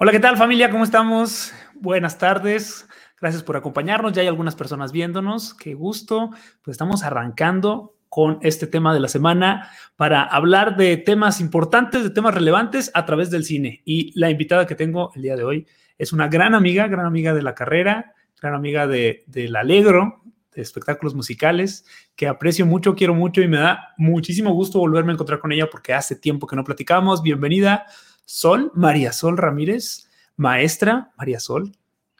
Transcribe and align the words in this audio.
Hola, 0.00 0.12
¿qué 0.12 0.20
tal 0.20 0.36
familia? 0.36 0.70
¿Cómo 0.70 0.84
estamos? 0.84 1.52
Buenas 1.74 2.18
tardes. 2.18 2.86
Gracias 3.20 3.42
por 3.42 3.56
acompañarnos. 3.56 4.12
Ya 4.12 4.22
hay 4.22 4.28
algunas 4.28 4.54
personas 4.54 4.92
viéndonos. 4.92 5.54
Qué 5.54 5.74
gusto. 5.74 6.30
Pues 6.62 6.76
estamos 6.76 7.02
arrancando 7.02 7.96
con 8.08 8.38
este 8.42 8.68
tema 8.68 8.94
de 8.94 9.00
la 9.00 9.08
semana 9.08 9.72
para 9.96 10.22
hablar 10.22 10.76
de 10.76 10.98
temas 10.98 11.40
importantes, 11.40 12.04
de 12.04 12.10
temas 12.10 12.32
relevantes 12.32 12.92
a 12.94 13.06
través 13.06 13.32
del 13.32 13.42
cine. 13.42 13.82
Y 13.84 14.16
la 14.16 14.30
invitada 14.30 14.68
que 14.68 14.76
tengo 14.76 15.10
el 15.16 15.22
día 15.22 15.34
de 15.34 15.42
hoy 15.42 15.66
es 15.98 16.12
una 16.12 16.28
gran 16.28 16.54
amiga, 16.54 16.86
gran 16.86 17.04
amiga 17.04 17.34
de 17.34 17.42
la 17.42 17.56
carrera, 17.56 18.14
gran 18.40 18.54
amiga 18.54 18.86
de, 18.86 19.24
del 19.26 19.56
Alegro, 19.56 20.22
de 20.54 20.62
espectáculos 20.62 21.16
musicales, 21.16 21.84
que 22.14 22.28
aprecio 22.28 22.66
mucho, 22.66 22.94
quiero 22.94 23.14
mucho 23.14 23.42
y 23.42 23.48
me 23.48 23.58
da 23.58 23.94
muchísimo 23.96 24.52
gusto 24.52 24.78
volverme 24.78 25.10
a 25.10 25.14
encontrar 25.14 25.40
con 25.40 25.50
ella 25.50 25.68
porque 25.68 25.92
hace 25.92 26.14
tiempo 26.14 26.46
que 26.46 26.54
no 26.54 26.62
platicamos. 26.62 27.20
Bienvenida. 27.20 27.84
Sol, 28.30 28.70
María 28.74 29.14
Sol 29.14 29.38
Ramírez, 29.38 30.10
maestra 30.36 31.12
María 31.16 31.40
Sol. 31.40 31.74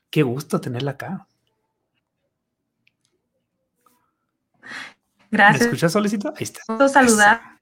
Qué 0.08 0.22
gusto 0.22 0.58
tenerla 0.58 0.92
acá. 0.92 1.28
Gracias. 5.30 5.60
¿Me 5.60 5.66
escuchas, 5.66 5.92
Solicito? 5.92 6.32
Ahí 6.34 6.44
está. 6.44 6.62
Gusto 6.66 6.88
saludar. 6.88 7.60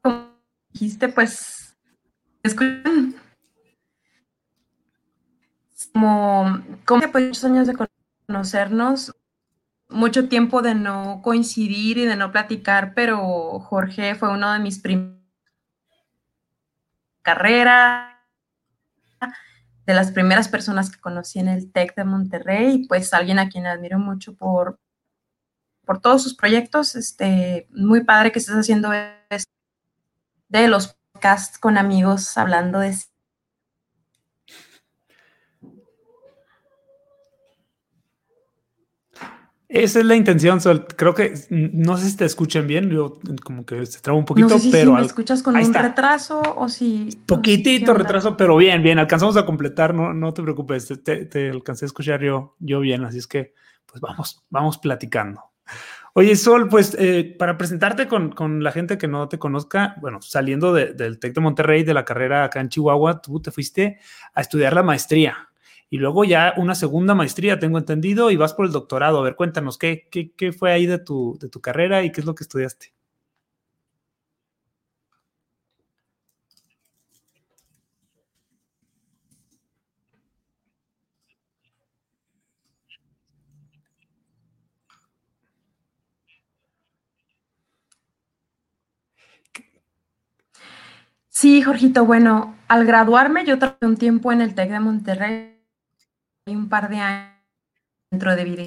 Como 0.00 0.40
dijiste, 0.72 1.10
pues, 1.10 1.76
escuchan. 2.42 3.14
Como, 5.92 6.64
como 6.86 7.12
pues, 7.12 7.26
muchos 7.26 7.44
años 7.44 7.66
de 7.66 7.76
conocernos, 8.26 9.14
mucho 9.90 10.30
tiempo 10.30 10.62
de 10.62 10.74
no 10.74 11.20
coincidir 11.22 11.98
y 11.98 12.06
de 12.06 12.16
no 12.16 12.32
platicar, 12.32 12.94
pero 12.94 13.60
Jorge 13.60 14.14
fue 14.14 14.30
uno 14.30 14.50
de 14.50 14.60
mis 14.60 14.78
primeros 14.78 15.19
carrera, 17.22 18.10
de 19.86 19.94
las 19.94 20.12
primeras 20.12 20.48
personas 20.48 20.90
que 20.90 21.00
conocí 21.00 21.38
en 21.40 21.48
el 21.48 21.72
TEC 21.72 21.96
de 21.96 22.04
Monterrey, 22.04 22.86
pues 22.86 23.12
alguien 23.12 23.38
a 23.38 23.48
quien 23.48 23.66
admiro 23.66 23.98
mucho 23.98 24.34
por, 24.34 24.78
por 25.84 26.00
todos 26.00 26.22
sus 26.22 26.36
proyectos. 26.36 26.94
Este, 26.94 27.66
muy 27.70 28.04
padre 28.04 28.30
que 28.32 28.38
estés 28.38 28.54
haciendo 28.54 28.90
de 30.48 30.68
los 30.68 30.96
podcasts 31.12 31.58
con 31.58 31.76
amigos 31.78 32.36
hablando 32.38 32.78
de 32.78 32.94
Esa 39.70 40.00
es 40.00 40.04
la 40.04 40.16
intención, 40.16 40.60
Sol. 40.60 40.84
Creo 40.96 41.14
que 41.14 41.32
no 41.48 41.96
sé 41.96 42.10
si 42.10 42.16
te 42.16 42.24
escuchan 42.24 42.66
bien, 42.66 42.90
yo 42.90 43.20
como 43.44 43.64
que 43.64 43.86
se 43.86 44.00
traba 44.00 44.18
un 44.18 44.24
poquito, 44.24 44.48
no 44.48 44.58
sé 44.58 44.62
si, 44.62 44.70
pero. 44.72 44.90
Si 44.90 45.00
me 45.00 45.06
escuchas 45.06 45.44
con 45.44 45.54
un 45.54 45.60
está. 45.60 45.82
retraso 45.82 46.42
o 46.56 46.68
si. 46.68 47.22
Poquitito 47.24 47.94
retraso, 47.94 48.36
pero 48.36 48.56
bien, 48.56 48.82
bien. 48.82 48.98
Alcanzamos 48.98 49.36
a 49.36 49.46
completar, 49.46 49.94
no, 49.94 50.12
no 50.12 50.34
te 50.34 50.42
preocupes. 50.42 50.92
Te, 51.04 51.24
te, 51.26 51.50
alcancé 51.50 51.84
a 51.84 51.86
escuchar 51.86 52.20
yo, 52.20 52.56
yo 52.58 52.80
bien, 52.80 53.04
así 53.04 53.18
es 53.18 53.28
que, 53.28 53.54
pues 53.86 54.00
vamos, 54.00 54.44
vamos 54.50 54.76
platicando. 54.76 55.40
Oye, 56.14 56.34
Sol, 56.34 56.68
pues 56.68 56.96
eh, 56.98 57.36
para 57.38 57.56
presentarte 57.56 58.08
con, 58.08 58.32
con, 58.32 58.64
la 58.64 58.72
gente 58.72 58.98
que 58.98 59.06
no 59.06 59.28
te 59.28 59.38
conozca, 59.38 59.94
bueno, 60.00 60.20
saliendo 60.20 60.74
de, 60.74 60.94
del 60.94 61.20
TEC 61.20 61.32
de 61.32 61.40
Monterrey, 61.40 61.84
de 61.84 61.94
la 61.94 62.04
carrera 62.04 62.42
acá 62.42 62.60
en 62.60 62.70
Chihuahua, 62.70 63.22
tú 63.22 63.40
te 63.40 63.52
fuiste 63.52 64.00
a 64.34 64.40
estudiar 64.40 64.72
la 64.72 64.82
maestría 64.82 65.49
y 65.90 65.98
luego 65.98 66.24
ya 66.24 66.54
una 66.56 66.74
segunda 66.76 67.14
maestría, 67.14 67.58
tengo 67.58 67.78
entendido, 67.78 68.30
y 68.30 68.36
vas 68.36 68.54
por 68.54 68.66
el 68.66 68.72
doctorado. 68.72 69.18
A 69.18 69.22
ver, 69.22 69.36
cuéntanos, 69.36 69.76
¿qué, 69.78 70.06
qué, 70.10 70.32
qué 70.32 70.52
fue 70.52 70.72
ahí 70.72 70.86
de 70.86 70.98
tu, 70.98 71.36
de 71.40 71.48
tu 71.48 71.60
carrera 71.60 72.04
y 72.04 72.12
qué 72.12 72.20
es 72.20 72.26
lo 72.26 72.34
que 72.34 72.44
estudiaste? 72.44 72.94
Sí, 91.28 91.62
Jorgito, 91.62 92.04
bueno, 92.04 92.56
al 92.68 92.84
graduarme 92.84 93.44
yo 93.46 93.58
trabajé 93.58 93.86
un 93.86 93.96
tiempo 93.96 94.30
en 94.32 94.40
el 94.42 94.54
TEC 94.54 94.70
de 94.70 94.80
Monterrey 94.80 95.59
un 96.46 96.68
par 96.68 96.88
de 96.88 96.96
años 96.98 97.36
dentro 98.10 98.34
de 98.34 98.44
vida. 98.44 98.62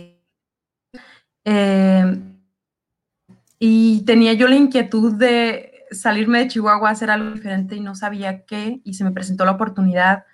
Eh, 1.45 2.21
y 3.59 4.03
tenía 4.05 4.33
yo 4.33 4.47
la 4.47 4.55
inquietud 4.55 5.13
de 5.13 5.85
salirme 5.91 6.39
de 6.39 6.47
Chihuahua 6.47 6.89
a 6.89 6.91
hacer 6.91 7.11
algo 7.11 7.31
diferente 7.31 7.75
y 7.75 7.79
no 7.79 7.95
sabía 7.95 8.45
qué, 8.45 8.81
y 8.83 8.93
se 8.93 9.03
me 9.03 9.11
presentó 9.11 9.45
la 9.45 9.51
oportunidad, 9.51 10.25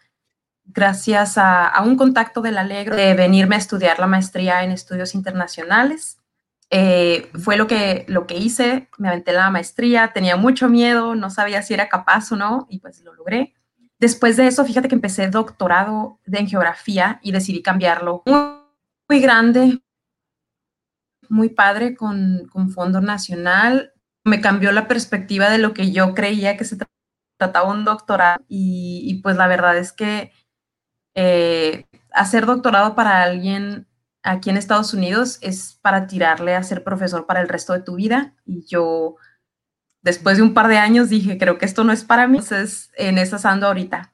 gracias 0.66 1.38
a, 1.38 1.67
a 1.67 1.81
un 1.83 1.95
contacto 1.95 2.41
del 2.41 2.57
Alegro, 2.57 2.95
de 2.95 3.13
venirme 3.13 3.56
a 3.56 3.59
estudiar 3.59 4.00
la 4.00 4.07
maestría 4.07 4.63
en 4.63 4.71
estudios 4.71 5.16
internacionales. 5.16 6.19
Eh, 6.71 7.31
fue 7.41 7.57
lo 7.57 7.66
que, 7.66 8.06
lo 8.07 8.27
que 8.27 8.38
hice, 8.38 8.89
me 9.00 9.09
aventé 9.09 9.33
la 9.33 9.50
maestría, 9.50 10.11
tenía 10.13 10.38
mucho 10.38 10.69
miedo, 10.69 11.16
no 11.16 11.31
sabía 11.31 11.63
si 11.63 11.73
era 11.73 11.89
capaz 11.89 12.31
o 12.31 12.35
no, 12.35 12.67
y 12.69 12.79
pues 12.79 13.01
lo 13.01 13.13
logré. 13.16 13.56
Después 13.99 14.37
de 14.37 14.47
eso, 14.47 14.63
fíjate 14.65 14.87
que 14.87 14.95
empecé 14.95 15.29
doctorado 15.29 16.19
en 16.25 16.47
geografía 16.47 17.19
y 17.21 17.31
decidí 17.31 17.61
cambiarlo. 17.61 18.23
Muy, 19.09 19.19
grande, 19.19 19.81
muy 21.27 21.49
padre 21.49 21.95
con, 21.95 22.47
con, 22.51 22.69
fondo 22.71 23.01
nacional. 23.01 23.93
Me 24.23 24.39
cambió 24.39 24.71
la 24.71 24.88
perspectiva 24.88 25.49
de 25.49 25.57
lo 25.57 25.73
que 25.73 25.91
yo 25.91 26.13
creía 26.13 26.55
que 26.55 26.65
se 26.65 26.77
trataba 27.38 27.71
un 27.71 27.83
doctorado 27.83 28.43
y, 28.47 29.01
y 29.05 29.21
pues 29.21 29.35
la 29.35 29.47
verdad 29.47 29.77
es 29.77 29.91
que 29.91 30.31
eh, 31.15 31.85
hacer 32.13 32.45
doctorado 32.45 32.95
para 32.95 33.23
alguien 33.23 33.88
aquí 34.23 34.49
en 34.49 34.57
Estados 34.57 34.93
Unidos 34.93 35.39
es 35.41 35.79
para 35.81 36.07
tirarle 36.07 36.55
a 36.55 36.63
ser 36.63 36.83
profesor 36.83 37.25
para 37.25 37.41
el 37.41 37.49
resto 37.49 37.73
de 37.73 37.81
tu 37.81 37.95
vida 37.95 38.35
y 38.45 38.65
yo 38.65 39.15
después 40.09 40.37
de 40.37 40.43
un 40.43 40.53
par 40.53 40.67
de 40.67 40.77
años 40.77 41.09
dije, 41.09 41.37
creo 41.37 41.57
que 41.57 41.65
esto 41.65 41.83
no 41.83 41.93
es 41.93 42.03
para 42.03 42.27
mí. 42.27 42.39
Entonces, 42.39 42.91
en 42.97 43.17
esas 43.17 43.45
ando 43.45 43.67
ahorita, 43.67 44.11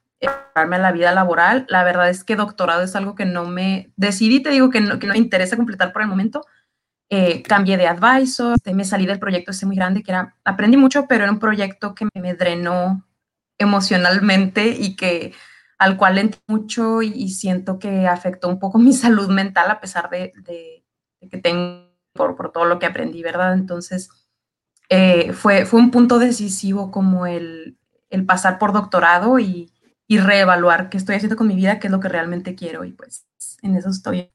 a 0.53 0.66
la 0.66 0.91
vida 0.91 1.11
laboral. 1.11 1.66
La 1.69 1.83
verdad 1.83 2.09
es 2.09 2.23
que 2.23 2.35
doctorado 2.35 2.83
es 2.83 2.95
algo 2.95 3.16
que 3.16 3.25
no 3.25 3.45
me 3.45 3.91
decidí, 3.95 4.41
te 4.41 4.50
digo 4.50 4.69
que 4.69 4.81
no, 4.81 5.00
que 5.00 5.07
no 5.07 5.13
me 5.13 5.19
interesa 5.19 5.57
completar 5.57 5.94
por 5.94 6.01
el 6.01 6.07
momento. 6.07 6.45
Eh, 7.09 7.44
cambié 7.44 7.78
de 7.78 7.88
advisor, 7.88 8.57
me 8.73 8.83
salí 8.83 9.06
del 9.06 9.19
proyecto 9.19 9.51
ese 9.51 9.66
muy 9.66 9.75
grande 9.75 10.01
que 10.01 10.11
era, 10.11 10.35
aprendí 10.44 10.75
mucho, 10.75 11.06
pero 11.07 11.23
era 11.23 11.31
un 11.31 11.39
proyecto 11.39 11.94
que 11.94 12.07
me 12.16 12.33
drenó 12.33 13.06
emocionalmente 13.57 14.67
y 14.69 14.95
que 14.95 15.33
al 15.77 15.97
cual 15.97 16.17
entré 16.17 16.41
mucho 16.47 17.01
y, 17.01 17.29
siento 17.29 17.79
que 17.79 18.07
afectó 18.07 18.50
un 18.50 18.59
poco 18.59 18.79
mi 18.79 18.94
salud 18.94 19.29
mental 19.29 19.69
a 19.69 19.79
pesar 19.79 20.09
de, 20.09 20.33
que 21.29 21.38
tengo 21.38 21.85
por 22.13 22.51
todo 22.51 22.66
lo 22.66 22.79
que 22.79 22.85
aprendí, 22.85 23.22
¿verdad? 23.22 23.53
Entonces, 23.53 24.09
eh, 24.90 25.34
fue, 25.34 25.66
fue 25.66 25.79
un 25.79 25.91
punto 25.91 26.19
decisivo 26.19 26.91
como 26.91 27.25
el, 27.25 27.78
el 28.09 28.25
pasar 28.25 28.59
por 28.59 28.73
doctorado 28.73 29.40
y, 29.40 29.72
y, 30.07 30.19
reevaluar 30.19 30.90
qué 30.90 30.97
estoy 30.97 31.16
haciendo 31.16 31.35
con 31.35 31.47
mi 31.47 31.56
vida, 31.56 31.79
qué 31.79 31.88
es 31.88 31.91
lo 31.91 32.00
que 32.00 32.09
realmente 32.09 32.56
quiero 32.56 32.84
y 32.85 32.91
pues 32.91 33.25
en 33.62 33.75
eso 33.75 33.90
estoy. 33.90 34.29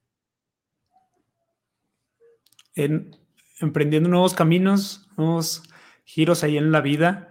En, 2.75 3.16
emprendiendo 3.60 4.09
nuevos 4.09 4.34
caminos, 4.34 5.09
nuevos 5.16 5.62
giros 6.04 6.42
ahí 6.42 6.57
en 6.57 6.72
la 6.72 6.80
vida. 6.80 7.28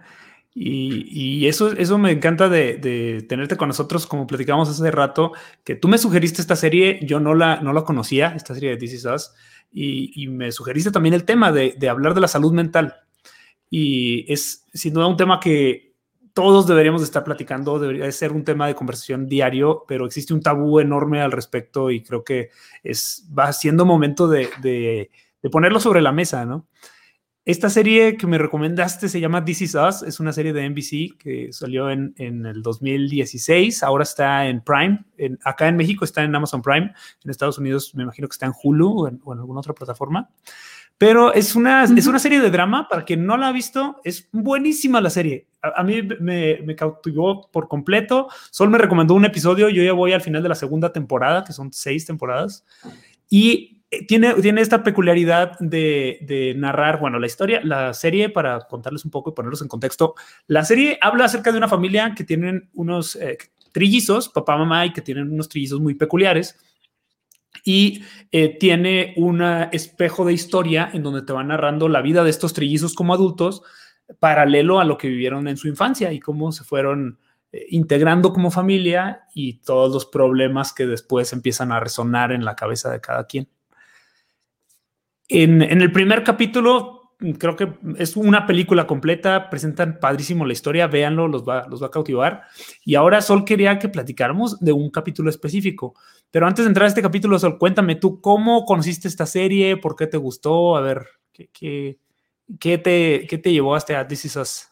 Y, 0.52 1.06
y 1.10 1.46
eso, 1.46 1.70
eso 1.72 1.96
me 1.96 2.10
encanta 2.10 2.48
de, 2.48 2.76
de, 2.76 3.22
tenerte 3.28 3.56
con 3.56 3.68
nosotros, 3.68 4.06
como 4.06 4.26
platicamos 4.26 4.68
hace 4.68 4.90
rato, 4.90 5.32
que 5.62 5.76
tú 5.76 5.86
me 5.86 5.96
sugeriste 5.96 6.42
esta 6.42 6.56
serie, 6.56 6.98
yo 7.02 7.20
no 7.20 7.34
la, 7.34 7.60
no 7.60 7.72
la 7.72 7.84
conocía, 7.84 8.32
esta 8.34 8.54
serie 8.54 8.70
de 8.70 8.76
This 8.76 8.94
Is 8.94 9.04
Us, 9.04 9.30
y, 9.70 10.10
y 10.20 10.26
me 10.26 10.50
sugeriste 10.50 10.90
también 10.90 11.14
el 11.14 11.24
tema 11.24 11.52
de, 11.52 11.76
de 11.78 11.88
hablar 11.88 12.14
de 12.14 12.22
la 12.22 12.26
salud 12.26 12.52
mental 12.52 12.96
y 13.70 14.30
es 14.30 14.66
sin 14.74 14.92
duda 14.92 15.06
un 15.06 15.16
tema 15.16 15.38
que 15.40 15.90
todos 16.34 16.66
deberíamos 16.66 17.02
estar 17.02 17.24
platicando, 17.24 17.78
debería 17.78 18.10
ser 18.12 18.32
un 18.32 18.44
tema 18.44 18.66
de 18.66 18.74
conversación 18.74 19.26
diario, 19.26 19.84
pero 19.86 20.06
existe 20.06 20.34
un 20.34 20.40
tabú 20.40 20.80
enorme 20.80 21.20
al 21.20 21.32
respecto 21.32 21.90
y 21.90 22.02
creo 22.02 22.24
que 22.24 22.50
es, 22.82 23.28
va 23.36 23.52
siendo 23.52 23.84
momento 23.84 24.28
de, 24.28 24.48
de, 24.62 25.10
ponerlo 25.50 25.80
sobre 25.80 26.02
la 26.02 26.12
mesa, 26.12 26.44
¿no? 26.44 26.68
Esta 27.44 27.70
serie 27.70 28.16
que 28.16 28.26
me 28.26 28.38
recomendaste 28.38 29.08
se 29.08 29.18
llama 29.18 29.44
This 29.44 29.62
Is 29.62 29.74
Us, 29.74 30.02
es 30.02 30.20
una 30.20 30.32
serie 30.32 30.52
de 30.52 30.68
NBC 30.68 31.18
que 31.18 31.52
salió 31.52 31.90
en, 31.90 32.14
en 32.16 32.46
el 32.46 32.62
2016, 32.62 33.82
ahora 33.82 34.04
está 34.04 34.46
en 34.46 34.62
Prime, 34.62 35.04
acá 35.42 35.66
en 35.66 35.76
México 35.76 36.04
está 36.04 36.22
en 36.22 36.34
Amazon 36.34 36.62
Prime, 36.62 36.92
en 37.24 37.30
Estados 37.30 37.58
Unidos 37.58 37.94
me 37.94 38.02
imagino 38.02 38.28
que 38.28 38.34
está 38.34 38.46
en 38.46 38.52
Hulu 38.62 39.00
o 39.00 39.08
en 39.08 39.38
alguna 39.38 39.60
otra 39.60 39.72
plataforma. 39.72 40.30
Pero 41.00 41.32
es 41.32 41.56
una, 41.56 41.84
uh 41.84 41.86
-huh. 41.86 41.98
es 41.98 42.06
una 42.06 42.18
serie 42.18 42.40
de 42.40 42.50
drama, 42.50 42.86
para 42.86 43.06
quien 43.06 43.24
no 43.24 43.38
la 43.38 43.48
ha 43.48 43.52
visto, 43.52 44.02
es 44.04 44.28
buenísima 44.32 45.00
la 45.00 45.08
serie. 45.08 45.46
A, 45.62 45.80
a 45.80 45.82
mí 45.82 46.02
me, 46.02 46.58
me, 46.62 46.76
cautivó 46.76 47.48
por 47.50 47.68
completo. 47.68 48.28
Sol 48.50 48.68
me 48.68 48.76
recomendó 48.76 49.14
un 49.14 49.24
episodio, 49.24 49.70
yo 49.70 49.82
ya 49.82 49.94
voy 49.94 50.12
al 50.12 50.20
final 50.20 50.42
de 50.42 50.50
la 50.50 50.54
segunda 50.54 50.92
temporada, 50.92 51.42
que 51.42 51.54
son 51.54 51.72
seis 51.72 52.04
temporadas, 52.04 52.66
y 53.30 53.80
tiene, 54.08 54.34
tiene 54.34 54.60
esta 54.60 54.82
peculiaridad 54.82 55.58
de, 55.58 56.18
de, 56.20 56.52
narrar, 56.54 57.00
bueno, 57.00 57.18
la 57.18 57.26
historia, 57.26 57.62
la 57.64 57.94
serie, 57.94 58.28
para 58.28 58.60
contarles 58.68 59.06
un 59.06 59.10
poco 59.10 59.30
y 59.30 59.32
ponerlos 59.32 59.62
en 59.62 59.68
contexto, 59.68 60.14
la 60.48 60.66
serie 60.66 60.98
habla 61.00 61.24
acerca 61.24 61.50
de 61.50 61.56
una 61.56 61.68
familia 61.68 62.12
que 62.14 62.24
tienen 62.24 62.68
unos, 62.74 63.16
eh, 63.16 63.38
trillizos, 63.72 64.28
papá, 64.28 64.58
mamá, 64.58 64.84
y 64.84 64.92
que 64.92 65.00
tienen 65.00 65.32
unos 65.32 65.48
trillizos 65.48 65.80
muy 65.80 65.94
peculiares. 65.94 66.58
Y 67.64 68.02
eh, 68.32 68.56
tiene 68.58 69.14
un 69.16 69.42
espejo 69.42 70.24
de 70.24 70.32
historia 70.32 70.90
en 70.92 71.02
donde 71.02 71.22
te 71.22 71.32
va 71.32 71.44
narrando 71.44 71.88
la 71.88 72.02
vida 72.02 72.24
de 72.24 72.30
estos 72.30 72.52
trillizos 72.52 72.94
como 72.94 73.14
adultos, 73.14 73.62
paralelo 74.18 74.80
a 74.80 74.84
lo 74.84 74.98
que 74.98 75.08
vivieron 75.08 75.48
en 75.48 75.56
su 75.56 75.68
infancia 75.68 76.12
y 76.12 76.20
cómo 76.20 76.52
se 76.52 76.64
fueron 76.64 77.18
eh, 77.52 77.66
integrando 77.70 78.32
como 78.32 78.50
familia 78.50 79.22
y 79.34 79.54
todos 79.60 79.92
los 79.92 80.06
problemas 80.06 80.72
que 80.72 80.86
después 80.86 81.32
empiezan 81.32 81.72
a 81.72 81.80
resonar 81.80 82.32
en 82.32 82.44
la 82.44 82.56
cabeza 82.56 82.90
de 82.90 83.00
cada 83.00 83.26
quien. 83.26 83.48
En, 85.28 85.62
en 85.62 85.80
el 85.80 85.92
primer 85.92 86.24
capítulo 86.24 86.99
creo 87.38 87.56
que 87.56 87.72
es 87.98 88.16
una 88.16 88.46
película 88.46 88.86
completa, 88.86 89.50
presentan 89.50 89.98
padrísimo 90.00 90.46
la 90.46 90.52
historia, 90.52 90.86
véanlo, 90.86 91.28
los 91.28 91.42
va, 91.42 91.66
los 91.68 91.82
va 91.82 91.88
a 91.88 91.90
cautivar. 91.90 92.42
Y 92.84 92.94
ahora 92.94 93.20
Sol 93.20 93.44
quería 93.44 93.78
que 93.78 93.88
platicáramos 93.88 94.58
de 94.60 94.72
un 94.72 94.90
capítulo 94.90 95.30
específico. 95.30 95.94
Pero 96.30 96.46
antes 96.46 96.64
de 96.64 96.68
entrar 96.68 96.84
a 96.84 96.88
este 96.88 97.02
capítulo, 97.02 97.38
Sol, 97.38 97.58
cuéntame 97.58 97.96
tú 97.96 98.20
cómo 98.20 98.64
conociste 98.64 99.08
esta 99.08 99.26
serie, 99.26 99.76
por 99.76 99.96
qué 99.96 100.06
te 100.06 100.16
gustó, 100.16 100.76
a 100.76 100.80
ver, 100.80 101.06
qué, 101.32 101.50
qué, 101.52 101.98
qué 102.58 102.78
te, 102.78 103.26
qué 103.28 103.38
te 103.38 103.52
llevó 103.52 103.74
hasta 103.74 104.06
This 104.06 104.24
Is 104.24 104.36
Us. 104.36 104.69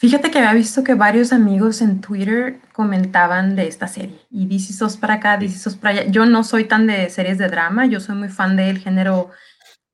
Fíjate 0.00 0.30
que 0.30 0.38
había 0.38 0.54
visto 0.54 0.82
que 0.82 0.94
varios 0.94 1.30
amigos 1.30 1.82
en 1.82 2.00
Twitter 2.00 2.58
comentaban 2.72 3.54
de 3.54 3.68
esta 3.68 3.86
serie. 3.86 4.18
Y 4.30 4.46
DC 4.46 4.72
sos 4.72 4.96
para 4.96 5.16
acá, 5.16 5.36
DC 5.36 5.58
sos 5.58 5.76
para 5.76 5.90
allá. 5.90 6.10
Yo 6.10 6.24
no 6.24 6.42
soy 6.42 6.64
tan 6.64 6.86
de 6.86 7.10
series 7.10 7.36
de 7.36 7.48
drama, 7.48 7.84
yo 7.84 8.00
soy 8.00 8.16
muy 8.16 8.30
fan 8.30 8.56
del 8.56 8.78
género 8.78 9.28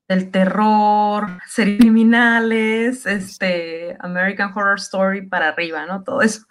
del 0.07 0.31
terror, 0.31 1.37
series 1.45 1.79
criminales, 1.79 3.05
este, 3.05 3.97
American 3.99 4.53
Horror 4.55 4.79
Story 4.79 5.27
para 5.27 5.49
arriba, 5.49 5.85
¿no? 5.85 6.01
Todo 6.05 6.21
eso. 6.21 6.45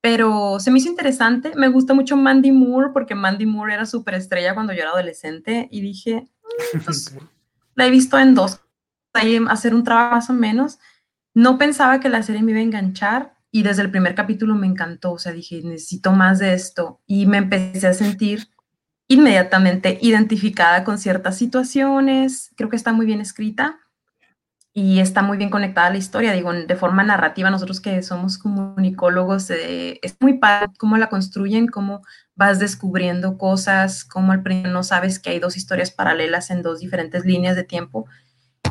Pero 0.00 0.58
se 0.58 0.72
me 0.72 0.80
hizo 0.80 0.88
interesante. 0.88 1.52
Me 1.54 1.68
gusta 1.68 1.94
mucho 1.94 2.16
Mandy 2.16 2.50
Moore 2.50 2.90
porque 2.92 3.14
Mandy 3.14 3.46
Moore 3.46 3.74
era 3.74 3.86
súper 3.86 4.14
estrella 4.14 4.54
cuando 4.54 4.72
yo 4.72 4.80
era 4.80 4.90
adolescente 4.90 5.68
y 5.70 5.80
dije, 5.80 6.26
mm, 6.74 6.78
pues, 6.80 7.16
la 7.76 7.86
he 7.86 7.90
visto 7.90 8.18
en 8.18 8.34
dos, 8.34 8.60
ahí 9.12 9.40
hacer 9.48 9.76
un 9.76 9.84
trabajo 9.84 10.16
más 10.16 10.28
o 10.28 10.32
menos 10.32 10.80
no 11.36 11.58
pensaba 11.58 12.00
que 12.00 12.08
la 12.08 12.22
serie 12.22 12.42
me 12.42 12.52
iba 12.52 12.60
a 12.60 12.62
enganchar 12.62 13.34
y 13.50 13.62
desde 13.62 13.82
el 13.82 13.90
primer 13.90 14.14
capítulo 14.14 14.54
me 14.54 14.66
encantó, 14.66 15.12
o 15.12 15.18
sea, 15.18 15.32
dije, 15.32 15.60
necesito 15.62 16.12
más 16.12 16.38
de 16.38 16.54
esto 16.54 17.02
y 17.06 17.26
me 17.26 17.36
empecé 17.36 17.86
a 17.86 17.92
sentir 17.92 18.48
inmediatamente 19.06 19.98
identificada 20.00 20.82
con 20.82 20.96
ciertas 20.96 21.36
situaciones, 21.36 22.52
creo 22.56 22.70
que 22.70 22.76
está 22.76 22.94
muy 22.94 23.04
bien 23.04 23.20
escrita 23.20 23.78
y 24.72 25.00
está 25.00 25.20
muy 25.20 25.36
bien 25.36 25.50
conectada 25.50 25.88
a 25.88 25.90
la 25.90 25.98
historia, 25.98 26.32
digo, 26.32 26.54
de 26.54 26.74
forma 26.74 27.02
narrativa, 27.02 27.50
nosotros 27.50 27.82
que 27.82 28.02
somos 28.02 28.38
comunicólogos, 28.38 29.50
eh, 29.50 30.00
es 30.00 30.16
muy 30.20 30.38
padre 30.38 30.72
cómo 30.78 30.96
la 30.96 31.10
construyen, 31.10 31.66
cómo 31.66 32.00
vas 32.34 32.58
descubriendo 32.58 33.36
cosas, 33.36 34.06
cómo 34.06 34.32
al 34.32 34.42
principio 34.42 34.72
no 34.72 34.82
sabes 34.82 35.18
que 35.18 35.28
hay 35.28 35.38
dos 35.38 35.58
historias 35.58 35.90
paralelas 35.90 36.50
en 36.50 36.62
dos 36.62 36.80
diferentes 36.80 37.26
líneas 37.26 37.56
de 37.56 37.64
tiempo 37.64 38.06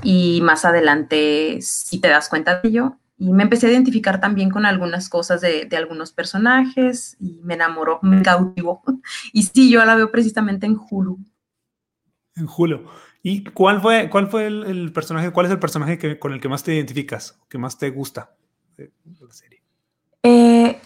y 0.03 0.41
más 0.41 0.65
adelante 0.65 1.59
si 1.61 1.99
te 1.99 2.09
das 2.09 2.29
cuenta 2.29 2.61
de 2.61 2.69
ello. 2.69 2.97
Y 3.17 3.31
me 3.31 3.43
empecé 3.43 3.67
a 3.67 3.71
identificar 3.71 4.19
también 4.19 4.49
con 4.49 4.65
algunas 4.65 5.07
cosas 5.07 5.39
de, 5.39 5.69
algunos 5.77 6.11
personajes 6.11 7.15
y 7.19 7.39
me 7.43 7.53
enamoró, 7.53 7.99
me 8.01 8.21
cautivó. 8.21 8.83
Y 9.33 9.43
sí, 9.43 9.71
yo 9.71 9.83
la 9.85 9.95
veo 9.95 10.11
precisamente 10.11 10.65
en 10.65 10.77
Hulu. 10.77 11.17
En 12.35 12.47
Hulu. 12.47 12.85
¿Y 13.23 13.43
cuál 13.43 13.81
fue, 13.81 14.09
cuál 14.09 14.27
fue 14.27 14.47
el, 14.47 14.91
personaje, 14.93 15.31
cuál 15.31 15.45
es 15.45 15.51
el 15.51 15.59
personaje 15.59 15.97
que, 15.97 16.19
con 16.19 16.33
el 16.33 16.41
que 16.41 16.49
más 16.49 16.63
te 16.63 16.75
identificas, 16.75 17.39
que 17.49 17.57
más 17.57 17.77
te 17.77 17.89
gusta 17.89 18.35
de, 18.77 18.91
la 19.03 19.33
serie? 19.33 19.63
Eh, 20.21 20.79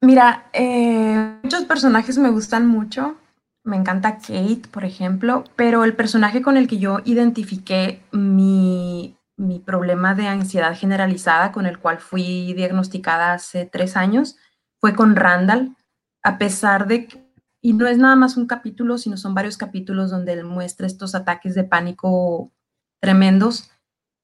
mira, 0.00 0.46
eh, 0.52 1.38
muchos 1.42 1.64
personajes 1.64 2.16
me 2.18 2.30
gustan 2.30 2.66
mucho 2.66 3.16
me 3.64 3.76
encanta 3.76 4.18
Kate, 4.18 4.68
por 4.70 4.84
ejemplo, 4.84 5.44
pero 5.56 5.84
el 5.84 5.96
personaje 5.96 6.42
con 6.42 6.56
el 6.56 6.68
que 6.68 6.78
yo 6.78 7.00
identifiqué 7.04 8.02
mi, 8.12 9.16
problema 9.64 10.14
de 10.14 10.28
ansiedad 10.28 10.76
generalizada, 10.76 11.50
con 11.50 11.66
el 11.66 11.78
cual 11.78 11.98
fui 11.98 12.52
diagnosticada 12.52 13.32
hace 13.32 13.64
tres 13.64 13.96
años, 13.96 14.36
fue 14.80 14.94
con 14.94 15.16
Randall, 15.16 15.76
a 16.22 16.38
pesar 16.38 16.86
de 16.86 17.06
que, 17.06 17.24
y 17.62 17.72
no 17.72 17.86
es 17.86 17.96
nada 17.96 18.16
más 18.16 18.36
un 18.36 18.46
capítulo, 18.46 18.98
sino 18.98 19.16
son 19.16 19.34
varios 19.34 19.56
capítulos 19.56 20.10
donde 20.10 20.34
él 20.34 20.44
muestra 20.44 20.86
estos 20.86 21.14
ataques 21.14 21.54
de 21.54 21.64
pánico 21.64 22.52
tremendos. 23.00 23.70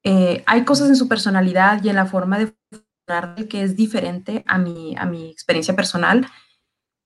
Eh, 0.05 0.45
hay 0.47 0.65
cosas 0.65 0.91
en 0.91 0.97
su 0.97 1.09
personalidad 1.09 1.83
y 1.83 1.89
en 1.89 1.97
la 1.97 2.07
forma 2.07 2.39
de 2.39 2.55
funcionar 2.71 3.49
que 3.49 3.63
es 3.63 3.75
diferente 3.75 4.45
a 4.47 4.59
mi, 4.59 4.95
a 4.97 5.07
mi 5.07 5.31
experiencia 5.31 5.75
personal, 5.75 6.27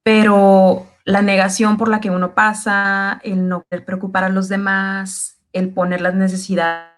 pero 0.02 0.88
la 1.04 1.22
negación 1.22 1.76
por 1.76 1.88
la 1.88 2.00
que 2.00 2.10
uno 2.10 2.34
pasa, 2.34 3.20
el 3.22 3.48
no 3.48 3.64
querer 3.68 3.84
preocupar 3.84 4.24
a 4.24 4.30
los 4.30 4.48
demás, 4.48 5.38
el 5.52 5.70
poner 5.70 6.00
las 6.00 6.14
necesidades, 6.14 6.90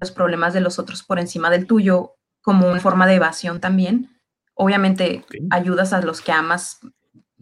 los 0.00 0.12
problemas 0.12 0.54
de 0.54 0.60
los 0.60 0.78
otros 0.78 1.02
por 1.02 1.18
encima 1.18 1.50
del 1.50 1.66
tuyo 1.66 2.14
como 2.42 2.68
una 2.68 2.80
forma 2.80 3.06
de 3.06 3.16
evasión 3.16 3.60
también. 3.60 4.08
Obviamente 4.54 5.24
ayudas 5.50 5.92
a 5.92 6.00
los 6.00 6.20
que 6.20 6.32
amas 6.32 6.80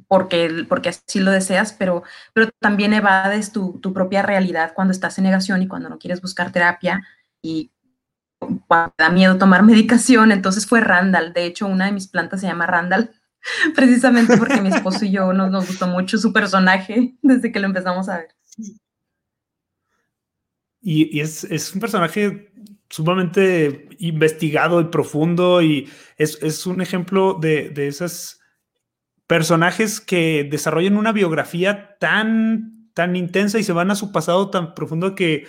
porque, 0.09 0.65
porque 0.69 0.89
así 0.89 1.21
lo 1.21 1.31
deseas, 1.31 1.73
pero, 1.75 2.03
pero 2.33 2.49
también 2.59 2.95
evades 2.95 3.53
tu, 3.53 3.79
tu 3.81 3.93
propia 3.93 4.23
realidad 4.23 4.73
cuando 4.75 4.93
estás 4.93 5.19
en 5.19 5.25
negación 5.25 5.63
y 5.63 5.69
cuando 5.69 5.91
no 5.91 5.99
quieres 5.99 6.23
buscar 6.23 6.51
terapia 6.51 7.07
y 7.43 7.71
cuando 8.67 8.95
da 8.97 9.11
miedo 9.11 9.37
tomar 9.37 9.63
medicación. 9.65 10.33
Entonces 10.33 10.67
fue 10.67 10.81
Randall. 10.81 11.35
De 11.35 11.45
hecho, 11.45 11.67
una 11.67 11.87
de 11.87 11.93
mis 11.93 12.09
plantas 12.09 12.41
se 12.41 12.47
llama 12.47 12.67
Randall 12.67 13.11
precisamente 13.75 14.37
porque 14.37 14.61
mi 14.61 14.69
esposo 14.69 15.05
y 15.05 15.13
yo 15.13 15.33
nos, 15.33 15.51
nos 15.51 15.67
gustó 15.67 15.87
mucho 15.87 16.19
su 16.19 16.33
personaje 16.33 17.15
desde 17.23 17.53
que 17.53 17.61
lo 17.61 17.67
empezamos 17.67 18.09
a 18.09 18.19
ver. 18.19 18.29
Y, 20.81 21.21
es, 21.21 21.45
es, 21.45 21.75
un 21.75 21.81
personaje 21.81 22.53
sumamente 22.89 23.89
investigado 23.99 24.81
y 24.81 24.85
profundo 24.85 25.61
y 25.61 25.89
es, 26.17 26.39
es 26.43 26.67
un 26.67 26.81
ejemplo 26.81 27.35
de, 27.35 27.69
de, 27.71 27.89
esos 27.89 28.41
personajes 29.27 30.01
que 30.01 30.49
desarrollan 30.51 30.97
una 30.97 31.13
biografía 31.13 31.97
tan, 31.99 32.91
tan 32.95 33.17
intensa 33.17 33.59
y 33.59 33.65
se 33.65 33.73
van 33.73 33.91
a 33.91 33.97
su 33.97 34.13
pasado 34.13 34.51
tan 34.51 34.75
profundo 34.75 35.15
que 35.15 35.47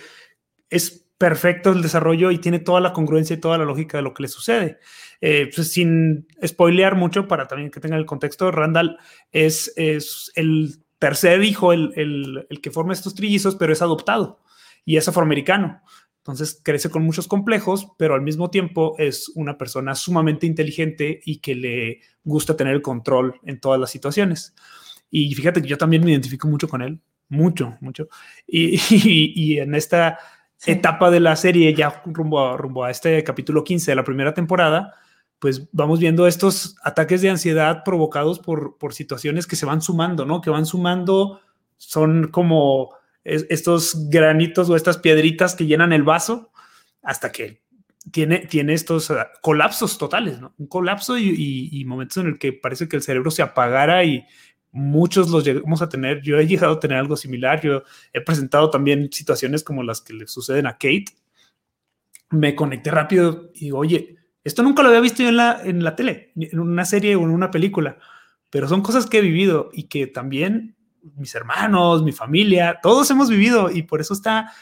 es 0.68 1.09
perfecto 1.20 1.70
el 1.72 1.82
desarrollo 1.82 2.30
y 2.30 2.38
tiene 2.38 2.60
toda 2.60 2.80
la 2.80 2.94
congruencia 2.94 3.36
y 3.36 3.40
toda 3.40 3.58
la 3.58 3.66
lógica 3.66 3.98
de 3.98 4.02
lo 4.02 4.14
que 4.14 4.22
le 4.22 4.28
sucede. 4.28 4.78
Eh, 5.20 5.50
pues 5.54 5.70
sin 5.70 6.26
spoilear 6.42 6.96
mucho, 6.96 7.28
para 7.28 7.46
también 7.46 7.70
que 7.70 7.78
tengan 7.78 7.98
el 7.98 8.06
contexto, 8.06 8.50
Randall 8.50 8.96
es, 9.30 9.70
es 9.76 10.32
el 10.34 10.82
tercer 10.98 11.44
hijo, 11.44 11.74
el, 11.74 11.92
el, 11.94 12.46
el, 12.48 12.60
que 12.62 12.70
forma 12.70 12.94
estos 12.94 13.14
trillizos, 13.14 13.56
pero 13.56 13.70
es 13.70 13.82
adoptado 13.82 14.40
y 14.86 14.96
es 14.96 15.08
afroamericano. 15.08 15.82
Entonces 16.20 16.58
crece 16.64 16.88
con 16.88 17.02
muchos 17.02 17.28
complejos, 17.28 17.88
pero 17.98 18.14
al 18.14 18.22
mismo 18.22 18.48
tiempo 18.48 18.94
es 18.96 19.30
una 19.34 19.58
persona 19.58 19.94
sumamente 19.96 20.46
inteligente 20.46 21.20
y 21.22 21.40
que 21.40 21.54
le 21.54 22.00
gusta 22.24 22.56
tener 22.56 22.72
el 22.72 22.80
control 22.80 23.38
en 23.44 23.60
todas 23.60 23.78
las 23.78 23.90
situaciones. 23.90 24.54
Y 25.10 25.34
fíjate 25.34 25.60
que 25.60 25.68
yo 25.68 25.76
también 25.76 26.02
me 26.02 26.12
identifico 26.12 26.48
mucho 26.48 26.66
con 26.66 26.80
él, 26.80 26.98
mucho, 27.28 27.76
mucho. 27.82 28.08
Y, 28.46 28.76
y, 28.88 29.32
y 29.34 29.58
en 29.58 29.74
esta 29.74 30.18
etapa 30.66 31.10
de 31.10 31.20
la 31.20 31.36
serie, 31.36 31.74
ya 31.74 32.02
rumbo 32.06 32.40
a, 32.40 32.56
rumbo 32.56 32.84
a 32.84 32.90
este 32.90 33.22
capítulo 33.24 33.64
15 33.64 33.90
de 33.90 33.94
la 33.94 34.04
primera 34.04 34.34
temporada, 34.34 34.94
pues 35.38 35.68
vamos 35.72 36.00
viendo 36.00 36.26
estos 36.26 36.76
ataques 36.82 37.22
de 37.22 37.30
ansiedad 37.30 37.82
provocados 37.84 38.38
por, 38.38 38.76
por 38.78 38.92
situaciones 38.92 39.46
que 39.46 39.56
se 39.56 39.66
van 39.66 39.80
sumando, 39.80 40.26
¿no? 40.26 40.40
Que 40.40 40.50
van 40.50 40.66
sumando, 40.66 41.40
son 41.78 42.28
como 42.28 42.94
estos 43.24 44.08
granitos 44.08 44.68
o 44.70 44.76
estas 44.76 44.98
piedritas 44.98 45.54
que 45.54 45.66
llenan 45.66 45.92
el 45.92 46.02
vaso 46.02 46.52
hasta 47.02 47.32
que 47.32 47.62
tiene, 48.10 48.40
tiene 48.40 48.72
estos 48.72 49.10
ah, 49.10 49.30
colapsos 49.42 49.98
totales, 49.98 50.40
¿no? 50.40 50.54
Un 50.58 50.66
colapso 50.66 51.18
y, 51.18 51.84
momentos 51.86 52.18
en 52.18 52.28
el 52.28 52.38
que 52.38 52.52
parece 52.52 52.88
que 52.88 52.96
el 52.96 53.02
cerebro 53.02 53.30
se 53.30 53.42
apagara 53.42 54.04
y 54.04 54.24
muchos 54.72 55.30
los 55.30 55.44
llegamos 55.44 55.82
a 55.82 55.88
tener. 55.88 56.22
Yo 56.22 56.38
he 56.38 56.46
llegado 56.46 56.74
a 56.74 56.80
tener 56.80 56.98
algo 56.98 57.16
similar. 57.16 57.60
Yo 57.60 57.82
he 58.12 58.20
presentado 58.20 58.70
también 58.70 59.10
situaciones 59.12 59.64
como 59.64 59.82
las 59.82 60.00
que 60.00 60.12
le 60.12 60.26
suceden 60.26 60.66
a 60.66 60.72
Kate. 60.72 61.06
Me 62.30 62.54
conecté 62.54 62.90
rápido 62.90 63.50
y 63.54 63.72
oye, 63.72 64.16
esto 64.44 64.62
nunca 64.62 64.82
lo 64.82 64.88
había 64.88 65.00
visto 65.00 65.22
yo 65.22 65.28
en 65.28 65.36
la, 65.36 65.60
en 65.62 65.84
la 65.84 65.96
tele, 65.96 66.32
en 66.36 66.58
una 66.58 66.84
serie 66.84 67.16
o 67.16 67.22
en 67.22 67.30
una 67.30 67.50
película, 67.50 67.98
pero 68.48 68.68
son 68.68 68.82
cosas 68.82 69.06
que 69.06 69.18
he 69.18 69.22
vivido 69.22 69.70
y 69.72 69.84
que 69.84 70.06
también 70.06 70.76
mis 71.16 71.34
hermanos, 71.34 72.02
mi 72.02 72.12
familia, 72.12 72.78
todos 72.82 73.10
hemos 73.10 73.30
vivido 73.30 73.70
y 73.70 73.82
por 73.82 74.00
eso 74.00 74.14
está 74.14 74.52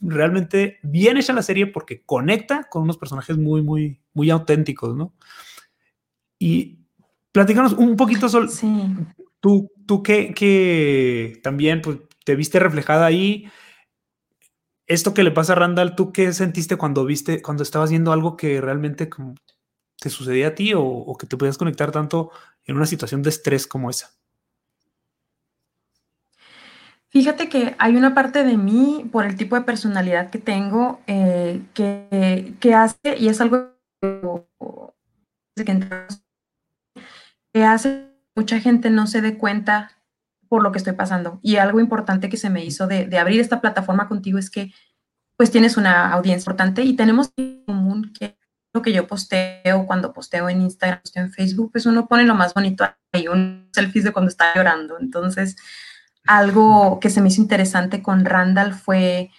realmente 0.00 0.78
bien 0.82 1.16
hecha 1.16 1.32
la 1.32 1.42
serie 1.42 1.66
porque 1.66 2.02
conecta 2.04 2.64
con 2.64 2.82
unos 2.82 2.98
personajes 2.98 3.36
muy, 3.36 3.62
muy, 3.62 4.00
muy 4.12 4.30
auténticos, 4.30 4.96
¿no? 4.96 5.14
Y 6.38 6.80
platícanos 7.32 7.72
un 7.72 7.96
poquito, 7.96 8.28
Sol. 8.28 8.50
Sí. 8.50 8.68
Tú, 9.44 9.70
tú 9.86 10.02
también 11.42 11.82
pues, 11.82 11.98
te 12.24 12.34
viste 12.34 12.58
reflejada 12.58 13.04
ahí 13.04 13.50
esto 14.86 15.12
que 15.12 15.22
le 15.22 15.30
pasa 15.30 15.52
a 15.52 15.56
Randall, 15.56 15.96
¿tú 15.96 16.12
qué 16.12 16.32
sentiste 16.32 16.76
cuando 16.76 17.04
viste, 17.04 17.42
cuando 17.42 17.62
estabas 17.62 17.90
viendo 17.90 18.10
algo 18.10 18.38
que 18.38 18.62
realmente 18.62 19.10
te 19.98 20.08
sucedía 20.08 20.48
a 20.48 20.54
ti 20.54 20.72
o, 20.74 21.14
que 21.18 21.26
te 21.26 21.36
podías 21.36 21.58
conectar 21.58 21.92
tanto 21.92 22.30
en 22.64 22.76
una 22.76 22.86
situación 22.86 23.22
de 23.22 23.28
estrés 23.28 23.66
como 23.66 23.90
esa? 23.90 24.14
Fíjate 27.08 27.50
que 27.50 27.74
hay 27.78 27.96
una 27.96 28.14
parte 28.14 28.44
de 28.44 28.56
mí, 28.56 29.06
por 29.12 29.26
el 29.26 29.36
tipo 29.36 29.56
de 29.56 29.62
personalidad 29.62 30.30
que 30.30 30.38
tengo, 30.38 31.02
eh, 31.06 31.60
que, 31.74 32.54
que, 32.60 32.72
hace, 32.72 33.18
y 33.18 33.28
es 33.28 33.42
algo 33.42 33.74
que 37.52 37.62
hace 37.62 38.13
mucha 38.34 38.60
gente 38.60 38.90
no 38.90 39.06
se 39.06 39.20
dé 39.20 39.38
cuenta 39.38 39.92
por 40.48 40.62
lo 40.62 40.72
que 40.72 40.78
estoy 40.78 40.92
pasando. 40.92 41.40
Y 41.42 41.56
algo 41.56 41.80
importante 41.80 42.28
que 42.28 42.36
se 42.36 42.50
me 42.50 42.64
hizo 42.64 42.86
de, 42.86 43.18
abrir 43.18 43.40
esta 43.40 43.60
plataforma 43.60 44.08
contigo 44.08 44.38
es 44.38 44.50
que 44.50 44.72
pues 45.36 45.50
tienes 45.50 45.76
una 45.76 46.12
audiencia 46.12 46.44
importante 46.44 46.82
y 46.82 46.94
tenemos 46.94 47.32
en 47.36 47.64
común 47.64 48.12
que 48.16 48.38
lo 48.72 48.82
que 48.82 48.92
yo 48.92 49.06
posteo 49.06 49.86
cuando 49.86 50.12
posteo 50.12 50.48
en 50.48 50.60
Instagram, 50.60 51.00
posteo 51.00 51.24
en 51.24 51.32
Facebook, 51.32 51.72
pues 51.72 51.86
uno 51.86 52.06
pone 52.06 52.24
lo 52.24 52.34
más 52.34 52.54
bonito 52.54 52.84
ahí, 53.12 53.26
un 53.28 53.68
selfie 53.72 54.02
de 54.02 54.12
cuando 54.12 54.28
está 54.28 54.54
llorando. 54.54 54.98
Entonces, 54.98 55.56
algo 56.24 56.98
que 57.00 57.10
se 57.10 57.20
me 57.20 57.28
hizo 57.28 57.42
interesante 57.42 58.02
con 58.02 58.24
Randall 58.24 58.74
fue, 58.74 59.30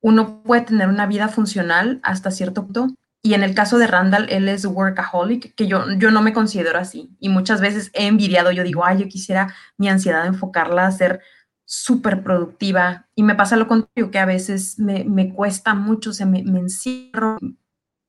uno 0.00 0.42
puede 0.42 0.62
tener 0.62 0.88
una 0.88 1.06
vida 1.06 1.28
funcional 1.28 2.00
hasta 2.02 2.30
cierto 2.30 2.64
punto, 2.64 2.88
y 3.26 3.32
en 3.32 3.42
el 3.42 3.54
caso 3.54 3.78
de 3.78 3.86
Randall, 3.86 4.26
él 4.28 4.50
es 4.50 4.66
workaholic, 4.66 5.54
que 5.54 5.66
yo, 5.66 5.90
yo 5.96 6.10
no 6.10 6.20
me 6.20 6.34
considero 6.34 6.78
así. 6.78 7.16
Y 7.20 7.30
muchas 7.30 7.62
veces 7.62 7.90
he 7.94 8.06
envidiado, 8.06 8.52
yo 8.52 8.62
digo, 8.62 8.84
ay, 8.84 8.98
yo 8.98 9.08
quisiera 9.08 9.54
mi 9.78 9.88
ansiedad 9.88 10.26
enfocarla 10.26 10.86
a 10.86 10.92
ser 10.92 11.22
súper 11.64 12.22
productiva. 12.22 13.08
Y 13.14 13.22
me 13.22 13.34
pasa 13.34 13.56
lo 13.56 13.66
contrario, 13.66 14.10
que 14.10 14.18
a 14.18 14.26
veces 14.26 14.78
me, 14.78 15.04
me 15.04 15.32
cuesta 15.32 15.72
mucho, 15.72 16.12
se 16.12 16.26
me, 16.26 16.42
me, 16.42 16.60
encierro. 16.60 17.38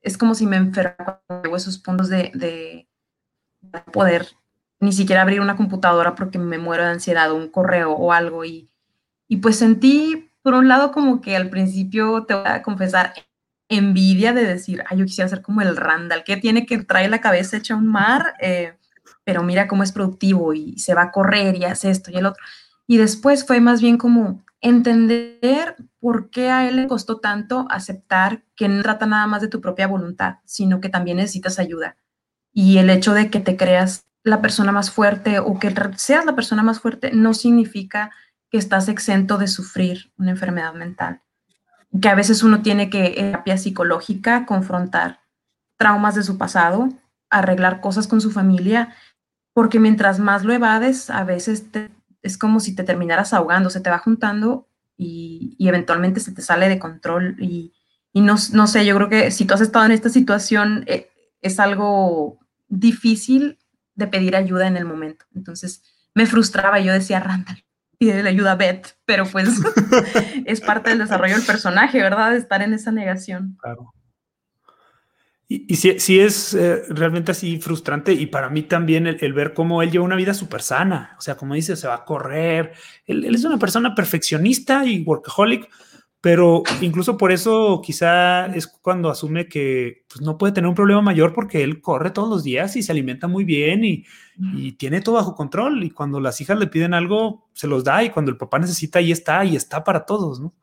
Es 0.02 0.18
como 0.18 0.36
si 0.36 0.48
me 0.48 0.58
enfermo 0.58 1.22
esos 1.56 1.78
puntos 1.78 2.10
de, 2.10 2.32
de, 2.34 2.90
poder 3.94 4.28
ni 4.82 4.92
siquiera 4.92 5.22
abrir 5.22 5.40
una 5.40 5.56
computadora 5.56 6.14
porque 6.16 6.40
me 6.40 6.58
muero 6.58 6.84
de 6.84 6.90
ansiedad 6.90 7.32
o 7.32 7.36
un 7.36 7.48
correo 7.48 7.94
o 7.94 8.12
algo. 8.12 8.44
Y, 8.44 8.70
y 9.30 9.38
pues 9.38 9.56
sentí, 9.56 10.30
por 10.42 10.56
un 10.56 10.68
lado, 10.68 10.92
como 10.92 11.22
que 11.22 11.38
al 11.38 11.50
principio, 11.50 12.26
te 12.26 12.34
voy 12.34 12.44
a 12.48 12.62
confesar, 12.64 13.14
envidia 13.70 14.34
de 14.34 14.46
decir, 14.46 14.84
ay, 14.88 15.00
yo 15.00 15.06
quisiera 15.06 15.30
ser 15.30 15.42
como 15.42 15.62
el 15.62 15.76
Randall, 15.76 16.24
que 16.24 16.38
tiene 16.38 16.66
que 16.66 16.80
traer 16.84 17.10
la 17.10 17.22
cabeza 17.22 17.58
hecha 17.58 17.76
un 17.76 17.88
mar, 17.88 18.36
eh, 18.40 18.78
pero 19.24 19.44
mira 19.44 19.68
cómo 19.68 19.84
es 19.84 19.92
productivo 19.92 20.54
y 20.54 20.78
se 20.78 20.94
va 20.94 21.04
a 21.04 21.12
correr 21.12 21.56
y 21.56 21.66
hace 21.66 21.90
esto 21.90 22.12
y 22.12 22.16
el 22.18 22.26
otro. 22.26 22.44
Y 22.88 22.98
después 22.98 23.46
fue 23.46 23.60
más 23.62 23.82
bien 23.82 23.98
como 23.98 24.44
entender 24.62 25.76
por 26.00 26.30
qué 26.30 26.50
a 26.52 26.68
él 26.68 26.76
le 26.76 26.88
costó 26.88 27.20
tanto 27.20 27.68
aceptar 27.70 28.44
que 28.56 28.68
no 28.68 28.82
trata 28.84 29.06
nada 29.06 29.28
más 29.28 29.42
de 29.42 29.48
tu 29.48 29.62
propia 29.62 29.88
voluntad, 29.88 30.36
sino 30.46 30.80
que 30.80 30.90
también 30.90 31.18
necesitas 31.18 31.60
ayuda. 31.60 31.98
Y 32.54 32.78
el 32.78 32.90
hecho 32.90 33.14
de 33.14 33.30
que 33.30 33.40
te 33.40 33.58
creas 33.58 34.06
la 34.24 34.42
persona 34.42 34.72
más 34.72 34.92
fuerte 34.92 35.40
o 35.40 35.60
que 35.60 35.74
seas 35.98 36.26
la 36.26 36.36
persona 36.36 36.64
más 36.64 36.80
fuerte 36.80 37.12
no 37.12 37.34
significa 37.34 38.12
que 38.50 38.58
estás 38.58 38.88
exento 38.88 39.38
de 39.38 39.48
sufrir 39.48 40.12
una 40.18 40.32
enfermedad 40.32 40.74
mental 40.74 41.22
que 42.02 42.10
a 42.10 42.16
veces 42.16 42.44
uno 42.44 42.62
tiene 42.62 42.90
que, 42.90 43.20
en 43.20 43.32
terapia 43.32 43.58
psicológica, 43.58 44.46
confrontar 44.46 45.22
traumas 45.78 46.16
de 46.16 46.24
su 46.24 46.38
pasado, 46.38 46.90
arreglar 47.30 47.82
cosas 47.82 48.08
con 48.08 48.22
su 48.22 48.32
familia, 48.32 48.96
porque 49.54 49.80
mientras 49.80 50.20
más 50.20 50.44
lo 50.44 50.54
evades, 50.54 51.10
a 51.10 51.24
veces 51.24 51.66
es 52.22 52.38
como 52.38 52.60
si 52.60 52.76
te 52.76 52.84
terminaras 52.84 53.34
ahogando, 53.34 53.70
se 53.70 53.82
te 53.82 53.90
va 53.90 54.00
juntando 54.00 54.68
y, 54.98 55.56
eventualmente 55.60 56.20
se 56.20 56.32
te 56.32 56.42
sale 56.42 56.70
de 56.70 56.80
control. 56.80 57.36
Y, 57.40 57.74
no, 58.14 58.36
no, 58.54 58.68
sé, 58.68 58.86
yo 58.86 58.96
creo 58.96 59.10
que 59.10 59.32
si 59.32 59.46
tú 59.46 59.54
has 59.54 59.62
estado 59.62 59.86
en 59.86 59.92
esta 59.92 60.10
situación, 60.10 60.84
eh, 60.88 61.10
es 61.42 61.60
algo 61.60 62.40
difícil 62.68 63.60
de 63.94 64.08
pedir 64.08 64.36
ayuda 64.36 64.68
en 64.68 64.78
el 64.78 64.86
momento. 64.86 65.26
Entonces 65.36 65.84
me 66.14 66.26
frustraba, 66.26 66.80
yo 66.80 66.94
decía, 66.94 67.20
Randall, 67.20 67.65
pide 67.98 68.24
la 68.24 68.30
ayuda 68.30 68.54
a 68.54 68.56
Beth, 68.56 68.98
pero 69.06 69.26
pues 69.26 69.50
es 70.46 70.62
parte 70.62 70.90
del 70.90 71.00
desarrollo 71.00 71.36
del 71.36 71.46
personaje, 71.46 72.02
¿verdad? 72.02 72.36
estar 72.36 72.62
en 72.62 72.74
esa 72.74 72.92
negación. 72.92 73.58
Claro. 73.62 73.92
Y, 75.48 75.72
y 75.72 75.76
sí, 75.76 76.20
es 76.20 76.56
eh, 76.56 76.82
realmente 76.90 77.32
así 77.32 77.60
frustrante 77.60 78.14
y 78.14 78.26
para 78.26 78.50
mí 78.50 78.64
también 78.64 79.06
el, 79.06 79.34
ver 79.34 79.54
cómo 79.54 79.84
él 79.84 79.92
lleva 79.92 80.04
una 80.04 80.16
vida 80.16 80.34
súper 80.34 80.64
sana, 80.64 81.16
o 81.20 81.22
sea, 81.22 81.36
como 81.36 81.54
dice, 81.54 81.76
se 81.76 81.88
va 81.88 81.96
a 81.96 82.06
correr, 82.06 82.74
él, 83.06 83.24
es 83.26 83.44
una 83.46 83.60
persona 83.60 83.94
perfeccionista 83.94 84.86
y 84.86 85.04
workaholic, 85.04 85.70
pero 86.26 86.64
incluso 86.82 87.18
por 87.18 87.32
eso 87.32 87.84
quizá 87.86 88.48
es 88.48 88.66
cuando 88.66 89.12
asume 89.12 89.48
que 89.48 90.06
pues, 90.08 90.22
no 90.22 90.40
puede 90.40 90.54
tener 90.54 90.68
un 90.68 90.74
problema 90.74 91.04
mayor 91.04 91.36
porque 91.36 91.62
él 91.62 91.82
corre 91.82 92.10
todos 92.10 92.28
los 92.28 92.44
días 92.44 92.76
y 92.76 92.82
se 92.82 92.92
alimenta 92.92 93.28
muy 93.28 93.44
bien 93.44 93.86
y, 93.86 94.06
tiene 94.72 95.02
todo 95.02 95.18
bajo 95.18 95.36
control. 95.36 95.84
Y 95.84 95.92
cuando 95.92 96.20
las 96.20 96.42
hijas 96.42 96.58
le 96.58 96.66
piden 96.66 96.96
algo, 96.96 97.48
se 97.54 97.68
los 97.68 97.84
da 97.84 98.04
y 98.04 98.10
cuando 98.10 98.32
el 98.32 98.38
papá 98.38 98.58
necesita, 98.58 98.98
ahí 98.98 99.12
está 99.12 99.46
y 99.46 99.56
está 99.56 99.84
para 99.84 100.08
todos, 100.08 100.40
¿no? 100.40 100.56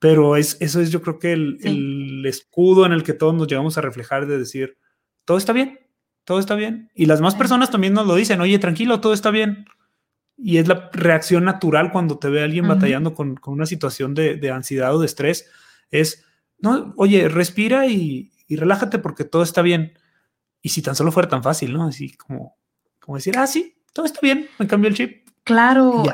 Pero 0.00 0.34
es, 0.34 0.56
eso 0.58 0.80
es 0.80 0.90
yo 0.90 1.00
creo 1.00 1.20
que 1.20 1.32
el, 1.32 1.58
el 1.62 2.26
escudo 2.26 2.84
en 2.84 2.90
el 2.90 3.04
que 3.04 3.12
todos 3.12 3.34
nos 3.34 3.46
llegamos 3.46 3.78
a 3.78 3.82
reflejar 3.82 4.26
de 4.26 4.36
decir, 4.36 4.78
todo 5.24 5.38
está 5.38 5.52
bien, 5.52 5.78
todo 6.24 6.40
está 6.40 6.56
bien. 6.56 6.90
Y 6.92 7.06
las 7.06 7.20
más 7.20 7.36
personas 7.36 7.70
también 7.70 7.94
nos 7.94 8.08
lo 8.08 8.16
dicen, 8.16 8.40
oye, 8.40 8.58
tranquilo, 8.58 9.00
todo 9.00 9.12
está 9.12 9.30
bien 9.30 9.64
y 10.38 10.58
es 10.58 10.68
la 10.68 10.88
reacción 10.92 11.44
natural 11.44 11.90
cuando 11.90 12.18
te 12.18 12.28
ve 12.28 12.42
alguien 12.42 12.68
batallando 12.68 13.12
con, 13.12 13.34
con, 13.34 13.54
una 13.54 13.66
situación 13.66 14.14
de, 14.14 14.36
de, 14.36 14.50
ansiedad 14.52 14.94
o 14.94 15.00
de 15.00 15.06
estrés, 15.06 15.50
es, 15.90 16.24
no, 16.60 16.94
oye, 16.96 17.28
respira 17.28 17.86
y, 17.86 18.30
y, 18.46 18.56
relájate 18.56 19.00
porque 19.00 19.24
todo 19.24 19.42
está 19.42 19.62
bien. 19.62 19.98
Y 20.62 20.68
si 20.68 20.80
tan 20.80 20.94
solo 20.94 21.10
fuera 21.10 21.28
tan 21.28 21.42
fácil, 21.42 21.72
¿no? 21.72 21.84
Así 21.84 22.16
como, 22.16 22.56
como 23.00 23.16
decir, 23.16 23.36
ah, 23.36 23.48
sí, 23.48 23.76
todo 23.92 24.06
está 24.06 24.20
bien, 24.22 24.48
me 24.60 24.68
cambió 24.68 24.88
el 24.88 24.94
chip. 24.94 25.28
Claro, 25.42 26.04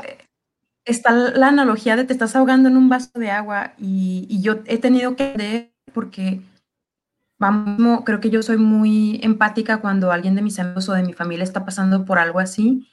está 0.86 1.12
la 1.12 1.48
analogía 1.48 1.96
de 1.96 2.04
te 2.04 2.14
estás 2.14 2.34
ahogando 2.34 2.70
en 2.70 2.78
un 2.78 2.88
vaso 2.88 3.18
de 3.18 3.30
agua 3.30 3.74
y, 3.78 4.26
y 4.30 4.40
yo 4.40 4.60
he 4.64 4.78
tenido 4.78 5.16
que 5.16 5.34
leer 5.36 5.74
porque 5.92 6.40
vamos, 7.38 8.04
creo 8.06 8.20
que 8.20 8.30
yo 8.30 8.42
soy 8.42 8.56
muy 8.56 9.20
empática 9.22 9.82
cuando 9.82 10.12
alguien 10.12 10.34
de 10.34 10.42
mis 10.42 10.58
amigos 10.58 10.88
o 10.88 10.92
de 10.92 11.02
mi 11.02 11.12
familia 11.12 11.44
está 11.44 11.64
pasando 11.64 12.06
por 12.06 12.18
algo 12.18 12.38
así 12.38 12.88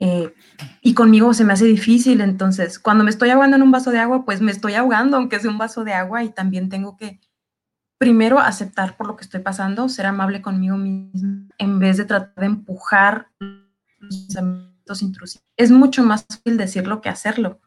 eh, 0.00 0.34
y 0.80 0.94
conmigo 0.94 1.34
se 1.34 1.44
me 1.44 1.52
hace 1.52 1.66
difícil, 1.66 2.20
entonces 2.20 2.78
cuando 2.78 3.04
me 3.04 3.10
estoy 3.10 3.30
ahogando 3.30 3.56
en 3.56 3.62
un 3.62 3.70
vaso 3.70 3.90
de 3.90 4.00
agua, 4.00 4.24
pues 4.24 4.40
me 4.40 4.52
estoy 4.52 4.74
ahogando, 4.74 5.16
aunque 5.16 5.38
sea 5.40 5.50
un 5.50 5.58
vaso 5.58 5.84
de 5.84 5.92
agua, 5.92 6.24
y 6.24 6.30
también 6.30 6.68
tengo 6.68 6.96
que 6.96 7.20
primero 7.98 8.38
aceptar 8.38 8.96
por 8.96 9.06
lo 9.06 9.16
que 9.16 9.24
estoy 9.24 9.40
pasando, 9.40 9.88
ser 9.88 10.06
amable 10.06 10.42
conmigo 10.42 10.76
mismo, 10.76 11.48
en 11.58 11.78
vez 11.78 11.96
de 11.96 12.04
tratar 12.04 12.34
de 12.34 12.46
empujar 12.46 13.28
los 13.38 14.26
pensamientos 14.26 15.02
intrusivos. 15.02 15.46
Es 15.56 15.70
mucho 15.70 16.02
más 16.02 16.26
fácil 16.26 16.56
decirlo 16.56 17.00
que 17.00 17.08
hacerlo. 17.08 17.60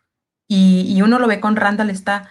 Y, 0.50 1.02
uno 1.02 1.20
lo 1.20 1.28
ve 1.28 1.40
con 1.42 1.56
Randall, 1.56 1.90
esta 1.90 2.30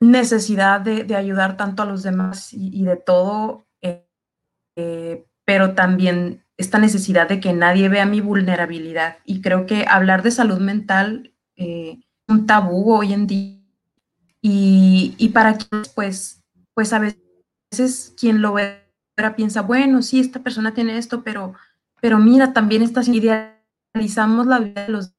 necesidad 0.00 0.80
de, 0.80 1.14
ayudar 1.14 1.56
tanto 1.56 1.82
a 1.82 1.86
los 1.86 2.02
demás 2.02 2.52
y, 2.52 2.84
de 2.84 2.96
todo, 2.96 3.66
eh, 3.82 4.08
eh, 4.76 5.26
pero 5.44 5.74
también 5.74 6.44
esta 6.58 6.78
necesidad 6.78 7.28
de 7.28 7.40
que 7.40 7.54
nadie 7.54 7.88
vea 7.88 8.04
mi 8.04 8.20
vulnerabilidad. 8.20 9.18
Y 9.24 9.40
creo 9.40 9.64
que 9.64 9.86
hablar 9.88 10.22
de 10.22 10.32
salud 10.32 10.58
mental 10.58 11.32
eh, 11.56 11.98
es 12.00 12.34
un 12.34 12.46
tabú 12.46 12.92
hoy 12.92 13.14
en 13.14 13.26
día. 13.26 13.58
Y, 14.42 15.14
y 15.16 15.30
para 15.30 15.56
quienes, 15.56 15.88
pues, 15.88 16.44
pues 16.74 16.92
a 16.92 16.98
veces 16.98 18.14
quien 18.18 18.42
lo 18.42 18.52
ve 18.52 18.84
piensa, 19.36 19.62
bueno, 19.62 20.02
sí, 20.02 20.20
esta 20.20 20.40
persona 20.40 20.74
tiene 20.74 20.96
esto, 20.96 21.22
pero, 21.24 21.54
pero 22.00 22.18
mira, 22.18 22.52
también 22.52 22.82
estas 22.82 23.08
idealizamos 23.08 24.46
la 24.46 24.60
vida 24.60 24.86
de 24.86 24.92
los 24.92 25.12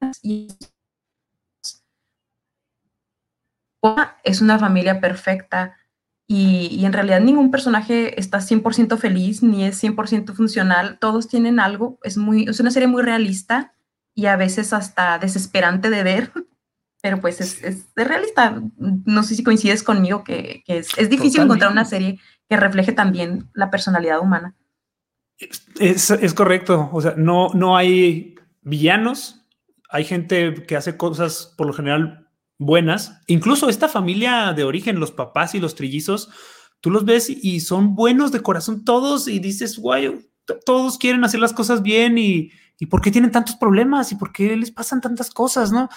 demás 0.00 0.20
y 0.22 0.48
es 4.22 4.40
una 4.40 4.58
familia 4.58 5.00
perfecta, 5.00 5.76
y, 6.26 6.84
en 6.84 6.92
realidad 6.92 7.20
ningún 7.20 7.50
personaje 7.50 8.18
está 8.18 8.38
100% 8.38 8.96
feliz 8.96 9.42
ni 9.42 9.64
es 9.64 9.82
100% 9.82 10.34
funcional. 10.34 10.98
Todos 10.98 11.28
tienen 11.28 11.60
algo. 11.60 11.98
Es, 12.02 12.16
muy, 12.16 12.44
es 12.44 12.60
una 12.60 12.70
serie 12.70 12.88
muy 12.88 13.02
realista 13.02 13.74
y 14.14 14.26
a 14.26 14.36
veces 14.36 14.72
hasta 14.72 15.18
desesperante 15.18 15.90
de 15.90 16.02
ver, 16.02 16.32
pero 17.02 17.20
pues 17.20 17.40
es, 17.40 17.62
es 17.62 17.86
realista. 17.94 18.62
No 18.78 19.22
sé 19.22 19.34
si 19.34 19.42
coincides 19.42 19.82
conmigo 19.82 20.24
que, 20.24 20.62
que 20.66 20.78
es, 20.78 20.88
es, 20.96 21.10
difícil 21.10 21.42
encontrar 21.42 21.70
una 21.70 21.84
serie 21.84 22.18
que 22.48 22.56
refleje 22.56 22.92
también 22.92 23.50
la 23.52 23.70
personalidad 23.70 24.20
humana. 24.20 24.54
Es, 25.78 26.10
es, 26.10 26.34
correcto. 26.34 26.88
O 26.92 27.00
sea, 27.02 27.14
no, 27.16 27.50
no 27.54 27.76
hay 27.76 28.36
villanos. 28.62 29.44
Hay 29.90 30.04
gente 30.04 30.54
que 30.66 30.76
hace 30.76 30.96
cosas 30.96 31.52
por 31.58 31.66
lo 31.66 31.72
general 31.72 32.23
buenas. 32.58 33.20
Incluso 33.26 33.68
esta 33.68 33.88
familia 33.88 34.52
de 34.52 34.64
origen, 34.64 35.00
los 35.00 35.12
papás 35.12 35.54
y 35.54 35.60
los 35.60 35.74
trillizos, 35.74 36.30
tú 36.80 36.90
los 36.90 37.04
ves 37.04 37.30
y 37.30 37.60
son 37.60 37.94
buenos 37.94 38.32
de 38.32 38.40
corazón 38.40 38.84
todos 38.84 39.28
y 39.28 39.38
dices, 39.38 39.78
guay, 39.78 40.28
todos 40.64 40.98
quieren 40.98 41.24
hacer 41.24 41.40
las 41.40 41.52
cosas 41.52 41.82
bien 41.82 42.18
y, 42.18 42.50
y 42.78 42.86
¿por 42.86 43.00
qué 43.00 43.10
tienen 43.10 43.30
tantos 43.30 43.56
problemas? 43.56 44.12
¿Y 44.12 44.16
por 44.16 44.32
qué 44.32 44.56
les 44.56 44.70
pasan 44.70 45.00
tantas 45.00 45.30
cosas? 45.30 45.72
¿No? 45.72 45.88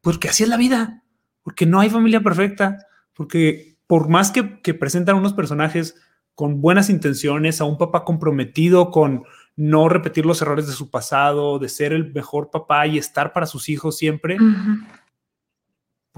Porque 0.00 0.28
así 0.28 0.44
es 0.44 0.48
la 0.48 0.56
vida, 0.56 1.02
porque 1.42 1.66
no 1.66 1.80
hay 1.80 1.90
familia 1.90 2.20
perfecta, 2.20 2.78
porque 3.14 3.78
por 3.86 4.08
más 4.08 4.30
que, 4.30 4.60
que 4.60 4.74
presentan 4.74 5.16
unos 5.16 5.32
personajes 5.32 5.96
con 6.34 6.60
buenas 6.60 6.88
intenciones, 6.88 7.60
a 7.60 7.64
un 7.64 7.78
papá 7.78 8.04
comprometido 8.04 8.92
con 8.92 9.24
no 9.56 9.88
repetir 9.88 10.24
los 10.24 10.40
errores 10.40 10.68
de 10.68 10.72
su 10.72 10.88
pasado, 10.88 11.58
de 11.58 11.68
ser 11.68 11.92
el 11.92 12.12
mejor 12.12 12.50
papá 12.50 12.86
y 12.86 12.96
estar 12.96 13.32
para 13.32 13.46
sus 13.46 13.68
hijos 13.68 13.96
siempre, 13.98 14.36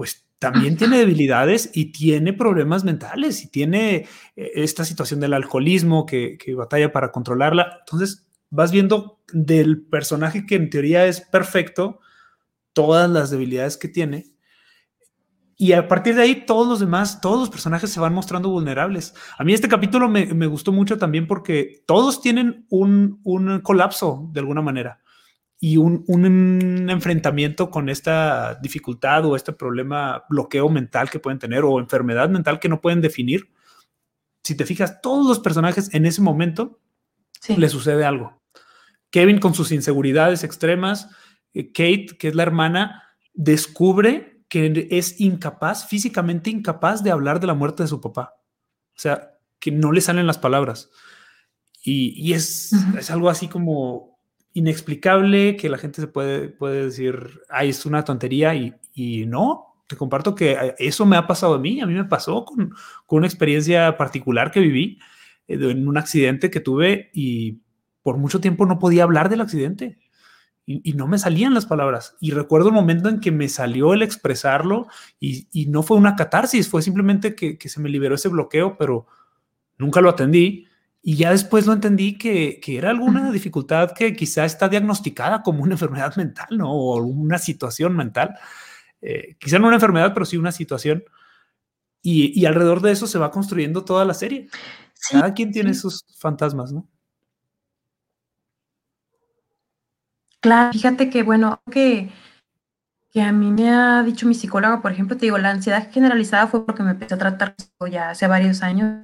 pues 0.01 0.25
también 0.39 0.77
tiene 0.77 0.97
debilidades 0.97 1.69
y 1.75 1.91
tiene 1.91 2.33
problemas 2.33 2.83
mentales 2.83 3.43
y 3.43 3.49
tiene 3.49 4.07
eh, 4.35 4.51
esta 4.55 4.83
situación 4.83 5.19
del 5.19 5.35
alcoholismo 5.35 6.07
que, 6.07 6.39
que 6.39 6.55
batalla 6.55 6.91
para 6.91 7.11
controlarla. 7.11 7.81
Entonces 7.81 8.27
vas 8.49 8.71
viendo 8.71 9.19
del 9.31 9.83
personaje 9.83 10.47
que 10.47 10.55
en 10.55 10.71
teoría 10.71 11.05
es 11.05 11.21
perfecto, 11.21 11.99
todas 12.73 13.07
las 13.11 13.29
debilidades 13.29 13.77
que 13.77 13.89
tiene. 13.89 14.25
Y 15.55 15.73
a 15.73 15.87
partir 15.87 16.15
de 16.15 16.23
ahí, 16.23 16.45
todos 16.47 16.67
los 16.67 16.79
demás, 16.79 17.21
todos 17.21 17.39
los 17.39 17.51
personajes 17.51 17.91
se 17.91 17.99
van 17.99 18.15
mostrando 18.15 18.49
vulnerables. 18.49 19.13
A 19.37 19.43
mí 19.43 19.53
este 19.53 19.67
capítulo 19.67 20.09
me, 20.09 20.25
me 20.33 20.47
gustó 20.47 20.71
mucho 20.71 20.97
también 20.97 21.27
porque 21.27 21.83
todos 21.85 22.23
tienen 22.23 22.65
un, 22.71 23.19
un 23.23 23.59
colapso 23.61 24.27
de 24.33 24.39
alguna 24.39 24.63
manera 24.63 25.00
y 25.63 25.77
un, 25.77 26.03
un, 26.07 26.89
enfrentamiento 26.89 27.69
con 27.69 27.87
esta 27.87 28.55
dificultad 28.55 29.23
o 29.25 29.35
este 29.35 29.53
problema, 29.53 30.25
bloqueo 30.27 30.67
mental 30.69 31.11
que 31.11 31.19
pueden 31.19 31.37
tener 31.37 31.63
o 31.63 31.79
enfermedad 31.79 32.29
mental 32.29 32.59
que 32.59 32.67
no 32.67 32.81
pueden 32.81 32.99
definir. 32.99 33.51
Si 34.43 34.55
te 34.55 34.65
fijas, 34.65 35.01
todos 35.01 35.27
los 35.27 35.39
personajes 35.39 35.93
en 35.93 36.07
ese 36.07 36.19
momento 36.23 36.79
le 37.47 37.69
sucede 37.69 38.03
algo. 38.05 38.41
Kevin 39.11 39.37
con 39.37 39.53
sus 39.53 39.71
inseguridades 39.71 40.43
extremas, 40.43 41.09
eh, 41.53 41.67
Kate, 41.67 42.17
que 42.17 42.29
es 42.29 42.35
la 42.35 42.43
hermana, 42.43 43.03
descubre 43.35 44.43
que 44.49 44.87
es 44.89 45.21
incapaz, 45.21 45.87
físicamente 45.87 46.49
incapaz 46.49 47.03
de 47.03 47.11
hablar 47.11 47.39
de 47.39 47.47
la 47.47 47.53
muerte 47.53 47.83
de 47.83 47.87
su 47.87 48.01
papá. 48.01 48.33
O 48.95 48.99
sea, 48.99 49.37
que 49.59 49.71
no 49.71 49.91
le 49.91 50.01
salen 50.01 50.25
las 50.25 50.39
palabras. 50.39 50.89
Y, 51.83 52.19
y 52.19 52.33
es, 52.33 52.73
es 52.97 53.11
algo 53.11 53.29
así 53.29 53.47
como 53.47 54.10
inexplicable 54.53 55.55
que 55.55 55.69
la 55.69 55.77
gente 55.77 56.01
se 56.01 56.07
puede, 56.07 56.49
puede 56.49 56.85
decir, 56.85 57.41
ay, 57.49 57.69
es 57.69 57.85
una 57.85 58.03
tontería 58.03 58.53
y, 58.55 58.73
y 58.93 59.25
no, 59.25 59.71
te 59.87 59.95
comparto 59.95 60.35
que 60.35 60.53
eh, 60.53 60.75
eso 60.79 61.05
me 61.05 61.17
ha 61.17 61.27
pasado 61.27 61.55
a 61.55 61.59
mí, 61.59 61.81
a 61.81 61.85
mí 61.85 61.93
me 61.93 62.05
pasó 62.05 62.45
con, 62.45 62.73
con 63.05 63.17
una 63.17 63.27
experiencia 63.27 63.97
particular 63.97 64.51
que 64.51 64.59
viví 64.59 64.99
eh, 65.47 65.57
en 65.59 65.87
un 65.87 65.97
accidente 65.97 66.49
que 66.49 66.59
tuve 66.59 67.09
y 67.13 67.59
por 68.01 68.17
mucho 68.17 68.41
tiempo 68.41 68.65
no 68.65 68.79
podía 68.79 69.03
hablar 69.03 69.29
del 69.29 69.41
accidente 69.41 69.99
y, 70.65 70.93
no 70.93 71.07
me 71.07 71.17
salían 71.17 71.53
las 71.53 71.65
palabras. 71.65 72.15
Y 72.21 72.31
recuerdo 72.31 72.69
el 72.69 72.73
momento 72.73 73.09
en 73.09 73.19
que 73.19 73.31
me 73.31 73.49
salió 73.49 73.93
el 73.93 74.03
expresarlo 74.03 74.87
y, 75.19 75.47
y 75.51 75.65
no 75.65 75.83
fue 75.83 75.97
una 75.97 76.15
catarsis, 76.15 76.69
fue 76.69 76.81
simplemente 76.81 77.35
que, 77.35 77.57
que, 77.57 77.67
se 77.67 77.81
me 77.81 77.89
liberó 77.89 78.15
ese 78.15 78.29
bloqueo, 78.29 78.77
pero 78.77 79.07
nunca 79.77 79.99
lo 79.99 80.09
atendí 80.09 80.67
y 81.03 81.15
ya 81.15 81.31
después 81.31 81.65
lo 81.65 81.73
entendí 81.73 82.17
que, 82.17 82.59
que, 82.59 82.77
era 82.77 82.91
alguna 82.91 83.31
dificultad 83.31 83.91
que 83.91 84.15
quizá 84.15 84.45
está 84.45 84.69
diagnosticada 84.69 85.41
como 85.41 85.63
una 85.63 85.73
enfermedad 85.75 86.15
mental, 86.15 86.47
¿no? 86.51 86.71
O 86.71 87.01
una 87.01 87.39
situación 87.39 87.95
mental. 87.95 88.35
Eh, 89.01 89.35
quizá 89.39 89.57
no 89.57 89.67
una 89.67 89.77
enfermedad, 89.77 90.13
pero 90.13 90.25
sí 90.25 90.37
una 90.37 90.51
situación. 90.51 91.03
Y, 92.03 92.39
y, 92.39 92.45
alrededor 92.45 92.81
de 92.81 92.91
eso 92.91 93.07
se 93.07 93.19
va 93.19 93.31
construyendo 93.31 93.83
toda 93.83 94.05
la 94.05 94.13
serie. 94.13 94.47
Sí, 94.93 95.13
Cada 95.13 95.33
quien 95.33 95.51
tiene 95.51 95.73
sí. 95.73 95.81
sus 95.81 96.05
fantasmas, 96.17 96.71
¿no? 96.71 96.87
Claro, 100.39 100.71
fíjate 100.73 101.11
que, 101.11 101.21
bueno, 101.21 101.61
que, 101.71 102.09
que 103.11 103.21
a 103.21 103.31
mí 103.31 103.51
me 103.51 103.69
ha 103.69 104.01
dicho 104.01 104.27
mi 104.27 104.33
psicóloga, 104.33 104.81
por 104.81 104.91
ejemplo, 104.91 105.15
te 105.15 105.27
digo, 105.27 105.37
la 105.37 105.51
ansiedad 105.51 105.91
generalizada 105.91 106.47
fue 106.47 106.65
porque 106.65 106.81
me 106.81 106.91
empecé 106.91 107.13
a 107.13 107.19
tratar 107.19 107.55
ya 107.91 108.09
hace 108.09 108.25
varios 108.25 108.63
años 108.63 109.03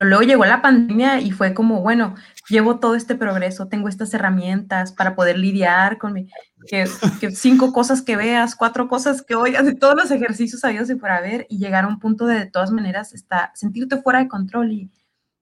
Luego 0.00 0.22
llegó 0.22 0.44
la 0.44 0.62
pandemia 0.62 1.20
y 1.20 1.32
fue 1.32 1.54
como, 1.54 1.82
bueno, 1.82 2.14
llevo 2.48 2.78
todo 2.78 2.94
este 2.94 3.16
progreso, 3.16 3.66
tengo 3.66 3.88
estas 3.88 4.14
herramientas 4.14 4.92
para 4.92 5.16
poder 5.16 5.38
lidiar 5.38 5.98
con 5.98 6.12
mi, 6.12 6.28
que, 6.68 6.86
cinco 7.32 7.72
cosas 7.72 8.02
que 8.02 8.16
veas, 8.16 8.54
cuatro 8.54 8.86
cosas 8.86 9.22
que 9.22 9.34
oigas, 9.34 9.66
de 9.66 9.74
todos 9.74 9.96
los 9.96 10.10
ejercicios 10.12 10.62
habidos 10.64 10.88
y 10.90 10.94
para 10.94 11.20
ver, 11.20 11.46
y 11.48 11.58
llegar 11.58 11.84
a 11.84 11.88
un 11.88 11.98
punto 11.98 12.26
de, 12.26 12.38
de 12.38 12.46
todas 12.46 12.70
maneras, 12.70 13.12
está, 13.12 13.50
sentirte 13.54 14.00
fuera 14.00 14.20
de 14.20 14.28
control. 14.28 14.70
Y, 14.70 14.90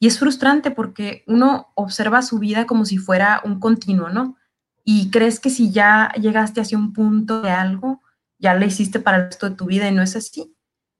y 0.00 0.06
es 0.06 0.18
frustrante 0.18 0.70
porque 0.70 1.22
uno 1.26 1.72
observa 1.74 2.22
su 2.22 2.38
vida 2.38 2.66
como 2.66 2.86
si 2.86 2.96
fuera 2.96 3.42
un 3.44 3.60
continuo, 3.60 4.08
¿no? 4.08 4.36
Y 4.84 5.10
crees 5.10 5.38
que 5.38 5.50
si 5.50 5.70
ya 5.70 6.12
llegaste 6.18 6.62
hacia 6.62 6.78
un 6.78 6.94
punto 6.94 7.42
de 7.42 7.50
algo, 7.50 8.00
ya 8.38 8.54
lo 8.54 8.64
hiciste 8.64 9.00
para 9.00 9.18
el 9.18 9.24
resto 9.26 9.50
de 9.50 9.56
tu 9.56 9.66
vida 9.66 9.88
y 9.88 9.94
no 9.94 10.02
es 10.02 10.16
así 10.16 10.55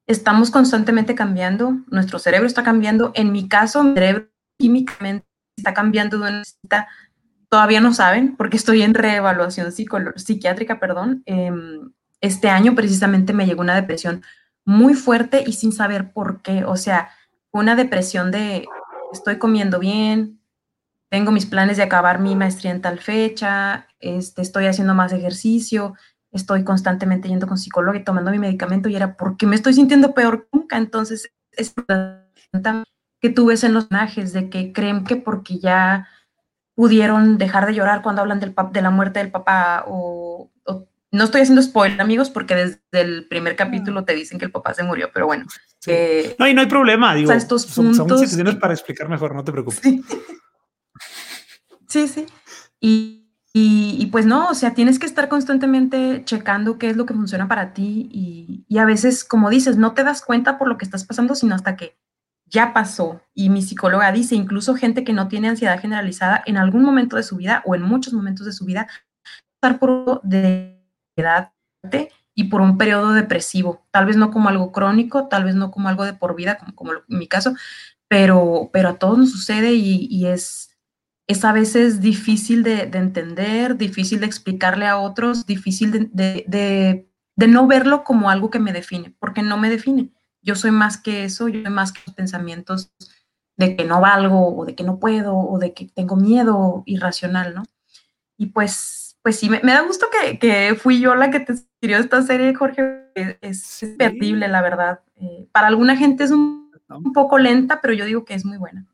estamos 0.07 0.51
constantemente 0.51 1.14
cambiando, 1.14 1.79
nuestro 1.88 2.19
cerebro 2.19 2.47
está 2.47 2.62
cambiando. 2.62 3.12
En 3.14 3.33
mi 3.33 3.49
caso, 3.49 3.83
mi 3.83 3.95
cerebro 3.95 4.29
químicamente 4.59 5.27
está 5.57 5.75
cambiando 5.75 6.19
de 6.19 6.31
una 6.31 6.45
cita, 6.45 6.88
todavía 7.49 7.81
no 7.81 7.92
saben, 7.92 8.37
porque 8.37 8.57
estoy 8.57 8.83
en 8.83 8.95
reevaluación 8.95 9.73
psiquiátrica, 9.73 10.79
perdón. 10.79 11.23
Eh, 11.27 11.51
este 12.21 12.49
año 12.49 12.75
precisamente 12.75 13.33
me 13.33 13.47
llegó 13.47 13.61
una 13.61 13.75
depresión 13.75 14.23
muy 14.64 14.95
fuerte 14.95 15.45
y 15.47 15.53
sin 15.53 15.73
saber 15.73 16.12
por 16.12 16.42
qué. 16.42 16.64
O 16.64 16.77
sea, 16.77 17.11
una 17.53 17.77
depresión 17.77 18.31
de 18.31 18.66
estoy 19.12 19.38
comiendo 19.38 19.79
bien, 19.79 20.40
tengo 21.09 21.31
mis 21.31 21.47
planes 21.47 21.77
de 21.77 21.85
acabar 21.85 22.19
mi 22.19 22.35
maestría 22.35 22.73
en 22.73 22.83
tal 22.83 22.99
fecha, 22.99 23.87
este, 24.01 24.42
estoy 24.42 24.66
haciendo 24.66 24.95
más 24.95 25.12
ejercicio, 25.12 25.95
estoy 26.37 26.64
constantemente 26.64 27.29
yendo 27.29 27.46
con 27.46 27.59
psicólogo 27.59 27.96
y 27.96 28.05
tomando 28.05 28.31
mi 28.31 28.38
medicamento 28.38 28.88
y 28.88 28.96
era 28.96 29.16
porque 29.16 29.46
me 29.46 29.57
estoy 29.57 29.75
sintiendo 29.75 30.14
peor 30.14 30.42
que 30.42 30.49
nunca. 30.53 30.77
Entonces, 30.77 31.33
es 31.53 31.75
que 33.20 33.31
tú 33.31 33.46
ves 33.46 33.64
en 33.64 33.75
los 33.75 33.87
personajes 33.87 34.33
de 34.33 34.51
que 34.51 34.72
creen 34.72 35.05
que 35.05 35.16
porque 35.16 35.59
ya 35.59 36.09
pudieron 36.75 37.38
dejar 37.38 37.66
de 37.66 37.75
llorar 37.75 38.03
cuando 38.03 38.22
hablan 38.22 38.40
del 38.40 38.55
de 38.72 38.83
la 38.83 38.90
muerte 38.90 39.18
del 39.18 39.31
papá 39.31 39.85
o, 39.87 40.53
o, 40.66 40.88
no 41.11 41.25
estoy 41.25 41.40
haciendo 41.40 41.62
spoiler 41.62 42.01
amigos 42.01 42.29
porque 42.29 42.55
desde 42.55 42.81
el 42.92 43.27
primer 43.27 43.57
capítulo 43.57 44.05
te 44.05 44.14
dicen 44.14 44.38
que 44.38 44.44
el 44.44 44.53
papá 44.53 44.75
se 44.75 44.83
murió 44.83 45.11
pero 45.12 45.25
bueno 45.25 45.46
sí. 45.79 45.90
eh, 45.90 46.37
no 46.38 46.46
y 46.46 46.53
no 46.53 46.61
hay 46.61 46.66
problema 46.66 47.14
digo 47.14 47.29
o 47.29 47.33
sea, 47.33 47.38
estos 47.38 47.62
son, 47.62 47.87
puntos, 47.87 48.07
son 48.09 48.18
situaciones 48.18 48.57
para 48.57 48.75
explicar 48.75 49.09
mejor 49.09 49.35
no 49.35 49.42
te 49.42 49.53
preocupes 49.53 49.81
sí 49.83 50.05
sí, 51.88 52.09
sí. 52.09 52.27
y 52.79 53.26
y, 53.59 54.05
pues 54.12 54.27
no, 54.27 54.51
o 54.51 54.55
sea, 54.55 54.75
tienes 54.75 54.99
que 54.99 55.07
estar 55.07 55.31
constantemente 55.31 56.23
checando 56.27 56.77
qué 56.77 56.90
es 56.90 56.97
lo 56.99 57.07
que 57.07 57.14
funciona 57.14 57.49
para 57.49 57.73
ti 57.73 58.07
y, 58.69 58.79
a 58.79 58.85
veces, 58.85 59.25
como 59.25 59.49
dices, 59.49 59.79
no 59.79 59.95
te 59.95 60.05
das 60.05 60.21
cuenta 60.21 60.59
por 60.59 60.69
lo 60.69 60.77
que 60.77 60.85
estás 60.85 61.07
pasando, 61.07 61.35
sino 61.35 61.55
hasta 61.55 61.75
que 61.75 61.97
ya 62.45 62.75
pasó. 62.75 63.23
Y 63.33 63.49
mi 63.49 63.62
psicóloga 63.62 64.12
dice, 64.12 64.35
incluso 64.35 64.75
gente 64.75 65.05
que 65.05 65.14
no 65.14 65.29
tiene 65.29 65.49
ansiedad 65.49 65.81
generalizada 65.81 66.42
en 66.45 66.59
algún 66.59 66.83
momento 66.83 67.16
de 67.16 67.23
su 67.23 67.38
vida 67.38 67.62
o 67.64 67.75
en 67.75 67.81
muchos 67.81 68.12
momentos 68.12 68.45
de 68.45 68.53
su 68.53 68.66
vida, 68.66 68.88
estar 69.55 69.79
por 69.79 70.21
de 70.23 70.85
edad 71.16 71.55
y 72.35 72.45
por 72.45 72.61
un 72.61 72.77
periodo 72.77 73.14
depresivo, 73.14 73.87
tal 73.90 74.05
vez 74.05 74.19
no 74.19 74.31
como 74.31 74.51
algo 74.51 74.71
crónico, 74.71 75.29
tal 75.29 75.45
vez 75.45 75.55
no 75.55 75.71
como 75.71 75.88
algo 75.88 76.05
de 76.05 76.12
por 76.12 76.37
vida, 76.37 76.59
como, 76.59 76.75
como 76.75 76.92
en 76.92 77.01
mi 77.09 77.27
caso, 77.27 77.55
pero, 78.07 78.69
pero 78.71 78.90
a 78.90 78.99
todos 78.99 79.16
nos 79.16 79.31
sucede 79.33 79.73
y 79.73 80.27
es 80.27 80.76
es 81.27 81.45
a 81.45 81.53
veces 81.53 82.01
difícil 82.01 82.62
de, 82.62 82.87
de, 82.87 82.99
entender, 82.99 83.77
difícil 83.77 84.21
de 84.21 84.27
explicarle 84.27 84.87
a 84.87 84.99
otros, 84.99 85.47
difícil 85.47 85.91
de, 85.91 86.45
de, 86.47 87.09
de, 87.37 87.49
no 87.49 87.67
verlo 87.67 88.05
como 88.05 88.31
algo 88.31 88.51
que 88.51 88.61
me 88.61 88.73
define, 88.73 89.15
porque 89.19 89.43
no 89.43 89.57
me 89.57 89.69
define. 89.69 90.12
Yo 90.43 90.55
soy 90.55 90.71
más 90.71 90.97
que 90.99 91.25
eso, 91.25 91.49
yo 91.49 91.62
soy 91.62 91.73
más 91.73 91.93
que 91.93 92.01
los 92.07 92.15
pensamientos 92.15 92.93
de 93.57 93.75
que 93.75 93.85
no 93.85 94.01
valgo 94.01 94.57
o 94.57 94.65
de 94.65 94.75
que 94.75 94.85
no 94.85 95.01
puedo 95.01 95.37
o 95.37 95.59
de 95.59 95.75
que 95.75 95.87
tengo 95.87 96.15
miedo 96.15 96.83
irracional, 96.87 97.55
¿no? 97.55 97.65
Y 98.37 98.47
pues, 98.47 99.19
pues 99.23 99.39
sí, 99.39 99.49
me, 99.49 99.61
me 99.65 99.73
da 99.73 99.81
gusto 99.81 100.07
que, 100.11 100.39
que, 100.39 100.77
fui 100.77 101.01
yo 101.01 101.15
la 101.17 101.31
que 101.31 101.41
te 101.41 101.55
escribió 101.55 101.99
esta 101.99 102.23
serie, 102.23 102.55
Jorge. 102.55 103.11
Es, 103.15 103.83
es 103.83 103.95
perdible, 103.97 104.47
la 104.47 104.62
verdad. 104.62 105.01
Eh, 105.17 105.49
para 105.53 105.69
alguna 105.69 105.97
gente 105.97 106.25
es 106.25 106.31
un, 106.31 106.71
un 106.89 107.12
poco 107.12 107.39
lenta, 107.39 107.81
pero 107.81 107.95
yo 107.95 108.05
digo 108.05 108.25
que 108.25 108.35
es 108.35 108.45
muy 108.45 108.59
buena. 108.59 108.87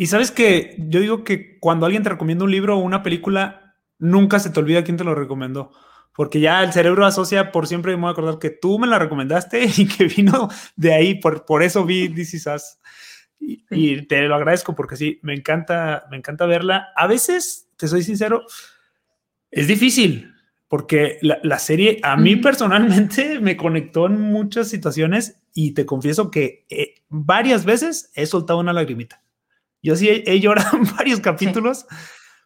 Y 0.00 0.06
sabes 0.06 0.30
que 0.30 0.76
yo 0.78 0.98
digo 0.98 1.24
que 1.24 1.58
cuando 1.58 1.84
alguien 1.84 2.02
te 2.02 2.08
recomienda 2.08 2.46
un 2.46 2.50
libro 2.50 2.74
o 2.74 2.80
una 2.80 3.02
película, 3.02 3.76
nunca 3.98 4.38
se 4.38 4.48
te 4.48 4.58
olvida 4.58 4.82
quién 4.82 4.96
te 4.96 5.04
lo 5.04 5.14
recomendó. 5.14 5.72
Porque 6.14 6.40
ya 6.40 6.64
el 6.64 6.72
cerebro 6.72 7.04
asocia 7.04 7.52
por 7.52 7.66
siempre, 7.66 7.94
me 7.96 8.00
voy 8.00 8.08
a 8.08 8.12
acordar 8.12 8.38
que 8.38 8.48
tú 8.48 8.78
me 8.78 8.86
la 8.86 8.98
recomendaste 8.98 9.62
y 9.76 9.86
que 9.86 10.06
vino 10.06 10.48
de 10.74 10.94
ahí, 10.94 11.20
por, 11.20 11.44
por 11.44 11.62
eso 11.62 11.84
vi 11.84 12.08
This 12.08 12.32
Is 12.32 12.46
Us. 12.46 12.78
Y, 13.38 13.62
y, 13.70 14.06
te 14.06 14.22
lo 14.22 14.36
agradezco 14.36 14.74
porque 14.74 14.96
sí, 14.96 15.18
me 15.20 15.34
encanta, 15.34 16.06
me 16.10 16.16
encanta 16.16 16.46
verla. 16.46 16.88
A 16.96 17.06
veces, 17.06 17.68
te 17.76 17.86
soy 17.86 18.02
sincero, 18.02 18.46
es 19.50 19.66
difícil 19.66 20.32
porque 20.66 21.18
la, 21.20 21.40
la 21.42 21.58
serie 21.58 22.00
a 22.02 22.16
mí 22.16 22.36
personalmente 22.36 23.38
me 23.42 23.54
conectó 23.58 24.06
en 24.06 24.18
muchas 24.18 24.68
situaciones 24.68 25.42
y 25.52 25.72
te 25.72 25.84
confieso 25.84 26.30
que 26.30 26.64
eh, 26.70 26.94
varias 27.10 27.66
veces 27.66 28.10
he 28.14 28.24
soltado 28.24 28.60
una 28.60 28.72
lagrimita. 28.72 29.22
Yo 29.82 29.96
sí 29.96 30.08
he, 30.08 30.24
he 30.26 30.40
llorado 30.40 30.76
en 30.76 30.84
varios 30.96 31.20
capítulos 31.20 31.86
sí. 31.88 31.96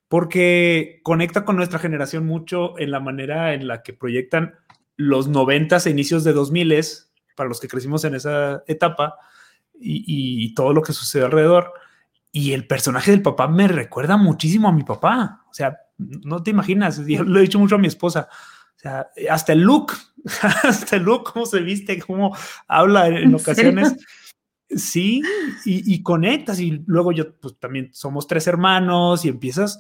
porque 0.09 1.01
conecta 1.03 1.45
con 1.45 1.57
nuestra 1.57 1.79
generación 1.79 2.27
mucho 2.27 2.79
en 2.79 2.91
la 2.91 3.01
manera 3.01 3.55
en 3.55 3.67
la 3.67 3.83
que 3.83 3.93
proyectan 3.93 4.55
los 4.97 5.29
noventas 5.29 5.87
e 5.87 5.91
inicios 5.91 6.25
de 6.25 6.33
2000 6.33 6.85
para 7.35 7.49
los 7.49 7.61
que 7.61 7.69
crecimos 7.69 8.05
en 8.05 8.15
esa 8.15 8.63
etapa, 8.67 9.17
y, 9.81 10.55
todo 10.55 10.73
lo 10.73 10.83
que 10.83 10.93
sucede 10.93 11.25
alrededor. 11.25 11.73
Y 12.33 12.53
el 12.53 12.67
personaje 12.67 13.11
del 13.11 13.23
papá 13.23 13.49
me 13.49 13.69
recuerda 13.69 14.17
muchísimo 14.17 14.69
a 14.69 14.73
mi 14.73 14.83
papá. 14.83 15.43
O 15.51 15.55
sea, 15.55 15.79
no 15.99 16.43
te 16.43 16.51
imaginas, 16.51 17.05
yo 17.07 17.23
lo 17.23 17.39
he 17.39 17.43
dicho 17.43 17.59
mucho 17.59 17.77
a 17.77 17.79
mi 17.79 17.89
esposa. 17.89 18.29
O 18.77 18.79
sea, 18.79 19.09
hasta 19.31 19.53
el 19.53 19.61
look, 19.61 19.93
hasta 20.63 20.97
el 20.97 21.05
look, 21.05 21.33
cómo 21.33 21.47
se 21.47 21.61
viste, 21.61 22.01
cómo 22.01 22.37
habla 22.67 23.09
en, 23.09 23.35
ocasiones. 23.35 23.97
Sí, 24.69 25.23
y, 25.65 26.03
conectas 26.03 26.59
y 26.59 26.83
luego 26.87 27.13
yo, 27.13 27.37
pues 27.37 27.59
también 27.59 27.91
somos 27.93 28.27
tres 28.27 28.47
hermanos 28.47 29.25
y 29.25 29.29
empiezas, 29.29 29.79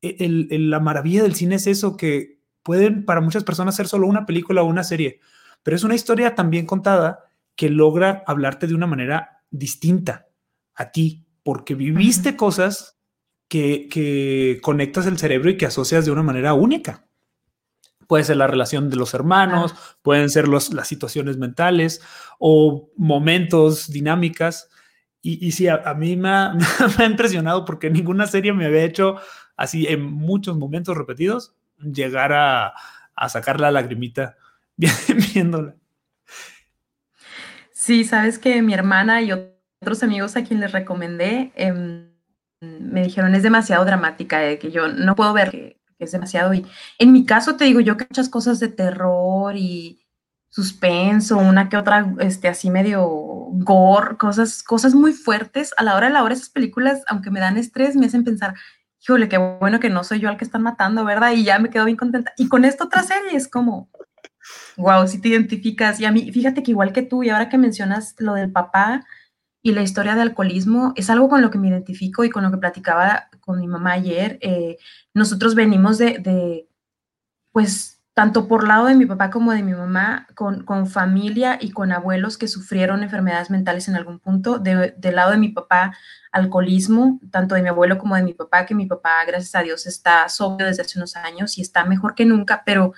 e, 0.00 0.16
el, 0.20 0.70
la 0.70 0.80
maravilla 0.80 1.22
del 1.22 1.34
cine 1.34 1.56
es 1.56 1.66
eso, 1.66 1.96
que 1.96 2.40
pueden 2.62 3.04
para 3.04 3.20
muchas 3.20 3.44
personas 3.44 3.76
ser 3.76 3.88
solo 3.88 4.06
una 4.06 4.26
película 4.26 4.62
o 4.62 4.66
una 4.66 4.84
serie, 4.84 5.20
pero 5.62 5.76
es 5.76 5.84
una 5.84 5.94
historia 5.94 6.34
también 6.34 6.66
contada 6.66 7.20
que 7.54 7.68
logra 7.68 8.24
hablarte 8.26 8.66
de 8.66 8.74
una 8.74 8.86
manera 8.86 9.44
distinta 9.50 10.26
a 10.74 10.90
ti, 10.90 11.24
porque 11.42 11.74
viviste 11.74 12.34
cosas 12.36 12.98
que, 13.48 13.88
que, 13.90 14.58
conectas 14.62 15.06
el 15.06 15.18
cerebro 15.18 15.50
y 15.50 15.56
que 15.56 15.66
asocias 15.66 16.04
de 16.04 16.10
una 16.10 16.22
manera 16.22 16.54
única. 16.54 17.06
Puede 18.06 18.24
ser 18.24 18.36
la 18.36 18.46
relación 18.46 18.90
de 18.90 18.96
los 18.96 19.14
hermanos, 19.14 19.74
pueden 20.02 20.30
ser 20.30 20.48
los, 20.48 20.72
las 20.72 20.88
situaciones 20.88 21.38
mentales 21.38 22.00
o 22.38 22.90
momentos, 22.96 23.90
dinámicas. 23.90 24.68
Y, 25.20 25.46
y 25.46 25.52
sí, 25.52 25.68
a, 25.68 25.94
mí 25.94 26.16
me 26.16 26.28
ha, 26.28 26.54
me 26.98 27.04
ha, 27.04 27.06
impresionado 27.06 27.64
porque 27.64 27.90
ninguna 27.90 28.26
serie 28.26 28.52
me 28.52 28.66
había 28.66 28.84
hecho 28.84 29.16
así 29.56 29.86
en 29.86 30.02
muchos 30.02 30.56
momentos 30.56 30.96
repetidos 30.96 31.54
llegar 31.78 32.32
a, 32.32 32.72
a 33.14 33.28
sacar 33.28 33.60
la 33.60 33.70
lagrimita 33.70 34.36
viéndola. 34.76 35.74
Sí, 37.72 38.04
sabes 38.04 38.38
que 38.38 38.62
mi 38.62 38.74
hermana 38.74 39.22
y 39.22 39.32
otros 39.32 40.02
amigos 40.02 40.36
a 40.36 40.44
quien 40.44 40.60
les 40.60 40.72
recomendé 40.72 41.52
em, 41.56 42.12
me 42.60 43.02
dijeron 43.02 43.34
es 43.34 43.42
demasiado 43.42 43.84
dramática, 43.84 44.38
de 44.38 44.58
que 44.58 44.70
yo 44.70 44.88
no 44.88 45.16
puedo 45.16 45.32
ver 45.32 45.76
es 46.04 46.12
demasiado. 46.12 46.54
Y 46.54 46.66
en 46.98 47.12
mi 47.12 47.24
caso 47.24 47.56
te 47.56 47.64
digo 47.64 47.80
yo 47.80 47.96
que 47.96 48.06
muchas 48.08 48.28
cosas 48.28 48.60
de 48.60 48.68
terror 48.68 49.56
y 49.56 50.00
suspenso, 50.48 51.38
una 51.38 51.68
que 51.68 51.76
otra, 51.76 52.14
este, 52.18 52.48
así 52.48 52.70
medio 52.70 53.06
gore, 53.52 54.16
cosas, 54.16 54.62
cosas 54.62 54.94
muy 54.94 55.12
fuertes. 55.12 55.72
A 55.78 55.84
la 55.84 55.96
hora 55.96 56.08
de 56.08 56.12
la 56.12 56.22
hora 56.22 56.34
esas 56.34 56.50
películas, 56.50 57.02
aunque 57.08 57.30
me 57.30 57.40
dan 57.40 57.56
estrés, 57.56 57.96
me 57.96 58.06
hacen 58.06 58.24
pensar, 58.24 58.54
híjole, 59.00 59.28
qué 59.28 59.38
bueno 59.38 59.80
que 59.80 59.90
no 59.90 60.04
soy 60.04 60.20
yo 60.20 60.28
al 60.28 60.36
que 60.36 60.44
están 60.44 60.62
matando, 60.62 61.04
¿verdad? 61.04 61.32
Y 61.32 61.44
ya 61.44 61.58
me 61.58 61.70
quedo 61.70 61.86
bien 61.86 61.96
contenta. 61.96 62.32
Y 62.36 62.48
con 62.48 62.64
esta 62.64 62.84
otra 62.84 63.02
serie 63.02 63.36
es 63.36 63.48
como, 63.48 63.90
Wow, 64.76 65.06
si 65.08 65.20
te 65.20 65.28
identificas. 65.28 66.00
Y 66.00 66.04
a 66.04 66.12
mí, 66.12 66.30
fíjate 66.32 66.62
que 66.62 66.70
igual 66.70 66.92
que 66.92 67.02
tú, 67.02 67.22
y 67.22 67.30
ahora 67.30 67.48
que 67.48 67.58
mencionas 67.58 68.14
lo 68.18 68.34
del 68.34 68.50
papá 68.50 69.06
y 69.62 69.72
la 69.72 69.82
historia 69.82 70.14
de 70.14 70.22
alcoholismo, 70.22 70.92
es 70.96 71.08
algo 71.08 71.28
con 71.28 71.40
lo 71.40 71.50
que 71.50 71.58
me 71.58 71.68
identifico 71.68 72.24
y 72.24 72.30
con 72.30 72.42
lo 72.42 72.50
que 72.50 72.58
platicaba 72.58 73.28
con 73.40 73.60
mi 73.60 73.68
mamá 73.68 73.92
ayer. 73.92 74.38
Eh, 74.40 74.76
nosotros 75.14 75.54
venimos 75.54 75.98
de, 75.98 76.68
pues, 77.52 78.00
tanto 78.12 78.48
por 78.48 78.66
lado 78.66 78.86
de 78.86 78.96
mi 78.96 79.06
papá 79.06 79.30
como 79.30 79.52
de 79.52 79.62
mi 79.62 79.72
mamá, 79.72 80.26
con, 80.34 80.64
con, 80.64 80.88
familia 80.88 81.58
y 81.60 81.70
con 81.70 81.92
abuelos 81.92 82.36
que 82.36 82.48
sufrieron 82.48 83.04
enfermedades 83.04 83.50
mentales 83.50 83.86
en 83.88 83.94
algún 83.94 84.18
punto. 84.18 84.58
De, 84.58 84.94
del 84.98 85.14
lado 85.14 85.30
de 85.30 85.38
mi 85.38 85.50
papá, 85.50 85.96
alcoholismo, 86.32 87.20
tanto 87.30 87.54
de 87.54 87.62
mi 87.62 87.68
abuelo 87.68 87.98
como 87.98 88.16
de 88.16 88.22
mi 88.24 88.34
papá, 88.34 88.66
que 88.66 88.74
mi 88.74 88.86
papá, 88.86 89.24
gracias 89.24 89.54
a 89.54 89.62
Dios, 89.62 89.86
está 89.86 90.28
sobrio 90.28 90.66
desde 90.66 90.82
hace 90.82 90.98
unos 90.98 91.14
años 91.14 91.56
y 91.56 91.62
está 91.62 91.84
mejor 91.84 92.16
que 92.16 92.24
nunca, 92.24 92.62
pero 92.66 92.94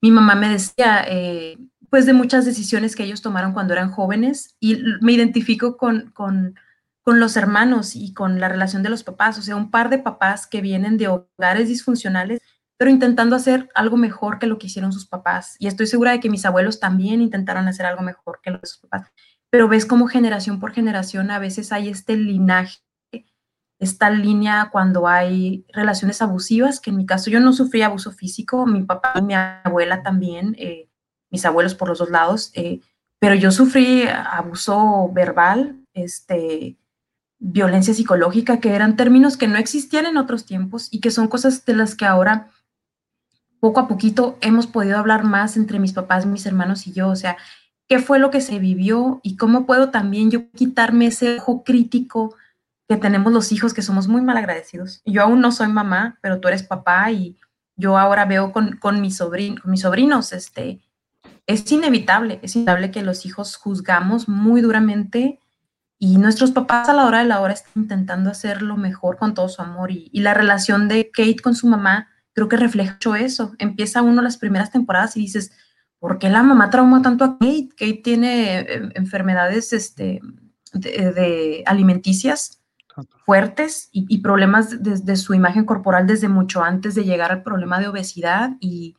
mi 0.00 0.10
mamá 0.10 0.34
me 0.34 0.50
decía, 0.50 1.02
eh, 1.08 1.56
pues 1.94 2.06
de 2.06 2.12
muchas 2.12 2.44
decisiones 2.44 2.96
que 2.96 3.04
ellos 3.04 3.22
tomaron 3.22 3.52
cuando 3.52 3.72
eran 3.72 3.92
jóvenes 3.92 4.56
y 4.58 4.82
me 5.00 5.12
identifico 5.12 5.76
con, 5.76 6.10
con, 6.10 6.56
con, 7.04 7.20
los 7.20 7.36
hermanos 7.36 7.94
y 7.94 8.12
con 8.12 8.40
la 8.40 8.48
relación 8.48 8.82
de 8.82 8.88
los 8.88 9.04
papás, 9.04 9.38
o 9.38 9.42
sea, 9.42 9.54
un 9.54 9.70
par 9.70 9.90
de 9.90 10.00
papás 10.00 10.48
que 10.48 10.60
vienen 10.60 10.96
de 10.98 11.06
hogares 11.06 11.68
disfuncionales, 11.68 12.40
pero 12.76 12.90
intentando 12.90 13.36
hacer 13.36 13.68
algo 13.76 13.96
mejor 13.96 14.40
que 14.40 14.48
lo 14.48 14.58
que 14.58 14.66
hicieron 14.66 14.92
sus 14.92 15.06
papás. 15.06 15.54
Y 15.60 15.68
estoy 15.68 15.86
segura 15.86 16.10
de 16.10 16.18
que 16.18 16.30
mis 16.30 16.44
abuelos 16.44 16.80
también 16.80 17.22
intentaron 17.22 17.68
hacer 17.68 17.86
algo 17.86 18.02
mejor 18.02 18.40
que 18.42 18.50
lo 18.50 18.58
de 18.58 18.66
sus 18.66 18.80
papás. 18.80 19.12
Pero 19.48 19.68
ves 19.68 19.86
como 19.86 20.08
generación 20.08 20.58
por 20.58 20.72
generación 20.72 21.30
a 21.30 21.38
veces 21.38 21.70
hay 21.70 21.90
este 21.90 22.16
linaje 22.16 22.80
esta 23.78 24.10
línea 24.10 24.70
cuando 24.72 25.06
hay 25.06 25.64
relaciones 25.72 26.22
abusivas, 26.22 26.80
que 26.80 26.90
en 26.90 26.96
mi 26.96 27.06
caso 27.06 27.30
yo 27.30 27.38
no 27.38 27.52
sufrí 27.52 27.82
abuso 27.82 28.10
físico, 28.10 28.66
mi 28.66 28.82
papá 28.82 29.12
y 29.16 29.22
mi 29.22 29.34
abuela 29.34 30.02
también, 30.02 30.56
eh, 30.58 30.88
mis 31.34 31.44
abuelos 31.44 31.74
por 31.74 31.88
los 31.88 31.98
dos 31.98 32.10
lados, 32.10 32.52
eh, 32.54 32.80
pero 33.18 33.34
yo 33.34 33.50
sufrí 33.50 34.04
abuso 34.06 35.10
verbal, 35.12 35.80
este, 35.94 36.76
violencia 37.40 37.92
psicológica, 37.92 38.60
que 38.60 38.72
eran 38.72 38.94
términos 38.94 39.36
que 39.36 39.48
no 39.48 39.58
existían 39.58 40.06
en 40.06 40.16
otros 40.16 40.46
tiempos 40.46 40.86
y 40.92 41.00
que 41.00 41.10
son 41.10 41.26
cosas 41.26 41.64
de 41.64 41.74
las 41.74 41.96
que 41.96 42.06
ahora 42.06 42.50
poco 43.58 43.80
a 43.80 43.88
poquito 43.88 44.38
hemos 44.42 44.68
podido 44.68 44.96
hablar 44.96 45.24
más 45.24 45.56
entre 45.56 45.80
mis 45.80 45.92
papás, 45.92 46.24
mis 46.24 46.46
hermanos 46.46 46.86
y 46.86 46.92
yo, 46.92 47.08
o 47.08 47.16
sea, 47.16 47.36
qué 47.88 47.98
fue 47.98 48.20
lo 48.20 48.30
que 48.30 48.40
se 48.40 48.60
vivió 48.60 49.18
y 49.24 49.36
cómo 49.36 49.66
puedo 49.66 49.90
también 49.90 50.30
yo 50.30 50.52
quitarme 50.52 51.06
ese 51.06 51.38
ojo 51.38 51.64
crítico 51.64 52.36
que 52.88 52.96
tenemos 52.96 53.32
los 53.32 53.50
hijos 53.50 53.74
que 53.74 53.82
somos 53.82 54.06
muy 54.06 54.22
mal 54.22 54.36
agradecidos. 54.36 55.02
Yo 55.04 55.22
aún 55.22 55.40
no 55.40 55.50
soy 55.50 55.66
mamá, 55.66 56.16
pero 56.20 56.38
tú 56.38 56.46
eres 56.46 56.62
papá 56.62 57.10
y 57.10 57.36
yo 57.74 57.98
ahora 57.98 58.24
veo 58.24 58.52
con, 58.52 58.76
con, 58.76 59.00
mis, 59.00 59.20
mis 59.64 59.80
sobrinos, 59.80 60.32
este, 60.32 60.80
es 61.46 61.70
inevitable, 61.70 62.40
es 62.42 62.56
inevitable 62.56 62.90
que 62.90 63.02
los 63.02 63.26
hijos 63.26 63.56
juzgamos 63.56 64.28
muy 64.28 64.60
duramente 64.60 65.40
y 65.98 66.18
nuestros 66.18 66.50
papás 66.50 66.88
a 66.88 66.94
la 66.94 67.06
hora 67.06 67.18
de 67.18 67.26
la 67.26 67.40
hora 67.40 67.54
están 67.54 67.82
intentando 67.82 68.30
hacerlo 68.30 68.76
mejor 68.76 69.16
con 69.16 69.34
todo 69.34 69.48
su 69.48 69.62
amor 69.62 69.90
y, 69.90 70.10
y 70.12 70.20
la 70.20 70.34
relación 70.34 70.88
de 70.88 71.10
Kate 71.10 71.40
con 71.42 71.54
su 71.54 71.66
mamá 71.66 72.08
creo 72.34 72.48
que 72.48 72.56
refleja 72.56 72.98
eso. 73.18 73.54
Empieza 73.58 74.02
uno 74.02 74.20
las 74.20 74.36
primeras 74.36 74.70
temporadas 74.70 75.16
y 75.16 75.20
dices, 75.20 75.52
¿por 75.98 76.18
qué 76.18 76.28
la 76.28 76.42
mamá 76.42 76.68
trauma 76.70 77.00
tanto 77.00 77.24
a 77.24 77.38
Kate? 77.38 77.68
Kate 77.70 78.00
tiene 78.02 78.60
eh, 78.60 78.90
enfermedades 78.94 79.72
este, 79.72 80.20
de 80.74 81.62
alimenticias 81.66 82.60
fuertes 83.24 83.88
y, 83.90 84.18
problemas 84.18 84.82
de, 84.82 85.16
su 85.16 85.34
imagen 85.34 85.64
corporal 85.64 86.06
desde 86.06 86.28
mucho 86.28 86.62
antes 86.62 86.94
de 86.94 87.04
llegar 87.04 87.32
al 87.32 87.42
problema 87.42 87.80
de 87.80 87.88
obesidad 87.88 88.50
y, 88.60 88.96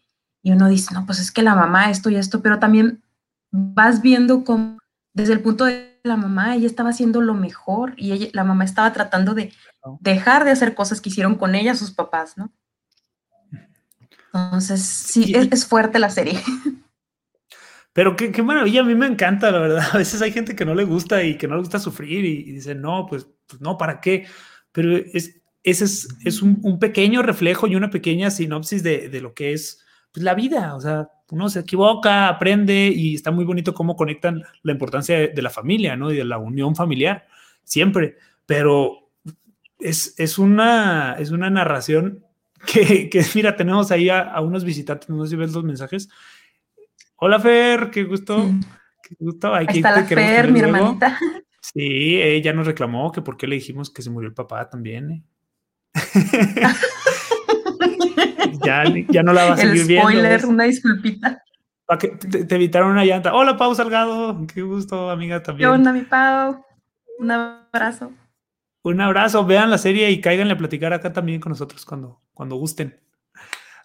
uno 0.52 0.70
dice, 0.70 0.94
no, 0.94 1.06
pues 1.06 1.20
es 1.20 1.32
que 1.32 1.42
la 1.42 1.56
mamá 1.56 1.90
esto 1.90 2.10
y 2.10 2.16
esto, 2.16 2.42
pero 2.42 2.60
también 2.60 3.04
vas 3.52 4.02
viendo 4.02 4.44
cómo 4.44 4.78
desde 5.14 5.34
el 5.34 5.42
punto 5.42 5.66
de 5.66 5.98
la 6.04 6.18
mamá, 6.18 6.56
ella 6.56 6.68
estaba 6.68 6.90
haciendo 6.90 7.22
lo 7.22 7.34
mejor 7.34 7.94
y 7.96 8.12
ella, 8.12 8.28
la 8.34 8.44
mamá 8.44 8.66
estaba 8.66 8.92
tratando 8.92 9.34
de 9.34 9.54
dejar 10.02 10.44
de 10.44 10.52
hacer 10.52 10.76
cosas 10.76 11.02
que 11.02 11.10
hicieron 11.10 11.36
con 11.36 11.56
ella 11.56 11.74
sus 11.74 11.92
papás, 11.92 12.38
¿no? 12.38 12.52
Entonces, 14.34 14.82
sí, 14.82 15.34
es, 15.34 15.48
es 15.52 15.66
fuerte 15.66 16.00
la 16.00 16.10
serie. 16.10 16.40
Pero 17.94 18.18
qué, 18.18 18.34
qué, 18.34 18.44
maravilla, 18.44 18.82
a 18.82 18.84
mí 18.84 18.94
me 18.94 19.08
encanta, 19.08 19.50
la 19.52 19.60
verdad. 19.60 19.88
A 19.94 19.98
veces 19.98 20.22
hay 20.22 20.34
gente 20.34 20.54
que 20.54 20.66
no 20.66 20.76
le 20.76 20.84
gusta 20.84 21.24
y 21.24 21.38
que 21.38 21.48
no 21.48 21.56
le 21.56 21.62
gusta 21.62 21.80
sufrir 21.80 22.26
y, 22.26 22.52
dice, 22.52 22.76
no, 22.76 23.06
pues, 23.10 23.26
pues, 23.48 23.62
no, 23.62 23.78
¿para 23.78 24.02
qué? 24.02 24.28
Pero 24.74 24.98
es, 24.98 25.42
ese 25.64 25.86
es, 25.86 26.10
es 26.26 26.42
un, 26.42 26.60
un, 26.62 26.78
pequeño 26.78 27.22
reflejo 27.22 27.68
y 27.68 27.78
una 27.78 27.90
pequeña 27.90 28.30
sinopsis 28.30 28.84
de, 28.84 29.08
de 29.08 29.22
lo 29.22 29.34
que 29.34 29.54
es 29.54 29.82
pues, 30.16 30.24
la 30.24 30.34
vida. 30.34 30.76
O 30.76 30.82
sea, 30.82 31.10
uno 31.30 31.50
se 31.50 31.60
equivoca, 31.60 32.28
aprende 32.28 32.88
y 32.88 33.16
está 33.16 33.32
muy 33.32 33.46
bonito 33.46 33.74
cómo 33.74 33.96
conectan 33.96 34.44
la 34.64 34.72
importancia 34.72 35.18
de, 35.18 35.28
de 35.28 35.42
la 35.42 35.50
familia, 35.50 35.96
¿no? 35.96 36.12
Y 36.12 36.18
de 36.18 36.26
la 36.26 36.38
unión 36.38 36.76
familiar, 36.76 37.28
siempre. 37.64 38.16
Pero 38.46 39.10
es, 39.80 40.16
es, 40.18 40.38
una, 40.38 41.16
es 41.20 41.32
una 41.32 41.50
narración 41.50 42.26
que, 42.66 43.10
que, 43.10 43.24
mira, 43.36 43.56
tenemos 43.56 43.92
ahí 43.92 44.10
a, 44.10 44.22
a 44.22 44.42
unos 44.42 44.64
visitantes, 44.64 45.10
no 45.10 45.24
sé 45.24 45.32
si 45.32 45.36
ves 45.36 45.54
los 45.54 45.64
mensajes, 45.64 46.10
Hola 47.18 47.40
Fer, 47.40 47.92
qué 47.92 48.04
gusto. 48.04 48.52
Qué 49.02 49.16
gusto. 49.18 49.54
Ahí 49.54 49.66
está 49.70 49.92
la 49.92 50.04
Fer, 50.04 50.52
mi 50.52 50.60
hermanita. 50.60 51.18
Sí, 51.62 52.22
ella 52.22 52.54
nos 52.54 52.68
reclamó 52.68 53.12
que 53.12 53.22
por 53.22 53.38
qué 53.38 53.48
le 53.48 53.56
dijimos 53.56 53.90
que 53.90 54.02
se 54.02 54.10
murió 54.10 54.28
el 54.28 54.36
papá 54.36 54.70
también. 54.70 55.12
¿eh? 55.12 55.24
ya, 58.66 58.84
ya, 59.10 59.24
no 59.24 59.34
la 59.34 59.46
va 59.46 59.54
a 59.54 59.58
seguir 59.58 59.82
el 59.82 59.88
viendo. 59.88 60.10
Spoiler, 60.10 60.46
una 60.46 60.64
disculpita. 60.66 61.44
Para 61.86 62.00
que 62.00 62.08
te, 62.10 62.56
evitaron 62.56 62.92
una 62.92 63.06
llanta. 63.06 63.34
Hola 63.34 63.58
Pau 63.58 63.76
Salgado, 63.76 64.46
qué 64.54 64.62
gusto, 64.62 65.10
amiga 65.10 65.44
también. 65.44 65.70
¿Qué 65.70 65.74
onda, 65.74 65.94
mi 65.94 66.02
Pau? 66.02 66.64
Un 67.20 67.32
abrazo. 67.32 68.12
Un 68.84 69.02
abrazo, 69.02 69.46
vean 69.46 69.70
la 69.70 69.78
serie 69.78 70.12
y 70.12 70.22
cáiganle 70.22 70.54
a 70.54 70.58
platicar 70.58 70.94
acá 70.94 71.12
también 71.14 71.40
con 71.40 71.52
nosotros 71.52 71.86
cuando, 71.86 72.22
cuando 72.34 72.56
gusten. 72.56 73.00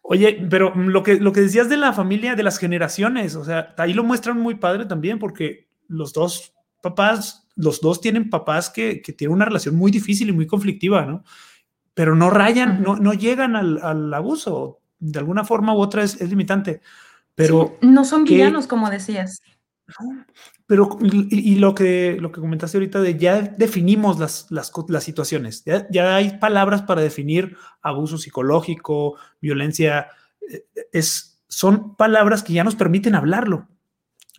Oye, 0.03 0.47
pero 0.51 0.75
lo 0.75 1.03
que, 1.03 1.21
lo 1.21 1.33
que 1.33 1.41
decías 1.43 1.69
de 1.69 1.77
la 1.77 1.93
familia, 1.93 2.35
de 2.35 2.43
las 2.43 2.59
generaciones, 2.59 3.35
o 3.37 3.45
sea, 3.45 3.75
ahí 3.79 3.93
lo 3.93 4.03
muestran 4.03 4.39
muy 4.39 4.57
padre 4.57 4.87
también 4.87 5.19
porque 5.19 5.69
los 5.89 6.13
dos 6.13 6.53
papás, 6.83 7.49
los 7.55 7.81
dos 7.81 8.01
tienen 8.01 8.31
papás 8.31 8.71
que, 8.71 9.03
que 9.03 9.13
tienen 9.13 9.35
una 9.35 9.45
relación 9.45 9.77
muy 9.77 9.91
difícil 9.91 10.29
y 10.31 10.33
muy 10.33 10.47
conflictiva, 10.47 11.05
¿no? 11.05 11.23
Pero 12.01 12.17
no 12.17 12.31
rayan, 12.31 12.83
no, 12.83 12.97
no 12.97 13.13
llegan 13.13 13.57
al, 13.57 13.79
al, 13.83 14.15
abuso, 14.15 14.81
de 15.01 15.19
alguna 15.19 15.45
forma 15.45 15.75
u 15.75 15.81
otra 15.81 16.03
es, 16.03 16.19
es 16.19 16.31
limitante. 16.31 16.81
Pero 17.35 17.77
no 17.83 18.07
son 18.07 18.25
villanos, 18.25 18.67
como 18.67 18.89
decías. 18.89 19.43
Pero, 20.65 20.97
y, 21.03 21.57
lo, 21.57 21.75
que, 21.75 22.17
lo 22.19 22.33
que 22.33 22.41
comentaste 22.41 22.79
ahorita 22.79 23.03
de 23.03 23.19
ya 23.19 23.43
definimos 23.43 24.19
las, 24.19 24.47
las, 24.49 24.73
las 24.89 25.05
situaciones, 25.05 25.63
ya, 25.67 25.87
ya, 25.91 26.17
hay 26.17 26.39
palabras 26.39 26.81
para 26.81 27.03
definir 27.03 27.59
abuso 27.83 28.17
psicológico, 28.17 29.19
violencia, 29.43 30.09
eh, 30.51 30.65
es, 30.93 31.45
son 31.49 31.97
palabras 31.97 32.43
que 32.43 32.55
ya 32.55 32.65
nos 32.65 32.77
permiten 32.77 33.15
hablarlo. 33.15 33.69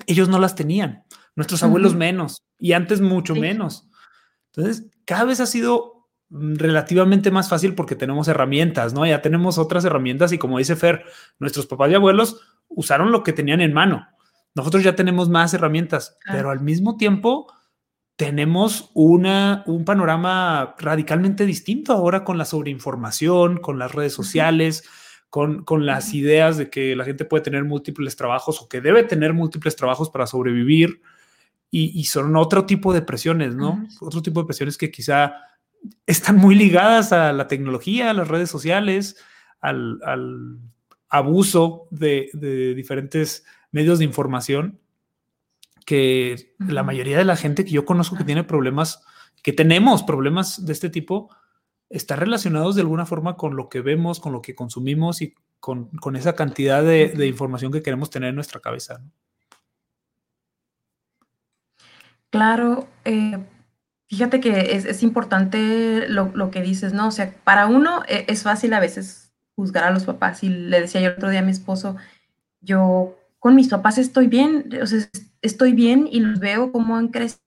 Ellos 0.07 0.29
no 0.29 0.39
las 0.39 0.55
tenían, 0.55 1.03
nuestros 1.35 1.61
abuelos 1.61 1.93
menos, 1.93 2.41
y 2.57 2.73
antes 2.73 3.01
mucho 3.01 3.35
menos. 3.35 3.87
Entonces, 4.47 4.89
cada 5.05 5.25
vez 5.25 5.39
ha 5.41 5.45
sido 5.45 6.00
relativamente 6.31 7.29
más 7.29 7.49
fácil 7.49 7.75
porque 7.75 7.95
tenemos 7.95 8.27
herramientas, 8.27 8.93
¿no? 8.93 9.05
Ya 9.05 9.21
tenemos 9.21 9.57
otras 9.57 9.83
herramientas 9.83 10.31
y 10.31 10.37
como 10.37 10.57
dice 10.57 10.75
Fer, 10.75 11.03
nuestros 11.39 11.67
papás 11.67 11.91
y 11.91 11.95
abuelos 11.95 12.41
usaron 12.69 13.11
lo 13.11 13.23
que 13.23 13.33
tenían 13.33 13.61
en 13.61 13.73
mano. 13.73 14.07
Nosotros 14.55 14.83
ya 14.83 14.95
tenemos 14.95 15.29
más 15.29 15.53
herramientas, 15.53 16.17
pero 16.25 16.49
al 16.49 16.61
mismo 16.61 16.97
tiempo 16.97 17.47
tenemos 18.15 18.91
una, 18.93 19.63
un 19.65 19.83
panorama 19.83 20.75
radicalmente 20.77 21.45
distinto 21.45 21.93
ahora 21.93 22.23
con 22.23 22.37
la 22.37 22.45
sobreinformación, 22.45 23.57
con 23.57 23.79
las 23.79 23.93
redes 23.93 24.13
sociales, 24.13 24.83
con, 25.29 25.63
con 25.63 25.85
las 25.85 26.13
ideas 26.13 26.57
de 26.57 26.69
que 26.69 26.95
la 26.95 27.05
gente 27.05 27.25
puede 27.25 27.43
tener 27.43 27.63
múltiples 27.63 28.15
trabajos 28.15 28.61
o 28.61 28.69
que 28.69 28.81
debe 28.81 29.03
tener 29.03 29.33
múltiples 29.33 29.75
trabajos 29.75 30.09
para 30.09 30.27
sobrevivir 30.27 31.01
y, 31.73 32.03
son 32.03 32.35
otro 32.35 32.65
tipo 32.65 32.93
de 32.93 33.01
presiones, 33.01 33.55
¿no? 33.55 33.87
Otro 34.01 34.21
tipo 34.21 34.41
de 34.41 34.45
presiones 34.45 34.77
que 34.77 34.91
quizá 34.91 35.35
están 36.05 36.37
muy 36.37 36.55
ligadas 36.55 37.11
a 37.11 37.33
la 37.33 37.47
tecnología, 37.47 38.09
a 38.09 38.13
las 38.13 38.27
redes 38.27 38.49
sociales, 38.49 39.17
al, 39.59 40.59
abuso 41.09 41.87
de, 41.91 42.29
diferentes 42.75 43.45
medios 43.71 43.99
de 43.99 44.05
información, 44.05 44.79
que 45.85 46.55
la 46.59 46.83
mayoría 46.83 47.17
de 47.17 47.25
la 47.25 47.35
gente 47.35 47.65
que 47.65 47.71
yo 47.71 47.85
conozco 47.85 48.15
que 48.15 48.23
tiene 48.23 48.43
problemas, 48.43 49.03
que 49.43 49.53
tenemos 49.53 50.03
problemas 50.03 50.65
de 50.65 50.73
este 50.73 50.89
tipo, 50.89 51.29
está 51.89 52.15
relacionados 52.15 52.75
de 52.75 52.81
alguna 52.81 53.05
forma 53.05 53.35
con 53.35 53.55
lo 53.55 53.67
que 53.67 53.81
vemos, 53.81 54.19
con 54.19 54.31
lo 54.31 54.41
que 54.41 54.55
consumimos 54.55 55.21
y 55.21 55.35
con, 55.59 55.89
esa 56.15 56.33
cantidad 56.33 56.83
de, 56.83 57.09
de, 57.09 57.27
información 57.27 57.71
que 57.71 57.83
queremos 57.83 58.09
tener 58.09 58.29
en 58.29 58.35
nuestra 58.35 58.61
cabeza. 58.61 58.99
¿no? 58.99 59.11
Claro, 62.31 62.87
eh, 63.03 63.37
fíjate 64.11 64.41
que 64.41 64.75
es, 64.75 65.03
importante 65.03 66.09
lo, 66.09 66.51
que 66.51 66.61
dices, 66.61 66.91
¿no? 66.91 67.07
O 67.07 67.11
sea, 67.11 67.33
para 67.45 67.67
uno 67.67 68.03
e, 68.09 68.25
es 68.27 68.43
fácil 68.43 68.73
a 68.73 68.81
veces 68.81 69.31
juzgar 69.55 69.85
a 69.85 69.91
los 69.91 70.03
papás. 70.03 70.43
Y 70.43 70.49
le 70.49 70.81
decía 70.81 70.99
yo 70.99 71.07
el 71.07 71.13
otro 71.13 71.29
día 71.29 71.39
a 71.39 71.43
mi 71.43 71.51
esposo, 71.51 71.95
yo 72.59 73.17
con 73.39 73.55
mis 73.55 73.69
papás 73.69 73.97
estoy 73.97 74.27
bien, 74.27 74.69
o 74.81 74.85
sea, 74.85 74.99
estoy 75.41 75.71
bien 75.71 76.09
y 76.11 76.19
los 76.19 76.39
veo 76.39 76.73
cómo 76.73 76.97
han 76.97 77.07
crecido, 77.07 77.39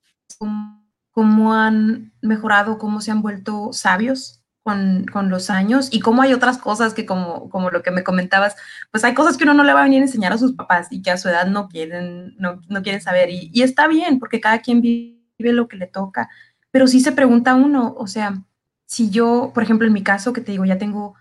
cómo 1.11 1.53
han 1.53 2.15
mejorado, 2.23 2.79
cómo 2.79 3.03
se 3.03 3.11
han 3.11 3.21
vuelto 3.21 3.75
sabios 3.75 4.43
con, 4.63 5.05
con, 5.13 5.29
los 5.29 5.51
años 5.51 5.91
y 5.93 6.01
cómo 6.01 6.23
hay 6.23 6.33
otras 6.33 6.57
cosas 6.57 6.95
que 6.95 7.05
como, 7.05 7.51
como 7.51 7.71
lo 7.71 7.83
que 7.83 7.91
me 7.91 8.03
comentabas, 8.03 8.57
pues 8.91 9.05
hay 9.05 9.13
cosas 9.13 9.37
que 9.37 9.45
uno 9.45 9.53
no 9.53 9.65
le 9.65 9.75
va 9.75 9.81
a 9.81 9.85
venir 9.85 10.01
a 10.01 10.07
enseñar 10.07 10.33
a 10.33 10.39
sus 10.39 10.55
papás 10.55 10.89
y 10.91 11.03
que 11.03 11.11
a 11.11 11.19
su 11.19 11.29
edad 11.29 11.47
no 11.47 11.69
quieren, 11.69 12.35
no, 12.39 12.63
no 12.69 12.83
quieren 12.83 13.03
saber 13.03 13.29
y, 13.29 13.51
y, 13.53 13.63
está 13.63 13.87
bien 13.87 14.19
porque 14.19 14.41
cada 14.41 14.61
quien 14.61 14.81
vive 14.81 15.53
lo 15.53 15.69
que 15.69 15.77
le 15.77 15.87
toca, 15.87 16.31
pero 16.75 16.89
sí 16.89 16.99
se 16.99 17.13
pregunta 17.13 17.55
uno, 17.55 17.95
o 17.97 18.09
sea, 18.09 18.43
si 18.85 19.09
yo, 19.09 19.53
por 19.55 19.63
ejemplo, 19.63 19.87
en 19.87 19.93
mi 19.93 20.03
caso, 20.03 20.33
que 20.33 20.41
te 20.41 20.51
digo, 20.51 20.65
ya 20.65 20.77
tengo 20.77 21.15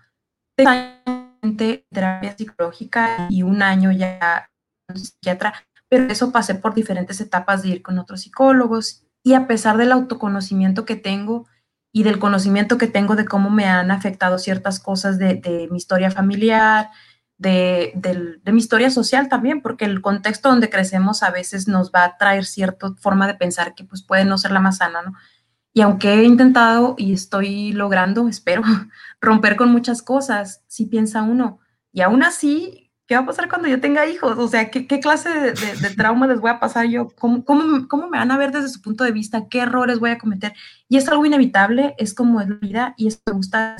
de 0.56 1.86
terapia 1.92 2.36
psicológica 2.36 3.28
y 3.30 3.44
un 3.44 3.62
año 3.62 3.92
ya 3.92 4.50
psiquiatra, 4.92 5.54
pero 5.88 6.12
eso 6.12 6.32
pasé 6.32 6.56
por 6.56 6.74
diferentes 6.74 7.20
etapas 7.20 7.62
de 7.62 7.68
ir 7.68 7.82
con 7.82 8.00
otros 8.00 8.22
psicólogos 8.22 9.04
y 9.22 9.34
a 9.34 9.46
pesar 9.46 9.76
del 9.76 9.92
autoconocimiento 9.92 10.84
que 10.84 10.96
tengo, 10.96 11.46
y 11.92 12.02
del 12.02 12.18
conocimiento 12.18 12.76
que 12.76 12.88
tengo 12.88 13.14
de 13.14 13.24
cómo 13.24 13.48
me 13.48 13.66
han 13.66 13.92
afectado 13.92 14.38
ciertas 14.38 14.80
cosas 14.80 15.20
de, 15.20 15.68
mi 15.70 15.76
historia 15.76 16.10
familiar, 16.10 16.90
de, 17.38 17.92
mi 18.44 18.58
historia 18.58 18.90
social 18.90 19.28
también, 19.28 19.62
porque 19.62 19.84
el 19.84 20.00
contexto 20.00 20.48
donde 20.48 20.68
crecemos 20.68 21.22
a 21.22 21.30
veces 21.30 21.68
nos 21.68 21.92
va 21.92 22.02
a 22.02 22.16
traer 22.16 22.44
cierta 22.44 22.92
forma 22.96 23.28
de 23.28 23.34
pensar 23.34 23.76
que 23.76 23.84
pues 23.84 24.02
puede 24.02 24.24
no 24.24 24.36
ser 24.36 24.50
la 24.50 24.58
más 24.58 24.78
sana, 24.78 25.02
¿no? 25.02 25.12
Y 25.74 25.82
aunque 25.82 26.14
he 26.14 26.24
intentado 26.24 26.94
y 26.96 27.12
estoy 27.12 27.72
logrando, 27.72 28.28
espero, 28.28 28.62
romper 29.20 29.56
con 29.56 29.70
muchas 29.70 30.00
cosas, 30.02 30.62
si 30.68 30.86
piensa 30.86 31.22
uno, 31.22 31.58
y 31.92 32.00
aún 32.00 32.22
así 32.22 32.84
¿qué 33.06 33.14
va 33.14 33.22
a 33.22 33.26
pasar 33.26 33.48
cuando 33.48 33.68
yo 33.68 33.80
tenga 33.80 34.06
hijos? 34.06 34.38
O 34.38 34.48
sea, 34.48 34.70
¿qué, 34.70 34.86
clase 35.00 35.28
de, 35.28 35.90
trauma 35.96 36.26
les 36.26 36.40
voy 36.40 36.50
a 36.50 36.60
pasar 36.60 36.86
yo? 36.86 37.08
¿Cómo, 37.18 37.44
¿Cómo, 37.44 38.08
me 38.08 38.18
van 38.18 38.30
a 38.30 38.38
ver 38.38 38.52
desde 38.52 38.68
su 38.68 38.82
punto 38.82 39.04
de 39.04 39.12
vista? 39.12 39.48
¿Qué 39.48 39.60
errores 39.60 40.00
voy 40.00 40.10
a 40.10 40.18
cometer? 40.18 40.54
Y 40.88 40.96
es 40.96 41.08
algo 41.08 41.26
inevitable, 41.26 41.94
es 41.98 42.14
como 42.14 42.40
es 42.40 42.48
la 42.48 42.56
vida 42.56 42.94
y 42.96 43.08
eso 43.08 43.20
me 43.26 43.34
gusta 43.34 43.76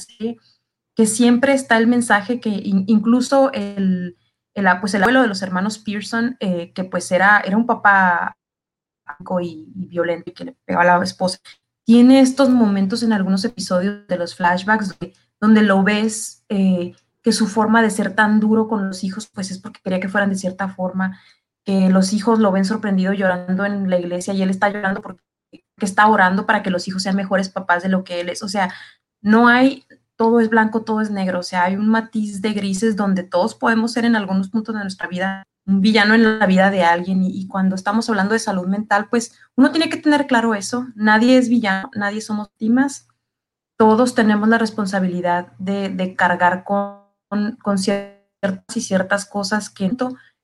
que 0.96 1.06
siempre 1.06 1.54
está 1.54 1.76
el 1.76 1.86
mensaje 1.86 2.40
que 2.40 2.50
incluso 2.50 3.50
el, 3.52 4.16
el, 4.54 4.66
pues 4.80 4.94
el 4.94 5.02
abuelo 5.02 5.22
de 5.22 5.28
los 5.28 5.42
hermanos 5.42 5.78
Pearson, 5.78 6.36
eh, 6.40 6.72
que 6.72 6.84
pues 6.84 7.10
era, 7.10 7.40
era 7.40 7.56
un 7.56 7.66
papá 7.66 8.36
y, 9.42 9.72
y 9.74 9.86
violento 9.86 10.30
y 10.30 10.34
que 10.34 10.44
le 10.44 10.56
pegaba 10.64 10.94
a 10.94 10.98
la 10.98 11.04
esposa, 11.04 11.40
tiene 11.84 12.20
estos 12.20 12.48
momentos 12.50 13.02
en 13.02 13.12
algunos 13.12 13.44
episodios 13.44 14.06
de 14.06 14.16
los 14.16 14.34
flashbacks 14.34 14.96
donde, 15.40 15.62
lo 15.62 15.82
ves 15.82 16.44
eh, 16.48 16.94
que 17.22 17.32
su 17.32 17.46
forma 17.46 17.82
de 17.82 17.90
ser 17.90 18.14
tan 18.14 18.40
duro 18.40 18.68
con 18.68 18.88
los 18.88 19.04
hijos, 19.04 19.26
pues 19.26 19.50
es 19.50 19.58
porque 19.58 19.80
quería 19.82 20.00
que 20.00 20.08
fueran 20.08 20.30
de 20.30 20.36
cierta 20.36 20.68
forma, 20.68 21.20
que 21.64 21.90
los 21.90 22.12
hijos 22.12 22.38
lo 22.38 22.52
ven 22.52 22.64
sorprendido 22.64 23.12
llorando 23.12 23.64
en 23.64 23.90
la 23.90 23.98
iglesia 23.98 24.32
y 24.34 24.42
él 24.42 24.50
está 24.50 24.70
llorando 24.70 25.02
porque 25.02 25.22
está 25.80 26.06
orando 26.06 26.46
para 26.46 26.62
que 26.62 26.70
los 26.70 26.88
hijos 26.88 27.02
sean 27.02 27.16
mejores 27.16 27.48
papás 27.48 27.82
de 27.82 27.88
lo 27.88 28.04
que 28.04 28.20
él 28.20 28.28
es. 28.28 28.42
O 28.42 28.48
sea, 28.48 28.72
no 29.20 29.48
hay, 29.48 29.84
todo 30.16 30.40
es 30.40 30.48
blanco, 30.48 30.82
todo 30.82 31.00
es 31.00 31.10
negro, 31.10 31.40
o 31.40 31.42
sea, 31.42 31.64
hay 31.64 31.76
un 31.76 31.88
matiz 31.88 32.40
de 32.40 32.52
grises 32.52 32.96
donde 32.96 33.22
todos 33.22 33.54
podemos 33.54 33.92
ser 33.92 34.04
en 34.04 34.16
algunos 34.16 34.48
puntos 34.48 34.74
de 34.74 34.82
nuestra 34.82 35.08
vida 35.08 35.44
un 35.66 35.80
villano 35.80 36.14
en 36.14 36.38
la 36.38 36.46
vida 36.46 36.70
de 36.70 36.82
alguien 36.82 37.22
y, 37.22 37.46
cuando 37.48 37.74
estamos 37.74 38.08
hablando 38.08 38.34
de 38.34 38.38
salud 38.38 38.66
mental, 38.66 39.08
pues 39.10 39.38
uno 39.56 39.70
tiene 39.70 39.88
que 39.88 39.96
tener 39.96 40.26
claro 40.26 40.54
eso, 40.54 40.86
nadie 40.94 41.38
es 41.38 41.48
villano, 41.48 41.90
nadie 41.94 42.20
somos 42.20 42.48
víctimas, 42.50 43.08
todos 43.76 44.14
tenemos 44.14 44.48
la 44.48 44.58
responsabilidad 44.58 45.52
de, 45.58 45.88
de 45.88 46.14
cargar 46.14 46.64
con 46.64 47.04
con, 47.62 47.78
ciertas 47.78 48.76
y 48.76 48.80
ciertas 48.80 49.26
cosas 49.26 49.70
que 49.70 49.90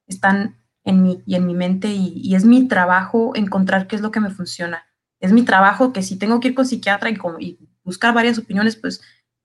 están 0.07 0.57
en 0.85 1.03
mí 1.03 1.23
y 1.27 1.35
en 1.35 1.47
mi 1.47 1.55
mente 1.55 1.89
y, 1.93 2.35
es 2.35 2.45
mi 2.45 2.67
trabajo 2.67 3.33
encontrar 3.35 3.87
qué 3.87 3.97
es 3.97 4.03
lo 4.03 4.11
que 4.11 4.21
me 4.21 4.31
funciona. 4.31 4.85
Es 5.21 5.33
mi 5.33 5.43
trabajo 5.43 5.93
que 5.93 6.03
si 6.03 6.17
tengo 6.17 6.41
que 6.41 6.49
ir 6.49 6.55
con 6.55 6.67
psiquiatra 6.67 7.11
y, 7.11 7.59
buscar 7.83 8.15
varias 8.15 8.39
opiniones, 8.39 8.77
pues, 8.77 9.01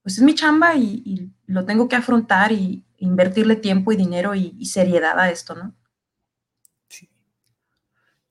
pues 0.06 0.20
es 0.20 0.24
mi 0.24 0.36
chamba 0.36 0.76
y, 0.76 1.32
lo 1.48 1.65
tengo 1.65 1.89
que 1.89 1.96
afrontar 1.96 2.52
y 2.52 2.86
invertirle 3.00 3.56
tiempo 3.56 3.91
y 3.91 3.96
dinero 3.96 4.36
y, 4.36 4.63
seriedad 4.65 5.20
a 5.20 5.32
esto, 5.32 5.56
¿no? 5.56 5.74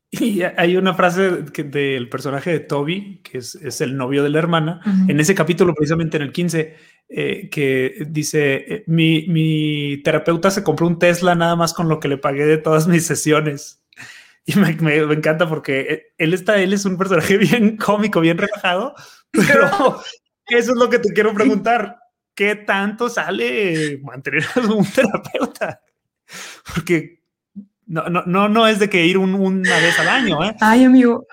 Y 0.08 0.42
hay 0.42 0.76
una 0.76 0.94
frase 0.94 1.42
del 1.42 2.08
personaje 2.08 2.52
de 2.52 2.60
Toby, 2.60 3.22
que 3.24 3.38
es, 3.38 3.80
el 3.80 3.96
novio 3.96 4.22
de 4.22 4.30
la 4.30 4.38
hermana, 4.38 4.80
en 5.08 5.18
ese 5.18 5.34
capítulo, 5.34 5.74
precisamente 5.74 6.16
en 6.16 6.22
el 6.22 6.30
15, 6.30 6.76
eh, 7.08 7.48
que 7.50 8.06
dice, 8.08 8.54
eh, 8.54 8.84
mi, 8.86 10.00
terapeuta 10.04 10.52
se 10.52 10.62
compró 10.62 10.86
un 10.86 11.00
Tesla 11.00 11.34
nada 11.34 11.56
más 11.56 11.74
con 11.74 11.88
lo 11.88 11.98
que 11.98 12.06
le 12.06 12.18
pagué 12.18 12.46
de 12.46 12.58
todas 12.58 12.86
mis 12.86 13.04
sesiones. 13.04 13.84
Y 14.46 14.54
me, 14.60 14.68
encanta 14.68 15.48
porque 15.48 15.80
eh, 15.80 16.02
él 16.18 16.34
está, 16.34 16.60
él 16.60 16.72
es 16.72 16.84
un 16.84 16.98
personaje 16.98 17.36
bien 17.38 17.76
cómico, 17.76 18.20
bien 18.20 18.38
relajado, 18.38 18.94
pero 19.32 19.98
eso 20.48 20.72
es 20.72 20.78
lo 20.78 20.90
que 20.90 20.98
te 20.98 21.12
quiero 21.12 21.34
preguntar. 21.34 21.98
¿Qué 22.34 22.56
tanto 22.56 23.08
sale 23.08 24.00
mantener 24.02 24.44
a 24.56 24.60
un 24.60 24.84
terapeuta? 24.84 25.80
Porque 26.74 27.22
no, 27.86 28.08
no, 28.08 28.24
no, 28.26 28.48
no 28.48 28.66
es 28.66 28.78
de 28.78 28.88
que 28.88 29.06
ir 29.06 29.18
una 29.18 29.78
vez 29.78 29.98
al 29.98 30.08
año, 30.08 30.42
¿eh? 30.42 30.56
Ay, 30.60 30.84
amigo. 30.84 31.26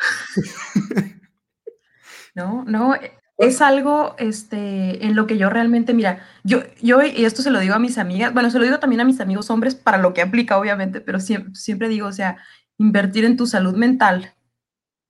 no, 2.35 2.63
no, 2.65 2.95
es 3.37 3.61
algo 3.61 4.15
este, 4.19 5.05
en 5.05 5.15
lo 5.15 5.25
que 5.25 5.37
yo 5.37 5.49
realmente, 5.49 5.93
mira, 5.93 6.23
yo, 6.43 6.59
yo, 6.81 7.01
y 7.01 7.25
esto 7.25 7.41
se 7.41 7.49
lo 7.49 7.59
digo 7.59 7.73
a 7.73 7.79
mis 7.79 7.97
amigas, 7.97 8.33
bueno, 8.33 8.51
se 8.51 8.59
lo 8.59 8.65
digo 8.65 8.79
también 8.79 9.01
a 9.01 9.05
mis 9.05 9.19
amigos 9.19 9.49
hombres 9.49 9.73
para 9.75 9.97
lo 9.97 10.13
que 10.13 10.21
aplica, 10.21 10.59
obviamente, 10.59 11.01
pero 11.01 11.19
siempre, 11.19 11.55
siempre 11.55 11.89
digo, 11.89 12.07
o 12.07 12.11
sea, 12.11 12.37
invertir 12.77 13.25
en 13.25 13.37
tu 13.37 13.47
salud 13.47 13.75
mental, 13.75 14.35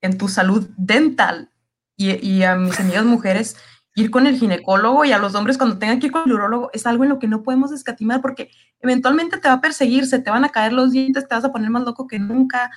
en 0.02 0.18
tu 0.18 0.30
salud 0.30 0.70
dental, 0.78 1.50
y, 1.98 2.12
y, 2.26 2.44
a 2.44 2.56
mis 2.56 2.80
amigas 2.80 3.06
mujeres, 3.06 3.58
ir 3.96 4.10
con 4.10 4.28
el 4.28 4.38
ginecólogo 4.38 5.06
y 5.06 5.12
a 5.12 5.20
los 5.20 5.36
hombres 5.36 5.58
cuando 5.58 5.78
tengan 5.78 6.00
que 6.00 6.08
ir 6.08 6.12
con 6.12 6.24
el 6.26 6.34
urólogo, 6.34 6.70
es 6.74 6.86
algo 6.86 7.04
en 7.04 7.10
lo 7.10 7.20
que 7.20 7.28
no 7.28 7.44
podemos 7.44 7.72
escatimar 7.72 8.22
porque 8.22 8.50
eventualmente 8.80 9.38
te 9.38 9.48
va 9.48 9.56
a 9.56 9.62
perseguir, 9.62 10.06
se 10.06 10.20
te 10.20 10.30
van 10.30 10.46
a 10.46 10.50
caer 10.50 10.74
los 10.74 10.92
dientes, 10.92 11.28
te 11.28 11.36
vas 11.36 11.44
a 11.44 11.52
poner 11.52 11.70
más 11.70 11.84
loco 11.84 12.08
que 12.08 12.20
nunca, 12.20 12.72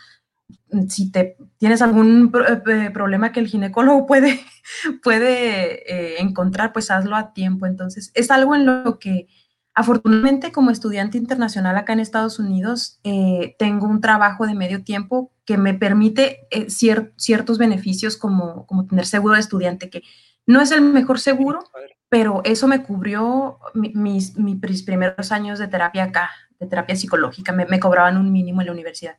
si 0.89 1.11
te 1.11 1.37
tienes 1.59 1.83
algún 1.83 2.33
eh, 2.67 2.91
problema 2.93 3.33
que 3.33 3.41
el 3.41 3.47
ginecólogo 3.47 4.07
puede, 4.07 4.41
puede 5.03 5.93
eh, 5.93 6.21
encontrar, 6.21 6.73
pues 6.73 6.91
hazlo 6.91 7.17
a 7.17 7.33
tiempo. 7.33 7.67
Entonces, 7.67 8.11
es 8.15 8.31
algo 8.31 8.55
en 8.55 8.67
lo 8.67 8.99
que 8.99 9.29
Afortunadamente, 9.77 10.53
como 10.53 10.71
estudiante 10.71 11.19
internacional 11.19 11.77
acá 11.77 11.93
en 11.95 11.99
Estados 11.99 12.39
Unidos, 12.39 13.01
eh, 13.03 13.57
tengo 13.59 13.89
un 13.89 14.01
trabajo 14.01 14.47
de 14.47 14.55
medio 14.55 14.85
tiempo 14.85 15.33
que 15.45 15.59
me 15.59 15.75
permite 15.75 16.47
ciertos 16.69 17.59
beneficios 17.59 18.17
como, 18.17 18.67
como 18.67 18.87
tener 18.87 19.05
seguro 19.05 19.35
de 19.35 19.41
estudiante, 19.41 19.91
que 19.91 20.03
no 20.47 20.61
es 20.61 20.71
el 20.71 20.83
mejor 20.83 21.19
seguro, 21.19 21.65
pero 22.09 22.43
eso 22.45 22.69
me 22.69 22.83
cubrió 22.83 23.59
mis, 23.75 24.37
mis, 24.37 24.83
primeros 24.83 25.33
años 25.33 25.59
de 25.59 25.69
terapia 25.69 26.05
acá, 26.05 26.31
de 26.59 26.67
terapia 26.67 26.97
psicológica. 26.97 27.53
Me, 27.53 27.67
me 27.67 27.81
cobraban 27.81 28.17
un 28.17 28.31
mínimo 28.33 28.61
en 28.61 28.67
la 28.67 28.73
universidad. 28.73 29.19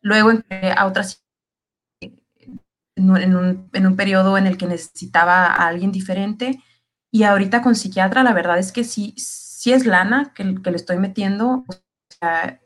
Luego 0.00 0.30
entré 0.30 0.72
a 0.72 0.86
otras 0.86 1.24
en 2.96 3.36
un, 3.36 3.70
en 3.72 3.86
un 3.86 3.96
periodo 3.96 4.36
en 4.38 4.46
el 4.46 4.56
que 4.56 4.66
necesitaba 4.66 5.46
a 5.46 5.66
alguien 5.66 5.92
diferente 5.92 6.62
y 7.10 7.24
ahorita 7.24 7.62
con 7.62 7.74
psiquiatra, 7.74 8.22
la 8.22 8.32
verdad 8.32 8.58
es 8.58 8.72
que 8.72 8.84
sí, 8.84 9.14
sí 9.16 9.72
es 9.72 9.86
lana 9.86 10.32
que, 10.34 10.60
que 10.62 10.70
le 10.70 10.76
estoy 10.76 10.96
metiendo 10.98 11.64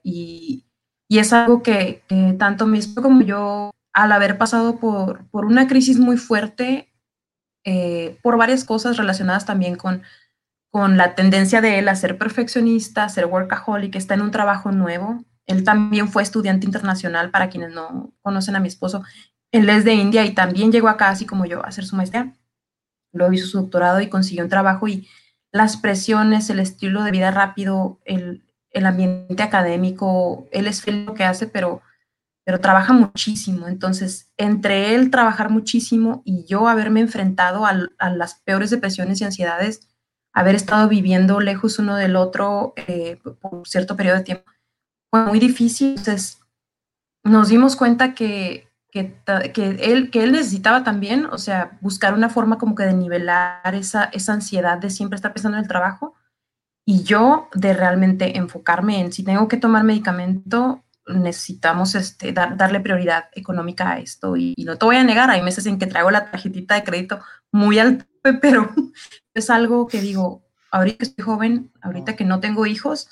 y, 0.03 0.65
y, 1.09 1.19
es 1.19 1.33
algo 1.33 1.63
que, 1.63 2.05
tanto 2.39 2.67
mismo 2.67 3.03
como 3.03 3.23
yo, 3.23 3.71
al 3.93 4.13
haber 4.13 4.39
pasado 4.39 4.79
por, 4.79 5.29
por 5.31 5.47
una 5.47 5.67
crisis 5.67 5.99
muy 5.99 6.17
fuerte, 6.17 6.93
eh, 7.67 8.19
por 8.23 8.39
varias 8.39 8.65
cosas 8.65 8.97
relacionadas 8.97 9.45
también 9.45 9.77
con, 9.77 10.03
con 10.71 10.97
la 10.97 11.15
tendencia 11.15 11.61
de 11.61 11.79
él 11.79 11.89
a 11.89 11.95
ser 11.95 12.17
perfeccionista, 12.17 13.05
a 13.05 13.11
ser 13.11 13.27
workaholic, 13.27 13.95
está 13.97 14.15
en 14.15 14.23
un 14.23 14.31
trabajo 14.31 14.73
nuevo. 14.73 15.23
Él 15.47 15.65
también 15.65 16.09
fue 16.09 16.23
estudiante 16.23 16.65
internacional, 16.65 17.31
para 17.31 17.51
quienes 17.51 17.73
no 17.73 18.15
conocen 18.23 18.57
a 18.57 18.61
mi 18.61 18.69
esposo. 18.69 19.03
Él 19.53 19.69
es 19.69 19.85
de 19.85 19.93
India 19.93 20.25
y 20.25 20.33
también 20.33 20.73
llegó 20.73 20.89
acá, 20.89 21.11
así 21.11 21.27
como 21.27 21.45
yo, 21.45 21.63
a 21.63 21.69
hacer 21.69 21.85
su 21.85 21.95
maestría 21.95 22.33
luego 23.17 23.33
hizo 23.33 23.47
su 23.47 23.59
doctorado 23.59 24.01
y 24.01 24.09
consiguió 24.09 24.45
un 24.45 24.51
trabajo 24.51 24.89
y 24.89 25.09
las 25.53 25.77
presiones, 25.77 26.51
el 26.51 26.61
estilo 26.61 27.03
de 27.03 27.11
vida 27.11 27.31
rápido, 27.31 27.99
el, 28.05 28.43
ambiente 28.85 29.43
académico, 29.43 30.47
él 30.53 30.67
es 30.67 30.87
lo 30.87 31.15
que 31.15 31.25
hace, 31.25 31.47
pero, 31.47 31.81
pero 32.47 32.61
trabaja 32.61 32.93
muchísimo. 32.93 33.67
Entonces, 33.67 34.31
entre 34.37 34.95
él 34.95 35.11
trabajar 35.11 35.51
muchísimo 35.51 36.23
y 36.25 36.45
yo 36.45 36.69
haberme 36.69 37.01
enfrentado 37.01 37.67
a, 37.67 37.75
las 38.11 38.37
peores 38.37 38.71
depresiones 38.71 39.21
y 39.21 39.25
ansiedades, 39.25 39.89
haber 40.33 40.55
estado 40.55 40.89
viviendo 40.89 41.41
lejos 41.41 41.81
uno 41.81 41.97
del 41.97 42.15
otro 42.15 42.73
eh, 42.77 43.19
por 43.41 43.67
cierto 43.67 43.97
periodo 43.97 44.19
de 44.19 44.23
tiempo, 44.23 44.45
fue 45.11 45.27
muy 45.27 45.41
difícil. 45.41 45.89
Entonces, 45.89 46.39
nos 47.25 47.49
dimos 47.49 47.75
cuenta 47.75 48.15
que 48.15 48.67
que, 49.53 49.77
él, 49.81 50.11
que 50.11 50.23
él 50.23 50.33
necesitaba 50.33 50.83
también, 50.83 51.27
o 51.27 51.37
sea, 51.37 51.77
buscar 51.83 52.15
una 52.15 52.31
forma 52.31 52.57
como 52.57 52.75
que 52.75 52.85
de 52.85 52.95
nivelar 52.95 53.75
esa, 53.75 54.05
esa 54.05 54.33
ansiedad 54.33 54.79
de 54.79 54.89
siempre 54.89 55.17
estar 55.17 55.35
pensando 55.35 55.59
en 55.59 55.65
el 55.65 55.69
trabajo 55.69 56.15
y 56.87 57.03
yo 57.03 57.49
de 57.55 57.75
realmente 57.75 58.39
enfocarme 58.39 59.01
en 59.01 59.13
si 59.13 59.23
tengo 59.23 59.49
que 59.49 59.59
tomar 59.59 59.85
medicamento, 59.85 60.83
necesitamos 61.07 61.95
este, 61.95 62.33
darle 62.33 62.81
prioridad 62.81 63.27
económica 63.33 63.93
a 63.93 63.99
esto. 63.99 64.37
Y, 64.37 64.55
no 64.65 64.77
te 64.77 64.87
voy 64.87 64.97
a 64.97 65.05
negar, 65.05 65.31
hay 65.31 65.43
meses 65.43 65.67
en 65.67 65.79
que 65.79 65.87
traigo 65.87 66.11
la 66.11 66.31
tarjetita 66.31 66.75
de 66.75 66.85
crédito 66.85 67.21
muy 67.53 67.79
alta, 67.79 68.07
pero 68.41 68.71
es 69.35 69.51
algo 69.51 69.87
que 69.87 70.01
digo, 70.01 70.45
ahorita 70.71 70.99
que 70.99 71.05
estoy 71.05 71.25
joven, 71.25 71.73
ahorita 71.81 72.17
que 72.17 72.25
no 72.25 72.41
tengo 72.41 72.67
hijos, 72.67 73.09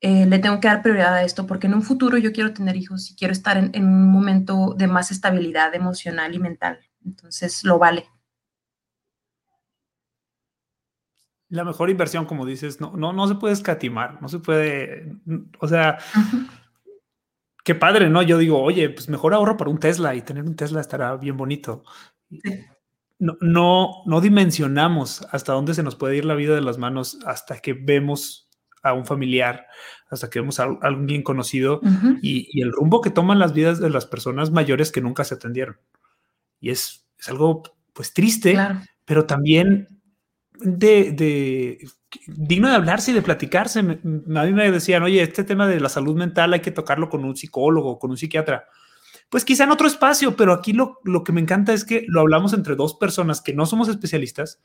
eh, 0.00 0.26
le 0.26 0.38
tengo 0.38 0.58
que 0.60 0.68
dar 0.68 0.82
prioridad 0.82 1.14
a 1.14 1.22
esto 1.22 1.46
porque 1.46 1.68
en 1.68 1.74
un 1.74 1.82
futuro 1.82 2.18
yo 2.18 2.32
quiero 2.32 2.52
tener 2.52 2.76
hijos 2.76 3.10
y 3.10 3.14
quiero 3.14 3.32
estar 3.32 3.56
en, 3.56 3.84
un 3.84 4.10
momento 4.10 4.74
de 4.76 4.88
más 4.88 5.10
estabilidad 5.10 5.74
emocional 5.74 6.34
y 6.34 6.38
mental. 6.38 6.80
Entonces, 7.04 7.62
lo 7.64 7.78
vale. 7.78 8.06
La 11.48 11.64
mejor 11.64 11.90
inversión, 11.90 12.24
como 12.24 12.46
dices, 12.46 12.80
no, 12.80 12.96
no, 12.96 13.12
no 13.12 13.28
se 13.28 13.34
puede 13.34 13.52
escatimar, 13.52 14.20
no 14.22 14.28
se 14.28 14.38
puede, 14.38 15.14
o 15.60 15.68
sea, 15.68 15.98
qué 17.62 17.74
padre, 17.74 18.10
¿no? 18.10 18.22
Yo 18.22 18.38
digo, 18.38 18.62
oye, 18.62 18.90
pues 18.90 19.08
mejor 19.08 19.34
ahorro 19.34 19.56
para 19.56 19.70
un 19.70 19.78
Tesla 19.78 20.14
y 20.14 20.22
tener 20.22 20.44
un 20.44 20.56
Tesla 20.56 20.80
estará 20.80 21.16
bien 21.16 21.36
bonito. 21.36 21.84
No, 23.18 23.36
no, 23.40 24.02
no 24.06 24.20
dimensionamos 24.20 25.26
hasta 25.30 25.52
dónde 25.52 25.74
se 25.74 25.82
nos 25.82 25.96
puede 25.96 26.16
ir 26.16 26.24
la 26.24 26.34
vida 26.34 26.54
de 26.54 26.60
las 26.60 26.78
manos 26.78 27.18
hasta 27.24 27.58
que 27.58 27.72
vemos 27.72 28.48
a 28.82 28.92
un 28.94 29.06
familiar, 29.06 29.66
hasta 30.10 30.28
que 30.28 30.40
vemos 30.40 30.58
a 30.58 30.64
alguien 30.82 31.22
conocido 31.22 31.80
y, 32.20 32.60
el 32.60 32.72
rumbo 32.72 33.00
que 33.00 33.10
toman 33.10 33.38
las 33.38 33.52
vidas 33.52 33.78
de 33.78 33.90
las 33.90 34.06
personas 34.06 34.50
mayores 34.50 34.90
que 34.90 35.00
nunca 35.00 35.24
se 35.24 35.34
atendieron. 35.34 35.78
Y 36.60 36.70
es, 36.70 37.06
es 37.18 37.28
algo 37.28 37.62
pues 37.92 38.12
triste, 38.12 38.58
pero 39.04 39.24
también 39.26 39.86
de, 40.58 41.78
digno 42.26 42.68
de 42.68 42.74
hablarse 42.74 43.10
y 43.10 43.14
de 43.14 43.22
platicarse. 43.22 43.80
a 43.80 43.82
mí 43.82 44.52
me 44.52 44.70
decían, 44.70 45.02
oye, 45.02 45.22
este 45.22 45.44
tema 45.44 45.66
de 45.66 45.80
la 45.80 45.88
salud 45.88 46.16
mental 46.16 46.52
hay 46.52 46.60
que 46.60 46.70
tocarlo 46.70 47.08
con 47.08 47.24
un 47.24 47.36
psicólogo, 47.36 47.98
con 47.98 48.10
un 48.10 48.16
psiquiatra. 48.16 48.66
Pues 49.28 49.44
quizá 49.44 49.64
en 49.64 49.70
otro 49.70 49.86
espacio, 49.86 50.36
pero 50.36 50.52
aquí 50.52 50.72
lo, 50.72 51.00
lo 51.04 51.24
que 51.24 51.32
me 51.32 51.40
encanta 51.40 51.72
es 51.72 51.84
que 51.84 52.04
lo 52.06 52.20
hablamos 52.20 52.52
entre 52.52 52.76
dos 52.76 52.94
personas 52.94 53.40
que 53.40 53.54
no 53.54 53.64
somos 53.64 53.88
especialistas, 53.88 54.60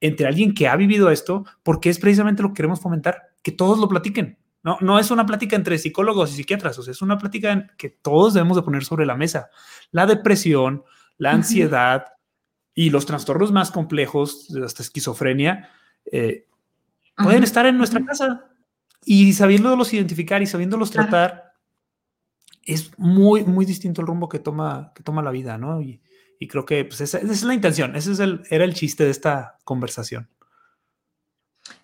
entre 0.00 0.26
alguien 0.26 0.52
que 0.52 0.68
ha 0.68 0.76
vivido 0.76 1.10
esto, 1.10 1.44
porque 1.62 1.88
es 1.88 1.98
precisamente 1.98 2.42
lo 2.42 2.50
que 2.50 2.56
queremos 2.56 2.80
fomentar 2.80 3.30
que 3.42 3.52
todos 3.52 3.78
lo 3.78 3.88
platiquen. 3.88 4.38
No, 4.62 4.78
no 4.80 4.98
es 4.98 5.10
una 5.10 5.26
plática 5.26 5.56
entre 5.56 5.78
psicólogos 5.78 6.30
y 6.32 6.36
psiquiatras, 6.36 6.78
o 6.78 6.82
sea, 6.82 6.92
es 6.92 7.02
una 7.02 7.18
plática 7.18 7.68
que 7.76 7.88
todos 7.88 8.34
debemos 8.34 8.56
de 8.56 8.62
poner 8.62 8.84
sobre 8.84 9.06
la 9.06 9.16
mesa. 9.16 9.48
La 9.90 10.06
depresión, 10.06 10.84
la 11.18 11.32
ansiedad 11.32 12.04
y 12.74 12.90
los 12.90 13.06
trastornos 13.06 13.50
más 13.50 13.70
complejos, 13.70 14.48
hasta 14.64 14.82
esquizofrenia, 14.82 15.70
eh, 16.10 16.46
pueden 17.16 17.42
estar 17.42 17.66
en 17.66 17.78
nuestra 17.78 18.04
casa 18.04 18.52
y 19.04 19.32
sabiéndolos 19.32 19.92
identificar 19.92 20.42
y 20.42 20.46
sabiéndolos 20.46 20.90
tratar, 20.90 21.54
es 22.64 22.96
muy, 22.98 23.44
muy 23.44 23.64
distinto 23.66 24.00
el 24.00 24.06
rumbo 24.06 24.28
que 24.28 24.38
toma, 24.38 24.92
que 24.94 25.02
toma 25.02 25.22
la 25.22 25.30
vida, 25.30 25.58
¿no? 25.58 25.80
Y, 25.80 26.00
creo 26.48 26.66
que 26.66 26.84
pues, 26.84 27.00
esa, 27.00 27.18
es 27.18 27.44
la 27.44 27.54
intención, 27.54 27.94
ese 27.94 28.10
es 28.10 28.18
el, 28.18 28.42
era 28.50 28.64
el 28.64 28.74
chiste 28.74 29.04
de 29.04 29.10
esta 29.10 29.58
conversación. 29.62 30.28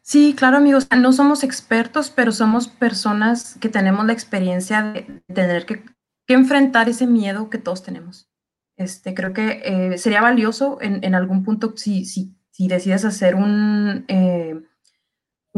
Sí, 0.02 0.34
claro, 0.36 0.56
amigos, 0.56 0.88
no 0.96 1.12
somos 1.12 1.44
expertos, 1.44 2.10
pero 2.10 2.32
somos 2.32 2.66
personas 2.66 3.56
que 3.60 3.68
tenemos 3.68 4.04
la 4.04 4.12
experiencia 4.12 4.82
de 4.82 5.22
tener 5.32 5.64
que, 5.64 5.84
enfrentar 6.26 6.88
ese 6.88 7.06
miedo 7.06 7.50
que 7.50 7.58
todos 7.58 7.84
tenemos. 7.84 8.28
Este, 8.76 9.14
creo 9.14 9.32
que 9.32 9.62
eh, 9.64 9.96
sería 9.96 10.20
valioso 10.20 10.78
en, 10.80 11.14
algún 11.14 11.44
punto 11.44 11.74
si, 11.76 12.04
si, 12.04 12.34
si, 12.50 12.66
decides 12.66 13.04
hacer 13.04 13.36
un, 13.36 14.04
eh, 14.08 14.60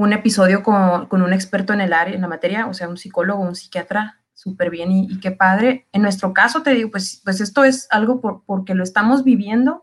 un 0.03 0.13
episodio 0.13 0.63
con, 0.63 1.09
un 1.11 1.33
experto 1.33 1.73
en 1.73 1.81
el 1.81 1.93
área, 1.93 2.15
en 2.15 2.21
la 2.21 2.29
materia, 2.29 2.67
o 2.67 2.75
sea, 2.75 2.89
un 2.89 2.97
psicólogo, 2.97 3.43
un 3.43 3.55
psiquiatra, 3.55 4.21
súper 4.35 4.71
bien 4.71 4.91
y, 4.91 5.21
qué 5.21 5.31
padre. 5.31 5.87
En 5.93 6.03
nuestro 6.03 6.33
caso, 6.33 6.63
te 6.63 6.75
digo, 6.75 6.91
pues, 6.91 7.21
pues 7.25 7.41
esto 7.41 7.65
es 7.65 7.87
algo 7.91 8.21
por, 8.21 8.45
porque 8.45 8.75
lo 8.75 8.83
estamos 8.83 9.25
viviendo 9.25 9.83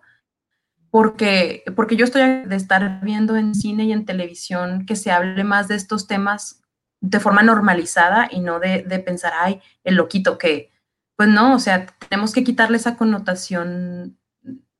porque, 0.89 1.63
porque 1.75 1.95
yo 1.95 2.05
estoy 2.05 2.45
de 2.45 2.55
estar 2.55 3.01
viendo 3.03 3.35
en 3.35 3.53
cine 3.53 3.83
y 3.85 3.93
en 3.93 4.05
televisión 4.05 4.85
que 4.85 4.95
se 4.95 5.11
hable 5.11 5.43
más 5.43 5.67
de 5.67 5.75
estos 5.75 6.07
temas 6.07 6.63
de 7.01 7.19
forma 7.19 7.43
normalizada 7.43 8.27
y 8.31 8.39
no 8.39 8.59
de, 8.59 8.81
pensar, 9.05 9.33
ay, 9.39 9.61
el 9.83 9.95
loquito, 9.95 10.37
que, 10.37 10.71
pues 11.15 11.29
no, 11.29 11.53
o 11.53 11.59
sea, 11.59 11.85
tenemos 12.09 12.33
que 12.33 12.43
quitarle 12.43 12.77
esa 12.77 12.97
connotación 12.97 14.17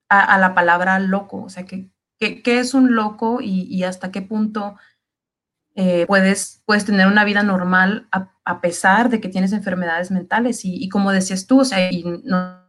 a, 0.09 0.37
la 0.39 0.55
palabra 0.55 0.97
loco, 0.99 1.43
o 1.43 1.49
sea, 1.49 1.65
que, 1.65 1.89
¿qué 2.17 2.59
es 2.59 2.73
un 2.73 2.95
loco 2.95 3.39
y, 3.41 3.83
hasta 3.83 4.11
qué 4.11 4.21
punto 4.21 4.77
eh, 5.79 6.07
puedes, 6.07 6.63
puedes 6.65 6.85
tener 6.85 7.05
una 7.05 7.23
vida 7.23 7.43
normal 7.43 8.07
a, 8.11 8.61
pesar 8.61 9.09
de 9.09 9.21
que 9.21 9.29
tienes 9.29 9.53
enfermedades 9.53 10.09
mentales? 10.09 10.61
Y, 10.63 10.89
como 10.89 11.11
decías 11.11 11.45
tú, 11.45 11.59
o 11.59 11.65
sea, 11.65 11.91
y 11.91 12.03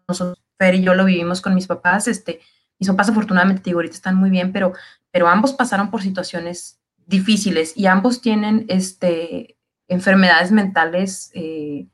nosotros, 0.06 0.38
Fer 0.58 0.74
y 0.74 0.82
yo 0.82 0.94
lo 0.94 1.06
vivimos 1.06 1.40
con 1.40 1.54
mis 1.54 1.66
papás, 1.66 2.06
este, 2.06 2.40
mis 2.78 2.90
papás 2.90 3.08
afortunadamente, 3.08 3.62
digo, 3.64 3.78
ahorita 3.78 3.94
están 3.94 4.16
muy 4.16 4.28
bien, 4.28 4.52
pero, 4.52 4.74
pero 5.10 5.26
ambos 5.26 5.54
pasaron 5.54 5.90
por 5.90 6.02
situaciones 6.02 6.80
difíciles 7.06 7.72
y 7.76 7.86
ambos 7.86 8.20
tienen 8.20 8.66
este, 8.68 9.56
enfermedades 9.88 10.52
mentales 10.52 11.30
eh, 11.32 11.86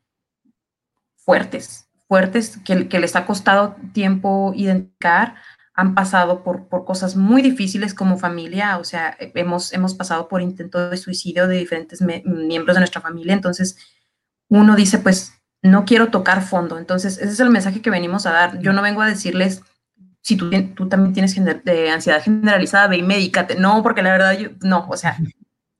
fuertes, 1.15 1.89
fuertes, 2.09 2.59
que, 2.65 2.89
que, 2.89 2.99
les 2.99 3.15
ha 3.15 3.25
costado 3.25 3.77
tiempo 3.93 4.53
identificar, 4.57 5.37
han 5.75 5.95
pasado 5.95 6.45
por, 6.45 6.69
por 6.69 6.85
cosas 6.85 7.17
muy 7.17 7.43
difíciles 7.43 7.95
como 7.95 8.17
familia, 8.17 8.79
o 8.79 8.85
sea, 8.85 9.17
hemos, 9.19 9.73
hemos 9.73 9.95
pasado 9.95 10.29
por 10.29 10.41
intentos 10.41 10.91
de 10.91 10.97
suicidio 10.97 11.49
de 11.49 11.59
diferentes 11.59 12.01
miembros 12.01 12.77
de 12.77 12.81
nuestra 12.81 13.01
familia, 13.01 13.35
entonces 13.35 13.77
uno 14.49 14.77
dice, 14.77 14.99
pues, 14.99 15.35
no 15.63 15.85
quiero 15.85 16.09
tocar 16.09 16.43
fondo, 16.43 16.79
entonces 16.79 17.19
ese 17.19 17.33
es 17.33 17.41
el 17.41 17.51
mensaje 17.51 17.81
que 17.81 17.91
venimos 17.91 18.27
a 18.27 18.33
dar. 18.33 18.59
Yo 18.61 18.73
no 18.73 18.83
vengo 18.83 19.01
a 19.03 19.09
decirles, 19.09 19.63
si 20.21 20.37
tú, 20.37 20.51
tú 20.75 20.89
también 20.89 21.13
tienes 21.13 21.35
de 21.65 21.91
ansiedad 21.91 22.23
generalizada, 22.23 22.87
ve 22.89 22.99
y 22.99 23.03
médicate. 23.03 23.57
No, 23.57 23.83
porque 23.83 24.03
la 24.03 24.11
verdad, 24.11 24.39
yo, 24.39 24.51
no, 24.63 24.87
o 24.89 24.97
sea, 24.97 25.19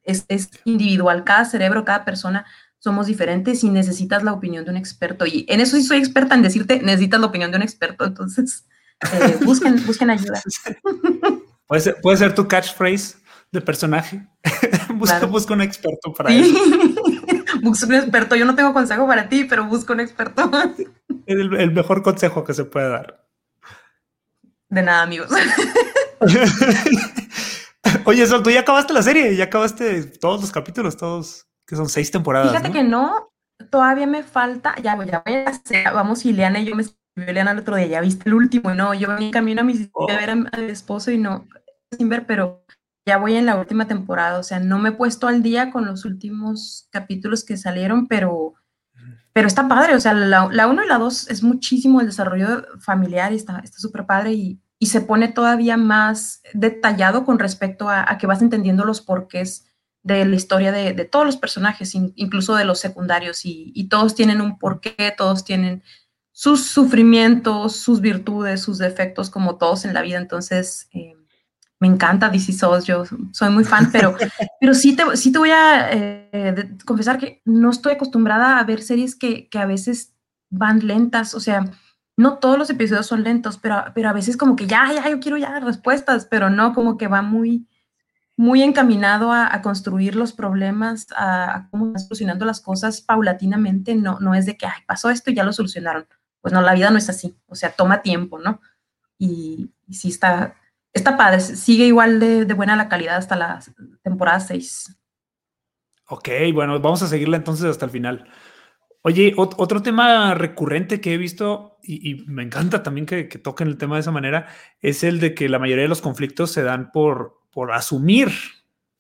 es, 0.03 0.25
es, 0.29 0.51
individual. 0.65 1.25
Cada 1.25 1.45
cerebro, 1.45 1.85
cada 1.85 2.05
persona 2.05 2.45
somos 2.79 3.07
diferentes 3.07 3.65
y 3.65 3.71
necesitas 3.71 4.23
la 4.23 4.33
opinión 4.33 4.65
de 4.65 4.71
un 4.71 4.77
experto. 4.77 5.25
Y 5.27 5.47
en 5.49 5.61
eso 5.61 5.77
sí 5.77 5.83
soy 5.83 5.99
experta 5.99 6.35
en 6.35 6.43
decirte, 6.43 6.81
necesitas 6.83 7.21
la 7.21 7.27
opinión 7.27 7.51
de 7.51 7.57
un 7.57 7.63
experto. 7.63 8.05
Entonces, 8.05 8.67
eh, 9.01 9.39
busquen, 9.45 9.83
busquen 9.87 10.11
ayuda. 10.11 10.43
Puede 11.67 11.83
ser, 11.83 12.01
puede 12.01 12.17
ser 12.17 12.35
tu 12.35 12.47
catchphrase 12.47 13.17
de 13.51 13.61
personaje. 13.61 14.27
busca, 14.95 15.55
un 15.55 15.61
experto 15.63 16.13
para 16.13 16.33
eso. 16.33 16.59
busca 17.63 17.87
un 17.87 17.95
experto. 17.95 18.37
Yo 18.37 18.45
no 18.45 18.55
tengo 18.55 18.73
consejo 18.73 19.07
para 19.07 19.29
ti, 19.29 19.45
pero 19.45 19.65
busca 19.65 19.93
un 19.93 20.01
experto. 20.01 20.51
Es 21.27 21.37
el, 21.39 21.73
mejor 21.73 22.03
consejo 22.03 22.45
que 22.45 22.55
se 22.55 22.65
puede 22.65 22.89
dar. 22.91 23.27
De 24.69 24.83
nada, 24.83 25.03
amigos. 25.03 25.31
Oye, 28.05 28.27
Sol, 28.27 28.43
tú 28.43 28.51
ya 28.51 28.61
acabaste 28.61 28.93
la 28.93 29.03
serie, 29.03 29.37
ya 29.37 29.45
acabaste 29.45 30.03
todos 30.05 30.41
los 30.41 30.51
capítulos, 30.51 30.97
todos, 30.97 31.47
que 31.67 31.77
son 31.77 31.89
seis 31.89 32.11
temporadas. 32.11 32.51
Fíjate 32.51 32.73
que 32.73 32.83
no, 32.83 33.33
todavía 33.71 34.07
me 34.07 34.23
falta, 34.23 34.75
ya, 34.83 34.99
ya 35.05 35.23
voy 35.25 35.35
a 35.35 35.49
hacer, 35.49 35.93
vamos, 35.93 36.25
Ileana 36.25 36.61
y 36.61 36.67
yo 36.67 36.75
me 36.75 36.85
Ileana 37.17 37.53
el 37.53 37.61
otro 37.61 37.77
día, 37.77 37.87
ya 37.87 38.01
viste 38.01 38.29
el 38.29 38.35
último, 38.35 38.73
y 38.73 38.77
no, 38.77 38.93
yo 38.95 39.09
venía 39.09 39.31
camino 39.31 39.61
a 39.61 39.65
mi 39.65 39.75
a 39.75 40.17
ver 40.17 40.31
a, 40.31 40.35
mi 40.35 40.49
esposo 40.69 41.11
y 41.11 41.19
no, 41.19 41.47
sin 41.97 42.09
ver, 42.09 42.27
pero 42.27 42.65
ya 43.07 43.19
voy 43.19 43.37
en 43.37 43.47
la 43.47 43.57
última 43.57 43.87
temporada, 43.87 44.39
o 44.39 44.43
sea, 44.43 44.59
no 44.59 44.79
me 44.79 44.89
he 44.91 44.93
puesto 44.93 45.29
al 45.29 45.43
día 45.43 45.71
con 45.71 45.87
los 45.87 46.05
últimos 46.05 46.89
capítulos 46.91 47.45
que 47.45 47.57
salieron, 47.57 48.09
pero, 48.09 48.55
pero 49.33 49.47
está 49.47 49.69
padre, 49.69 49.95
o 49.95 50.01
sea, 50.01 50.13
la, 50.15 50.49
la 50.51 50.67
uno 50.67 50.85
y 50.85 50.89
la 50.89 50.99
dos 50.99 51.31
es 51.31 51.43
muchísimo 51.43 52.01
el 52.01 52.07
desarrollo 52.07 52.67
familiar 52.81 53.33
y 53.33 53.37
está 53.37 53.63
súper 53.67 54.07
padre 54.07 54.33
y, 54.33 54.61
y, 54.79 54.87
se 54.87 55.01
pone 55.01 55.29
todavía 55.29 55.77
más 55.77 56.43
detallado 56.53 57.25
con 57.25 57.39
respecto 57.39 57.89
a, 57.89 58.11
a, 58.11 58.19
que 58.19 58.27
vas 58.27 58.43
entendiendo 58.43 58.85
los 58.85 59.01
porqués 59.01 59.67
de 60.03 60.25
la 60.25 60.37
historia 60.37 60.73
de, 60.73 60.93
de 60.93 61.05
todos 61.05 61.25
los 61.25 61.37
personajes, 61.37 61.95
incluso 61.95 62.57
de 62.57 62.65
los 62.65 62.81
secundarios, 62.81 63.45
y, 63.45 63.73
y, 63.75 63.89
todos 63.89 64.15
tienen 64.15 64.41
un 64.41 64.59
porqué, 64.59 65.15
todos 65.17 65.45
tienen 65.45 65.83
sus 66.35 66.67
sufrimientos, 66.67 67.77
sus 67.77 68.01
virtudes, 68.01 68.61
sus 68.61 68.79
defectos, 68.79 69.31
como 69.31 69.57
todos 69.57 69.87
en 69.87 69.95
la 69.95 70.03
vida, 70.03 70.19
entonces... 70.19 70.89
Eh, 70.93 71.15
me 71.81 71.89
encanta 71.89 72.31
DC 72.31 72.53
Souls, 72.53 72.87
yo 72.87 73.05
soy 73.33 73.51
muy 73.51 73.65
fan, 73.65 73.91
pero, 73.93 74.17
pero 74.61 74.73
sí, 74.73 74.97
te, 74.97 75.17
sí 75.19 75.31
te 75.31 75.39
voy 75.39 75.51
a 75.51 75.93
eh, 75.93 76.77
confesar 76.87 77.19
que 77.19 77.43
no 77.45 77.69
estoy 77.69 77.93
acostumbrada 77.93 78.59
a 78.59 78.65
ver 78.65 78.81
series 78.81 79.15
que, 79.15 79.51
que, 79.51 79.59
a 79.59 79.67
veces 79.67 80.15
van 80.49 80.87
lentas, 80.87 81.35
o 81.35 81.41
sea, 81.41 81.71
no 82.17 82.39
todos 82.39 82.57
los 82.57 82.71
episodios 82.71 83.07
son 83.07 83.23
lentos, 83.23 83.59
pero, 83.59 83.85
pero 83.95 84.09
a 84.09 84.15
veces 84.15 84.39
como 84.39 84.57
que 84.57 84.67
ya, 84.67 84.91
ya, 84.95 85.11
yo 85.11 85.21
quiero 85.21 85.37
ya 85.37 85.61
respuestas, 85.61 86.27
pero 86.27 86.49
no, 86.49 86.73
como 86.73 86.97
que 86.97 87.09
va 87.09 87.21
muy, 87.21 87.69
muy 88.37 88.63
encaminado 88.63 89.31
a, 89.31 89.55
a 89.55 89.61
construir 89.61 90.17
los 90.17 90.33
problemas, 90.33 91.09
a, 91.15 91.55
a, 91.55 91.69
cómo 91.71 91.89
están 91.89 92.01
solucionando 92.01 92.47
las 92.47 92.63
cosas 92.63 93.03
paulatinamente, 93.03 93.95
no, 93.95 94.21
no 94.21 94.35
es 94.35 94.47
de 94.47 94.57
que, 94.57 94.65
ay, 94.65 94.81
pasó 94.87 95.11
esto 95.11 95.31
y 95.31 95.35
ya 95.35 95.45
lo 95.45 95.53
solucionaron. 95.53 96.07
Pues 96.45 96.53
no, 96.53 96.61
la 96.61 96.75
vida 96.75 96.91
no 96.91 96.99
es 96.99 97.09
así, 97.09 97.35
o 97.47 97.55
sea, 97.55 97.71
toma 97.73 98.03
tiempo, 98.03 98.39
¿no? 98.39 98.61
Y, 99.17 99.71
y 99.89 99.95
sí 99.95 100.09
está, 100.09 100.57
está 100.93 101.17
padre, 101.17 101.41
sigue 101.41 101.87
igual 101.87 102.21
de, 102.21 102.45
de, 102.45 102.53
buena 102.53 102.77
la 102.77 102.91
calidad 102.91 103.17
hasta 103.17 103.35
la 103.35 103.61
temporada 104.03 104.41
6. 104.41 104.95
Ok, 106.09 106.29
bueno, 106.53 106.79
vamos 106.81 107.01
a 107.03 107.07
seguirla 107.07 107.39
entonces 107.39 107.65
hasta 107.65 107.87
el 107.87 107.91
final. 107.91 108.29
Oye, 109.01 109.33
otro 109.39 109.83
tema 109.83 110.35
recurrente 110.35 111.01
que 111.01 111.15
he 111.15 111.17
visto 111.17 111.79
y, 111.83 112.27
me 112.27 112.43
encanta 112.43 112.83
también 112.83 113.07
que, 113.07 113.27
que, 113.27 113.39
toquen 113.39 113.69
el 113.69 113.79
tema 113.79 113.95
de 113.95 114.03
esa 114.03 114.11
manera 114.11 114.47
es 114.83 115.03
el 115.03 115.21
de 115.21 115.35
que 115.35 115.49
la 115.49 115.59
mayoría 115.59 115.85
de 115.85 115.89
los 115.89 116.03
conflictos 116.03 116.53
se 116.53 116.63
dan 116.63 116.93
por, 116.93 117.41
por 117.53 117.73
asumir 117.73 118.29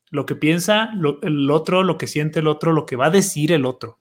lo 0.09 0.25
que 0.25 0.35
piensa 0.35 0.93
el 1.21 1.51
otro, 1.51 1.83
lo 1.83 1.99
que 1.99 2.07
siente 2.07 2.39
el 2.39 2.47
otro, 2.47 2.73
lo 2.73 2.87
que 2.87 2.97
va 2.97 3.09
a 3.09 3.11
decir 3.11 3.53
el 3.53 3.67
otro. 3.67 3.99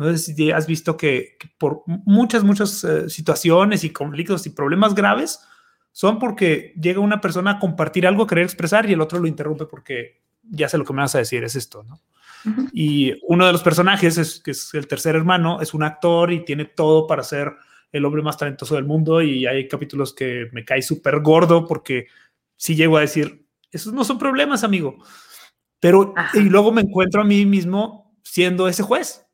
No 0.00 0.16
sé 0.16 0.18
si 0.18 0.50
has 0.50 0.66
visto 0.66 0.96
que, 0.96 1.36
que 1.38 1.48
por 1.58 1.82
muchas, 1.86 2.42
muchas 2.42 2.82
uh, 2.84 3.08
situaciones 3.08 3.84
y 3.84 3.90
conflictos 3.90 4.46
y 4.46 4.50
problemas 4.50 4.94
graves, 4.94 5.40
son 5.92 6.18
porque 6.18 6.72
llega 6.80 7.00
una 7.00 7.20
persona 7.20 7.52
a 7.52 7.58
compartir 7.58 8.06
algo, 8.06 8.22
a 8.22 8.26
querer 8.26 8.44
expresar 8.44 8.88
y 8.88 8.94
el 8.94 9.00
otro 9.00 9.18
lo 9.18 9.26
interrumpe 9.26 9.66
porque 9.66 10.22
ya 10.42 10.68
sé 10.68 10.78
lo 10.78 10.84
que 10.84 10.92
me 10.92 11.02
vas 11.02 11.14
a 11.14 11.18
decir, 11.18 11.44
es 11.44 11.54
esto, 11.54 11.82
¿no? 11.82 12.00
Uh 12.44 12.48
-huh. 12.48 12.70
Y 12.72 13.12
uno 13.26 13.46
de 13.46 13.52
los 13.52 13.62
personajes, 13.62 14.16
es, 14.16 14.40
que 14.40 14.52
es 14.52 14.72
el 14.72 14.86
tercer 14.86 15.14
hermano, 15.16 15.60
es 15.60 15.74
un 15.74 15.82
actor 15.82 16.32
y 16.32 16.44
tiene 16.44 16.64
todo 16.64 17.06
para 17.06 17.22
ser 17.22 17.52
el 17.92 18.04
hombre 18.04 18.22
más 18.22 18.38
talentoso 18.38 18.76
del 18.76 18.84
mundo 18.84 19.20
y 19.20 19.46
hay 19.46 19.68
capítulos 19.68 20.14
que 20.14 20.48
me 20.52 20.64
cae 20.64 20.80
súper 20.80 21.20
gordo 21.20 21.66
porque 21.66 22.06
si 22.56 22.72
sí 22.72 22.76
llego 22.76 22.96
a 22.96 23.02
decir, 23.02 23.46
esos 23.70 23.92
no 23.92 24.04
son 24.04 24.18
problemas, 24.18 24.64
amigo. 24.64 24.96
Pero, 25.80 26.14
Ajá. 26.16 26.38
y 26.38 26.42
luego 26.42 26.72
me 26.72 26.82
encuentro 26.82 27.20
a 27.20 27.24
mí 27.24 27.44
mismo 27.46 28.14
siendo 28.22 28.68
ese 28.68 28.82
juez, 28.82 29.26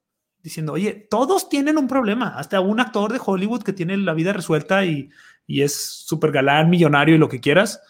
diciendo, 0.47 0.75
oye, 0.75 1.09
todos 1.11 1.49
tienen 1.49 1.77
un 1.77 1.89
problema, 1.89 2.39
hasta 2.39 2.61
un 2.61 2.79
actor 2.79 3.13
de 3.13 3.21
Hollywood 3.25 3.65
que 3.65 3.73
tiene 3.73 3.97
la 3.97 4.15
vida 4.15 4.33
resuelta 4.33 4.85
y, 4.85 5.11
y 5.45 5.63
es 5.63 5.75
súper 5.75 6.31
galán, 6.31 6.71
millonario 6.71 7.17
y 7.17 7.19
lo 7.19 7.29
que 7.29 7.41
quieras, 7.41 7.81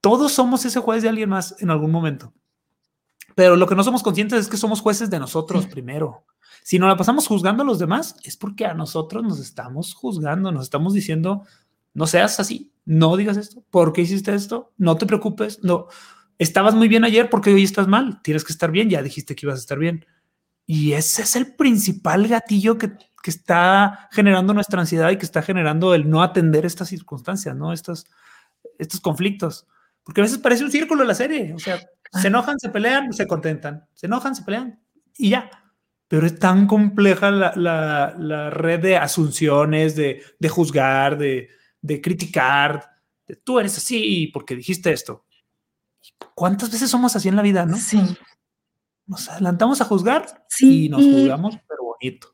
todos 0.00 0.32
somos 0.32 0.64
ese 0.64 0.80
juez 0.80 1.04
de 1.04 1.08
alguien 1.08 1.28
más 1.28 1.54
en 1.60 1.70
algún 1.70 1.92
momento. 1.92 2.32
Pero 3.36 3.54
lo 3.54 3.68
que 3.68 3.76
no 3.76 3.84
somos 3.84 4.02
conscientes 4.02 4.40
es 4.40 4.48
que 4.48 4.56
somos 4.56 4.80
jueces 4.80 5.10
de 5.10 5.20
nosotros 5.20 5.62
sí. 5.62 5.70
primero. 5.70 6.24
Si 6.64 6.80
nos 6.80 6.88
la 6.88 6.96
pasamos 6.96 7.28
juzgando 7.28 7.62
a 7.62 7.66
los 7.66 7.78
demás, 7.78 8.16
es 8.24 8.36
porque 8.36 8.66
a 8.66 8.74
nosotros 8.74 9.22
nos 9.22 9.38
estamos 9.38 9.94
juzgando, 9.94 10.50
nos 10.50 10.64
estamos 10.64 10.92
diciendo, 10.92 11.44
no 11.94 12.08
seas 12.08 12.40
así, 12.40 12.72
no 12.84 13.16
digas 13.16 13.36
esto, 13.36 13.62
¿por 13.70 13.92
qué 13.92 14.00
hiciste 14.00 14.34
esto? 14.34 14.72
No 14.76 14.96
te 14.96 15.06
preocupes, 15.06 15.62
no. 15.62 15.86
Estabas 16.36 16.74
muy 16.74 16.88
bien 16.88 17.04
ayer 17.04 17.30
porque 17.30 17.54
hoy 17.54 17.62
estás 17.62 17.86
mal, 17.86 18.20
tienes 18.22 18.42
que 18.42 18.52
estar 18.52 18.72
bien, 18.72 18.90
ya 18.90 19.02
dijiste 19.02 19.36
que 19.36 19.46
ibas 19.46 19.60
a 19.60 19.60
estar 19.60 19.78
bien. 19.78 20.04
Y 20.66 20.94
ese 20.94 21.22
es 21.22 21.36
el 21.36 21.54
principal 21.54 22.26
gatillo 22.26 22.76
que, 22.76 22.90
que, 23.22 23.30
está 23.30 24.08
generando 24.10 24.52
nuestra 24.52 24.80
ansiedad 24.80 25.10
y 25.10 25.16
que 25.16 25.24
está 25.24 25.40
generando 25.40 25.94
el 25.94 26.10
no 26.10 26.22
atender 26.22 26.66
estas 26.66 26.88
circunstancias, 26.88 27.54
¿no? 27.54 27.72
Estos, 27.72 28.06
estos 28.76 29.00
conflictos. 29.00 29.68
Porque 30.02 30.20
a 30.20 30.24
veces 30.24 30.38
parece 30.38 30.64
un 30.64 30.72
círculo 30.72 31.04
la 31.04 31.14
serie. 31.14 31.54
O 31.54 31.58
sea, 31.60 31.80
se 32.12 32.26
enojan, 32.26 32.58
se 32.58 32.68
pelean, 32.68 33.12
se 33.12 33.28
contentan. 33.28 33.86
Se 33.94 34.06
enojan, 34.06 34.34
se 34.34 34.42
pelean 34.42 34.80
y 35.16 35.30
ya. 35.30 35.50
Pero 36.08 36.26
es 36.26 36.38
tan 36.38 36.66
compleja 36.66 37.30
la, 37.30 37.52
la, 37.54 38.14
la 38.18 38.50
red 38.50 38.80
de 38.80 38.96
asunciones, 38.96 39.94
de, 39.94 40.22
de 40.38 40.48
juzgar, 40.48 41.16
de, 41.16 41.48
de 41.80 42.00
criticar. 42.00 42.90
De, 43.26 43.36
Tú 43.36 43.60
eres 43.60 43.76
así 43.78 44.30
porque 44.32 44.56
dijiste 44.56 44.92
esto. 44.92 45.24
¿Cuántas 46.34 46.70
veces 46.70 46.90
somos 46.90 47.14
así 47.14 47.28
en 47.28 47.36
la 47.36 47.42
vida, 47.42 47.66
no? 47.66 47.76
Sí 47.76 48.00
nos 49.06 49.28
adelantamos 49.28 49.80
a 49.80 49.84
juzgar 49.84 50.44
sí, 50.48 50.86
y 50.86 50.88
nos 50.88 51.02
juzgamos, 51.02 51.58
pero 51.68 51.84
bonito. 51.84 52.28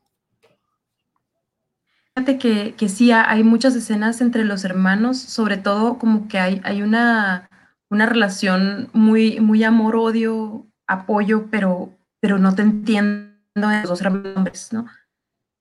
Fíjate 2.15 2.37
que, 2.37 2.75
que 2.75 2.89
sí, 2.89 3.11
hay 3.11 3.43
muchas 3.43 3.75
escenas 3.75 4.21
entre 4.21 4.45
los 4.45 4.63
hermanos, 4.65 5.17
sobre 5.17 5.57
todo 5.57 5.97
como 5.97 6.27
que 6.27 6.39
hay, 6.39 6.61
hay 6.63 6.81
una, 6.81 7.49
una 7.89 8.05
relación 8.05 8.89
muy, 8.93 9.39
muy 9.39 9.63
amor-odio, 9.63 10.67
apoyo, 10.85 11.47
pero, 11.49 11.89
pero 12.19 12.37
no 12.37 12.53
te 12.53 12.61
entiendo 12.61 13.33
en 13.55 13.81
los 13.81 13.89
dos 13.89 14.01
hombres, 14.01 14.73
¿no? 14.73 14.85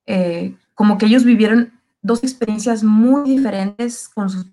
Eh, 0.06 0.56
como 0.74 0.98
que 0.98 1.06
ellos 1.06 1.24
vivieron 1.24 1.72
dos 2.02 2.22
experiencias 2.22 2.82
muy 2.82 3.30
diferentes 3.30 4.08
con, 4.08 4.28
sus, 4.28 4.46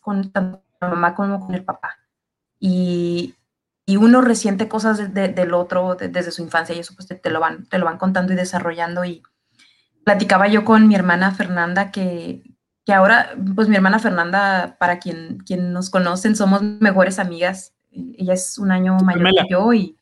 con 0.00 0.30
tanto 0.30 0.62
la 0.80 0.88
mamá 0.88 1.14
como 1.14 1.40
con 1.40 1.54
el 1.54 1.64
papá. 1.64 1.96
Y, 2.58 3.34
y 3.86 3.96
uno 3.96 4.20
resiente 4.20 4.68
cosas 4.68 4.98
de, 4.98 5.06
de, 5.06 5.28
del 5.28 5.54
otro 5.54 5.94
de, 5.94 6.08
desde 6.08 6.32
su 6.32 6.42
infancia 6.42 6.74
y 6.74 6.80
eso 6.80 6.94
pues 6.96 7.06
te, 7.06 7.14
te, 7.14 7.30
lo 7.30 7.38
van, 7.38 7.66
te 7.66 7.78
lo 7.78 7.84
van 7.84 7.98
contando 7.98 8.32
y 8.32 8.36
desarrollando. 8.36 9.04
Y 9.04 9.22
platicaba 10.04 10.48
yo 10.48 10.64
con 10.64 10.88
mi 10.88 10.96
hermana 10.96 11.32
Fernanda 11.32 11.92
que, 11.92 12.42
que 12.84 12.92
ahora, 12.92 13.36
pues 13.54 13.68
mi 13.68 13.76
hermana 13.76 14.00
Fernanda, 14.00 14.76
para 14.80 14.98
quien, 14.98 15.38
quien 15.38 15.72
nos 15.72 15.88
conocen, 15.88 16.34
somos 16.34 16.62
mejores 16.62 17.20
amigas. 17.20 17.74
Ella 17.90 18.34
es 18.34 18.58
un 18.58 18.72
año 18.72 18.96
mayor 18.98 19.28
gemela. 19.28 19.42
que 19.44 19.48
yo 19.50 19.72
y 19.72 19.96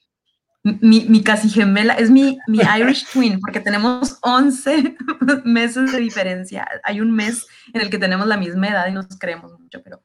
mi, 0.63 1.03
mi, 1.03 1.23
casi 1.23 1.51
gemela, 1.51 1.93
es 1.93 2.11
mi, 2.11 2.39
mi 2.47 2.61
Irish 2.79 3.07
twin, 3.13 3.39
porque 3.39 3.61
tenemos 3.61 4.19
11 4.23 4.97
meses 5.45 5.93
de 5.93 5.99
diferencia. 5.99 6.67
Hay 6.85 7.03
un 7.03 7.11
mes 7.11 7.47
en 7.75 7.83
el 7.83 7.91
que 7.91 7.99
tenemos 7.99 8.27
la 8.27 8.39
misma 8.39 8.69
edad 8.69 8.87
y 8.89 8.93
nos 8.93 9.07
creemos 9.19 9.53
mucho, 9.61 9.83
pero 9.83 10.03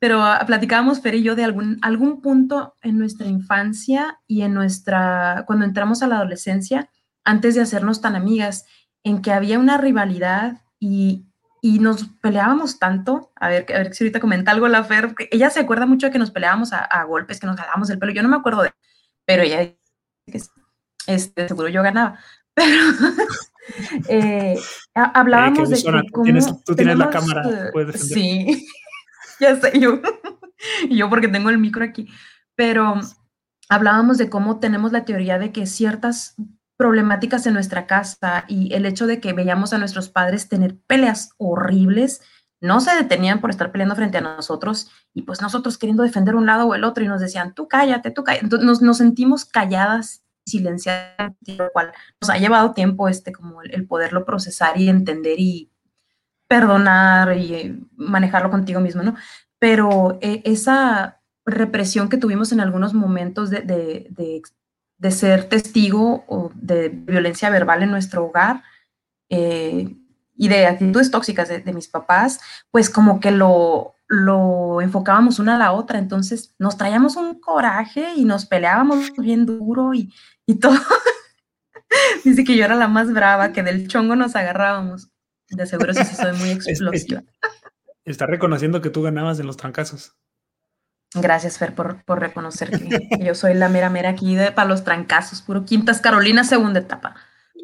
pero 0.00 0.20
uh, 0.20 0.46
platicábamos 0.46 1.00
Fer 1.00 1.14
y 1.14 1.22
yo 1.22 1.36
de 1.36 1.44
algún, 1.44 1.78
algún 1.82 2.22
punto 2.22 2.74
en 2.82 2.98
nuestra 2.98 3.28
infancia 3.28 4.18
y 4.26 4.42
en 4.42 4.54
nuestra, 4.54 5.44
cuando 5.46 5.66
entramos 5.66 6.02
a 6.02 6.08
la 6.08 6.16
adolescencia, 6.16 6.90
antes 7.22 7.54
de 7.54 7.60
hacernos 7.60 8.00
tan 8.00 8.16
amigas, 8.16 8.64
en 9.04 9.20
que 9.20 9.30
había 9.30 9.58
una 9.58 9.76
rivalidad 9.76 10.62
y, 10.78 11.26
y 11.60 11.80
nos 11.80 12.08
peleábamos 12.22 12.78
tanto, 12.78 13.30
a 13.36 13.48
ver, 13.48 13.66
a 13.74 13.78
ver 13.78 13.94
si 13.94 14.04
ahorita 14.04 14.20
comenta 14.20 14.50
algo 14.50 14.68
la 14.68 14.84
Fer, 14.84 15.14
ella 15.30 15.50
se 15.50 15.60
acuerda 15.60 15.84
mucho 15.84 16.06
de 16.06 16.12
que 16.12 16.18
nos 16.18 16.30
peleábamos 16.30 16.72
a, 16.72 16.78
a 16.78 17.04
golpes, 17.04 17.38
que 17.38 17.46
nos 17.46 17.56
jalábamos 17.56 17.90
el 17.90 17.98
pelo, 17.98 18.12
yo 18.12 18.22
no 18.22 18.30
me 18.30 18.36
acuerdo 18.36 18.62
de, 18.62 18.72
pero 19.26 19.42
ella, 19.42 19.70
este, 21.06 21.46
seguro 21.46 21.68
yo 21.68 21.82
ganaba, 21.82 22.18
pero 22.54 22.82
eh, 24.08 24.58
hablábamos 24.94 25.68
de 25.68 25.76
que 25.76 26.02
tú 26.10 26.22
tienes, 26.22 26.46
tú 26.64 26.74
tienes 26.74 26.96
tenemos, 26.96 26.98
la 26.98 27.10
cámara, 27.10 27.70
puedes 27.70 28.08
sí, 28.08 28.66
ya 29.40 29.56
sé 29.56 29.78
yo, 29.78 30.00
yo 30.90 31.08
porque 31.08 31.28
tengo 31.28 31.50
el 31.50 31.58
micro 31.58 31.84
aquí, 31.84 32.08
pero 32.54 32.94
hablábamos 33.68 34.18
de 34.18 34.30
cómo 34.30 34.60
tenemos 34.60 34.92
la 34.92 35.04
teoría 35.04 35.38
de 35.38 35.52
que 35.52 35.66
ciertas 35.66 36.36
problemáticas 36.76 37.46
en 37.46 37.54
nuestra 37.54 37.86
casa 37.86 38.44
y 38.48 38.72
el 38.74 38.86
hecho 38.86 39.06
de 39.06 39.20
que 39.20 39.32
veíamos 39.32 39.72
a 39.72 39.78
nuestros 39.78 40.08
padres 40.08 40.48
tener 40.48 40.78
peleas 40.86 41.30
horribles 41.36 42.22
no 42.60 42.80
se 42.80 42.94
detenían 42.94 43.40
por 43.40 43.50
estar 43.50 43.72
peleando 43.72 43.96
frente 43.96 44.18
a 44.18 44.22
nosotros 44.22 44.90
y 45.14 45.22
pues 45.22 45.40
nosotros 45.40 45.78
queriendo 45.78 46.02
defender 46.02 46.34
un 46.34 46.46
lado 46.46 46.66
o 46.66 46.74
el 46.74 46.84
otro 46.84 47.02
y 47.04 47.08
nos 47.08 47.20
decían, 47.20 47.54
tú 47.54 47.68
cállate, 47.68 48.10
tú 48.10 48.22
cállate. 48.22 48.44
Entonces 48.44 48.82
nos, 48.82 48.98
sentimos 48.98 49.44
calladas, 49.44 50.24
silenciadas, 50.46 51.32
lo 51.46 51.70
cual 51.72 51.92
nos 52.20 52.30
ha 52.30 52.38
llevado 52.38 52.72
tiempo 52.72 53.08
este 53.08 53.32
como 53.32 53.62
el, 53.62 53.86
poderlo 53.86 54.24
procesar 54.24 54.78
y 54.78 54.88
entender 54.88 55.38
y 55.38 55.69
perdonar 56.50 57.38
y 57.38 57.54
eh, 57.54 57.78
manejarlo 57.94 58.50
contigo 58.50 58.80
mismo, 58.80 59.04
¿no? 59.04 59.14
Pero 59.60 60.18
eh, 60.20 60.42
esa 60.44 61.20
represión 61.46 62.08
que 62.08 62.16
tuvimos 62.16 62.50
en 62.50 62.58
algunos 62.58 62.92
momentos 62.92 63.50
de, 63.50 63.60
de, 63.60 64.42
de, 64.98 65.10
ser 65.12 65.44
testigo 65.44 66.24
o 66.26 66.50
de 66.56 66.88
violencia 66.88 67.50
verbal 67.50 67.84
en 67.84 67.92
nuestro 67.92 68.24
hogar, 68.24 68.64
eh, 69.28 69.94
y 70.34 70.48
de 70.48 70.66
actitudes 70.66 71.12
tóxicas 71.12 71.48
de, 71.48 71.72
mis 71.72 71.86
papás, 71.86 72.40
pues 72.72 72.90
como 72.90 73.20
que 73.20 73.30
lo, 73.30 73.94
lo 74.08 74.80
enfocábamos 74.80 75.38
una 75.38 75.54
a 75.54 75.58
la 75.58 75.70
otra, 75.70 76.00
entonces 76.00 76.56
nos 76.58 76.76
traíamos 76.76 77.14
un 77.14 77.38
coraje 77.38 78.14
y 78.16 78.24
nos 78.24 78.44
peleábamos 78.44 79.12
bien 79.18 79.46
duro 79.46 79.94
y, 79.94 80.12
y 80.46 80.54
todo. 80.54 80.74
Dice 82.24 82.42
que 82.42 82.56
yo 82.56 82.64
era 82.64 82.74
la 82.74 82.88
más 82.88 83.12
brava, 83.12 83.52
que 83.52 83.62
del 83.62 83.86
chongo 83.86 84.16
nos 84.16 84.34
agarrábamos. 84.34 85.09
De 85.50 85.66
seguro 85.66 85.92
sí, 85.92 86.04
soy 86.04 86.36
muy 86.38 86.50
explosiva. 86.50 87.22
Está 88.04 88.26
reconociendo 88.26 88.80
que 88.80 88.90
tú 88.90 89.02
ganabas 89.02 89.38
en 89.40 89.46
los 89.46 89.56
trancazos. 89.56 90.16
Gracias, 91.14 91.58
Fer, 91.58 91.74
por, 91.74 92.04
por 92.04 92.20
reconocer 92.20 92.70
que, 92.70 93.24
yo 93.24 93.34
soy 93.34 93.54
la 93.54 93.68
mera 93.68 93.90
mera 93.90 94.10
aquí 94.10 94.36
de, 94.36 94.52
para 94.52 94.68
los 94.68 94.84
trancazos, 94.84 95.42
puro 95.42 95.64
Quintas 95.64 96.00
Carolina, 96.00 96.44
segunda 96.44 96.80
etapa. 96.80 97.16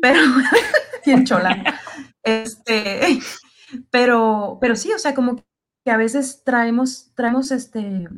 Pero, 0.02 0.20
bien 1.06 1.24
chola. 1.24 1.80
Este, 2.24 3.20
pero, 3.90 4.58
pero 4.60 4.74
sí, 4.74 4.92
o 4.92 4.98
sea, 4.98 5.14
como 5.14 5.36
que 5.84 5.90
a 5.92 5.96
veces 5.96 6.42
traemos, 6.44 7.12
traemos 7.14 7.52
este 7.52 8.08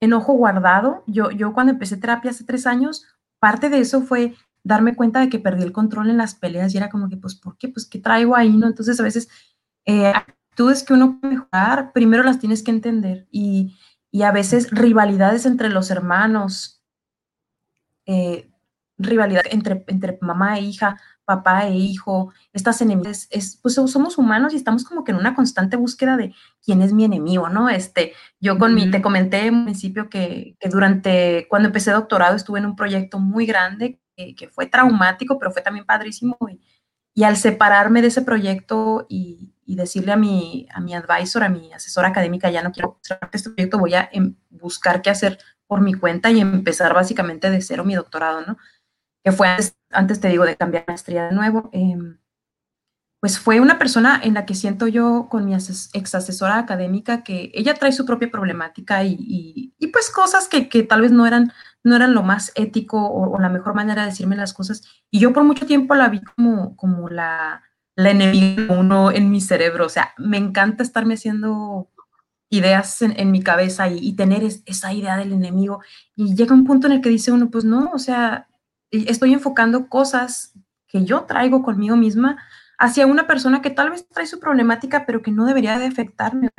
enojo 0.00 0.34
guardado. 0.34 1.02
Yo, 1.08 1.32
yo 1.32 1.52
cuando 1.52 1.72
empecé 1.72 1.96
terapia 1.96 2.30
hace 2.30 2.44
tres 2.44 2.66
años, 2.66 3.04
parte 3.40 3.68
de 3.68 3.80
eso 3.80 4.02
fue 4.02 4.34
darme 4.66 4.96
cuenta 4.96 5.20
de 5.20 5.28
que 5.28 5.38
perdí 5.38 5.62
el 5.62 5.72
control 5.72 6.10
en 6.10 6.16
las 6.16 6.34
peleas 6.34 6.74
y 6.74 6.76
era 6.76 6.90
como 6.90 7.08
que, 7.08 7.16
pues, 7.16 7.36
¿por 7.36 7.56
qué? 7.56 7.68
Pues, 7.68 7.86
¿qué 7.86 8.00
traigo 8.00 8.34
ahí? 8.34 8.56
¿No? 8.56 8.66
Entonces, 8.66 8.98
a 8.98 9.04
veces, 9.04 9.28
eh, 9.84 10.08
actitudes 10.08 10.82
que 10.82 10.92
uno 10.92 11.20
puede 11.20 11.36
mejorar, 11.36 11.92
primero 11.92 12.24
las 12.24 12.40
tienes 12.40 12.64
que 12.64 12.72
entender 12.72 13.28
y, 13.30 13.76
y 14.10 14.22
a 14.22 14.32
veces 14.32 14.70
rivalidades 14.72 15.46
entre 15.46 15.70
los 15.70 15.90
hermanos, 15.92 16.82
eh, 18.06 18.50
rivalidad 18.98 19.42
entre, 19.50 19.84
entre 19.86 20.18
mamá 20.20 20.58
e 20.58 20.62
hija, 20.62 21.00
papá 21.24 21.68
e 21.68 21.76
hijo, 21.76 22.32
estas 22.52 22.80
enemigos, 22.80 23.28
es, 23.30 23.60
pues 23.62 23.74
somos 23.74 24.18
humanos 24.18 24.52
y 24.52 24.56
estamos 24.56 24.82
como 24.84 25.04
que 25.04 25.12
en 25.12 25.18
una 25.18 25.36
constante 25.36 25.76
búsqueda 25.76 26.16
de 26.16 26.34
quién 26.64 26.82
es 26.82 26.92
mi 26.92 27.04
enemigo, 27.04 27.48
¿no? 27.48 27.68
Este, 27.68 28.14
yo 28.40 28.58
con 28.58 28.74
mi, 28.74 28.90
te 28.90 29.02
comenté 29.02 29.46
en 29.46 29.64
principio 29.64 30.08
que, 30.08 30.56
que, 30.58 30.68
durante, 30.68 31.46
cuando 31.48 31.68
empecé 31.68 31.92
doctorado 31.92 32.34
estuve 32.34 32.58
en 32.58 32.66
un 32.66 32.76
proyecto 32.76 33.20
muy 33.20 33.46
grande 33.46 34.00
que, 34.16 34.48
fue 34.48 34.66
traumático, 34.66 35.38
pero 35.38 35.50
fue 35.50 35.62
también 35.62 35.84
padrísimo 35.84 36.36
y, 36.50 36.60
y 37.14 37.24
al 37.24 37.36
separarme 37.36 38.02
de 38.02 38.08
ese 38.08 38.22
proyecto 38.22 39.06
y, 39.08 39.52
y, 39.64 39.76
decirle 39.76 40.12
a 40.12 40.16
mi, 40.16 40.66
a 40.72 40.80
mi 40.80 40.94
advisor, 40.94 41.44
a 41.44 41.48
mi 41.48 41.72
asesora 41.72 42.08
académica, 42.08 42.50
ya 42.50 42.62
no 42.62 42.72
quiero 42.72 42.98
este 43.32 43.50
proyecto, 43.50 43.78
voy 43.78 43.94
a 43.94 44.08
em, 44.12 44.36
buscar 44.50 45.02
qué 45.02 45.10
hacer 45.10 45.38
por 45.66 45.80
mi 45.80 45.94
cuenta 45.94 46.30
y 46.30 46.40
empezar 46.40 46.94
básicamente 46.94 47.50
de 47.50 47.60
cero 47.60 47.84
mi 47.84 47.94
doctorado, 47.94 48.42
¿no? 48.42 48.56
Que 49.24 49.32
fue 49.32 49.48
antes 49.90 50.20
te 50.20 50.28
digo 50.28 50.44
de 50.44 50.56
cambiar 50.56 50.84
maestría 50.86 51.28
de 51.28 51.34
nuevo, 51.34 51.70
em, 51.72 52.18
pues 53.20 53.38
fue 53.38 53.60
una 53.60 53.78
persona 53.78 54.20
en 54.22 54.34
la 54.34 54.46
que 54.46 54.54
siento 54.54 54.86
yo 54.86 55.28
con 55.30 55.46
mi 55.46 55.54
ex 55.54 56.14
asesora 56.14 56.58
académica 56.58 57.24
que 57.24 57.50
ella 57.54 57.74
trae 57.74 57.92
su 57.92 58.04
propia 58.04 58.30
problemática 58.30 59.04
y, 59.04 59.72
y, 59.78 59.86
pues 59.88 60.10
cosas 60.10 60.48
que, 60.48 60.68
que, 60.68 60.82
tal 60.82 61.00
vez 61.00 61.12
no 61.12 61.26
eran, 61.26 61.52
no 61.86 61.94
eran 61.94 62.14
lo 62.14 62.24
más 62.24 62.50
ético 62.56 62.98
o, 63.08 63.38
la 63.38 63.48
mejor 63.48 63.74
manera 63.74 64.02
de 64.02 64.08
decirme 64.08 64.34
las 64.34 64.52
cosas. 64.52 64.82
Y 65.08 65.20
yo 65.20 65.32
por 65.32 65.44
mucho 65.44 65.66
tiempo 65.66 65.94
la 65.94 66.08
vi 66.08 66.20
como, 66.20 66.76
como 66.76 67.08
la, 67.08 67.62
la 67.94 68.10
enemiga 68.10 68.74
uno 68.74 69.12
en 69.12 69.30
mi 69.30 69.40
cerebro. 69.40 69.86
O 69.86 69.88
sea, 69.88 70.12
me 70.18 70.36
encanta 70.36 70.82
estarme 70.82 71.14
haciendo 71.14 71.88
ideas 72.50 73.02
en, 73.02 73.30
mi 73.30 73.40
cabeza 73.40 73.88
y, 73.88 74.12
tener 74.14 74.42
esa 74.42 74.92
idea 74.92 75.16
del 75.16 75.32
enemigo. 75.32 75.80
Y 76.16 76.34
llega 76.34 76.54
un 76.54 76.64
punto 76.64 76.88
en 76.88 76.94
el 76.94 77.00
que 77.00 77.08
dice 77.08 77.30
uno, 77.30 77.50
pues 77.50 77.64
no, 77.64 77.92
o 77.92 78.00
sea, 78.00 78.48
estoy 78.90 79.32
enfocando 79.32 79.88
cosas 79.88 80.54
que 80.88 81.04
yo 81.04 81.22
traigo 81.22 81.62
conmigo 81.62 81.96
misma 81.96 82.36
hacia 82.78 83.06
una 83.06 83.28
persona 83.28 83.62
que 83.62 83.70
tal 83.70 83.90
vez 83.90 84.08
trae 84.08 84.26
su 84.26 84.40
problemática, 84.40 85.06
pero 85.06 85.22
que 85.22 85.30
no 85.30 85.46
debería 85.46 85.78
de 85.78 85.86
afectarme. 85.86 86.50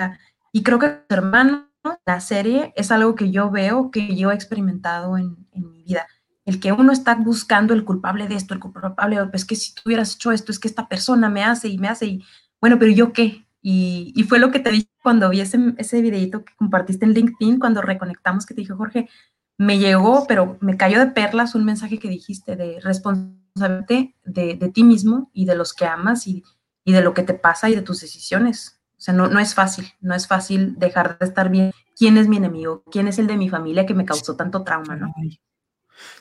Y 0.53 0.63
creo 0.63 0.80
que 0.80 1.01
hermano, 1.09 1.67
la 2.05 2.19
serie 2.19 2.73
es 2.75 2.91
algo 2.91 3.15
que 3.15 3.31
yo 3.31 3.51
veo, 3.51 3.91
que 3.91 4.15
yo 4.15 4.31
he 4.31 4.35
experimentado 4.35 5.17
en, 5.17 5.35
mi 5.53 5.83
vida. 5.83 6.07
El 6.45 6.59
que 6.59 6.71
uno 6.71 6.91
está 6.91 7.15
buscando 7.15 7.73
el 7.73 7.83
culpable 7.83 8.27
de 8.27 8.35
esto, 8.35 8.53
el 8.53 8.59
culpable, 8.59 9.25
pues 9.27 9.45
que 9.45 9.55
si 9.55 9.73
tú 9.73 9.81
hubieras 9.85 10.15
hecho 10.15 10.31
esto, 10.31 10.51
es 10.51 10.59
que 10.59 10.67
esta 10.67 10.88
persona 10.88 11.29
me 11.29 11.43
hace 11.43 11.67
y 11.67 11.77
me 11.77 11.89
hace 11.89 12.05
y, 12.05 12.23
bueno, 12.61 12.79
pero 12.79 12.91
yo 12.91 13.11
qué? 13.11 13.45
Y, 13.61 14.13
y 14.15 14.23
fue 14.23 14.39
lo 14.39 14.51
que 14.51 14.59
te 14.59 14.71
dije 14.71 14.89
cuando 15.03 15.29
vi 15.29 15.41
ese, 15.41 15.59
ese 15.77 16.01
videito 16.01 16.45
que 16.45 16.55
compartiste 16.55 17.05
en 17.05 17.13
LinkedIn, 17.13 17.59
cuando 17.59 17.81
reconectamos, 17.81 18.45
que 18.45 18.53
te 18.53 18.61
dije, 18.61 18.73
Jorge, 18.73 19.09
me 19.57 19.79
llegó, 19.79 20.25
pero 20.27 20.57
me 20.61 20.77
cayó 20.77 20.99
de 20.99 21.07
perlas 21.07 21.55
un 21.55 21.65
mensaje 21.65 21.99
que 21.99 22.09
dijiste 22.09 22.55
de 22.55 22.79
responsabilidad 22.81 23.38
de, 23.57 24.71
ti 24.73 24.83
mismo 24.83 25.29
y 25.33 25.45
de 25.45 25.55
los 25.55 25.73
que 25.73 25.85
amas 25.85 26.27
y, 26.27 26.43
de 26.85 27.01
lo 27.01 27.13
que 27.13 27.23
te 27.23 27.33
pasa 27.33 27.69
y 27.69 27.75
de 27.75 27.81
tus 27.81 28.01
decisiones. 28.01 28.76
O 28.97 29.01
sea, 29.01 29.13
no, 29.13 29.27
no 29.27 29.39
es 29.39 29.53
fácil, 29.53 29.87
no 30.01 30.15
es 30.15 30.27
fácil 30.27 30.75
dejar 30.77 31.19
de 31.19 31.25
estar 31.25 31.49
bien. 31.49 31.71
¿Quién 31.95 32.17
es 32.17 32.27
mi 32.27 32.37
enemigo? 32.37 32.83
¿Quién 32.91 33.07
es 33.07 33.19
el 33.19 33.27
de 33.27 33.37
mi 33.37 33.49
familia 33.49 33.85
que 33.85 33.93
me 33.93 34.05
causó 34.05 34.35
tanto 34.35 34.63
trauma, 34.63 34.95
no? 34.95 35.13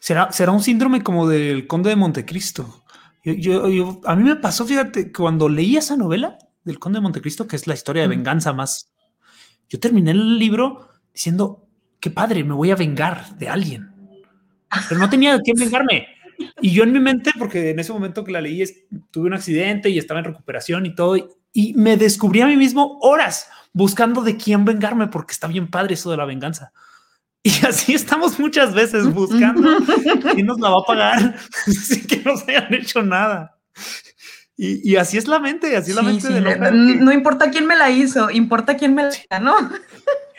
Será, 0.00 0.30
será 0.30 0.52
un 0.52 0.62
síndrome 0.62 1.02
como 1.02 1.28
del 1.28 1.66
Conde 1.66 1.90
de 1.90 1.96
Montecristo. 1.96 2.84
Yo, 3.24 4.00
a 4.04 4.14
mí 4.14 4.22
me 4.22 4.36
pasó, 4.36 4.64
fíjate, 4.64 5.10
cuando 5.10 5.48
leí 5.48 5.76
esa 5.76 5.96
novela 5.96 6.38
del 6.64 6.78
Conde 6.78 6.98
de 6.98 7.02
Montecristo, 7.02 7.46
que 7.46 7.56
es 7.56 7.66
la 7.66 7.74
historia 7.74 8.02
de 8.02 8.08
venganza 8.08 8.52
más, 8.52 8.92
yo 9.68 9.80
terminé 9.80 10.12
el 10.12 10.38
libro 10.38 10.88
diciendo, 11.12 11.66
qué 11.98 12.10
padre, 12.10 12.44
me 12.44 12.54
voy 12.54 12.70
a 12.70 12.76
vengar 12.76 13.36
de 13.36 13.48
alguien. 13.48 13.90
Pero 14.88 15.00
no 15.00 15.10
tenía 15.10 15.36
de 15.36 15.42
quién 15.42 15.56
vengarme. 15.56 16.06
Y 16.60 16.70
yo 16.70 16.84
en 16.84 16.92
mi 16.92 17.00
mente, 17.00 17.32
porque 17.38 17.70
en 17.70 17.78
ese 17.78 17.92
momento 17.92 18.22
que 18.22 18.32
la 18.32 18.40
leí, 18.40 18.62
tuve 19.10 19.26
un 19.26 19.34
accidente 19.34 19.88
y 19.88 19.98
estaba 19.98 20.20
en 20.20 20.26
recuperación 20.26 20.86
y 20.86 20.94
todo, 20.94 21.16
y, 21.16 21.24
me 21.74 21.96
descubrí 21.96 22.40
a 22.40 22.46
mí 22.46 22.56
mismo 22.56 22.98
horas 23.00 23.48
buscando 23.72 24.22
de 24.22 24.36
quién 24.36 24.64
vengarme, 24.64 25.08
porque 25.08 25.32
está 25.32 25.46
bien 25.46 25.68
padre 25.68 25.94
eso 25.94 26.10
de 26.10 26.16
la 26.16 26.24
venganza. 26.24 26.72
Y 27.42 27.50
así 27.66 27.94
estamos 27.94 28.38
muchas 28.38 28.74
veces 28.74 29.12
buscando 29.12 29.78
quién 30.34 30.46
nos 30.46 30.58
la 30.60 30.70
va 30.70 30.78
a 30.80 30.86
pagar 30.86 31.36
sin 31.66 32.06
que 32.06 32.18
nos 32.18 32.46
hayan 32.48 32.72
hecho 32.74 33.02
nada. 33.02 33.56
Y, 34.56 34.90
y, 34.90 34.96
así 34.96 35.18
es 35.18 35.28
la 35.28 35.38
mente, 35.38 35.76
así 35.76 35.90
es 35.90 35.96
la 35.96 36.02
mente 36.02 36.32
de 36.32 36.40
no, 36.40 36.70
no, 36.70 37.12
importa 37.12 37.50
quién 37.50 37.66
me 37.66 37.76
la 37.76 37.90
hizo, 37.90 38.30
importa 38.30 38.74
quién 38.74 38.94
me 38.94 39.02
la 39.02 39.10
ganó 39.28 39.54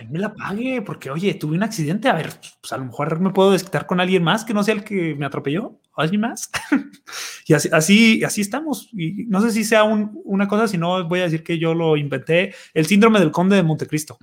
él 0.07 0.13
me 0.13 0.19
la 0.19 0.33
pague, 0.33 0.81
porque 0.81 1.09
oye, 1.09 1.33
tuve 1.33 1.57
un 1.57 1.63
accidente, 1.63 2.07
a 2.07 2.13
ver, 2.13 2.29
pues 2.61 2.71
a 2.71 2.77
lo 2.77 2.85
mejor 2.85 3.19
me 3.19 3.31
puedo 3.31 3.51
desquitar 3.51 3.85
con 3.85 3.99
alguien 3.99 4.23
más 4.23 4.45
que 4.45 4.53
no 4.53 4.63
sea 4.63 4.73
el 4.75 4.83
que 4.83 5.15
me 5.15 5.25
atropelló, 5.25 5.79
o 5.95 6.01
alguien 6.01 6.21
más. 6.21 6.49
y 7.45 7.53
así, 7.53 7.69
así, 7.71 8.23
así 8.23 8.41
estamos. 8.41 8.89
Y 8.93 9.25
no 9.25 9.41
sé 9.41 9.51
si 9.51 9.63
sea 9.63 9.83
una 9.83 10.47
cosa, 10.47 10.67
si 10.67 10.77
no 10.77 11.07
voy 11.07 11.19
a 11.19 11.23
decir 11.23 11.43
que 11.43 11.59
yo 11.59 11.73
lo 11.73 11.97
inventé, 11.97 12.55
el 12.73 12.85
síndrome 12.85 13.19
del 13.19 13.31
conde 13.31 13.57
de 13.57 13.63
Montecristo. 13.63 14.17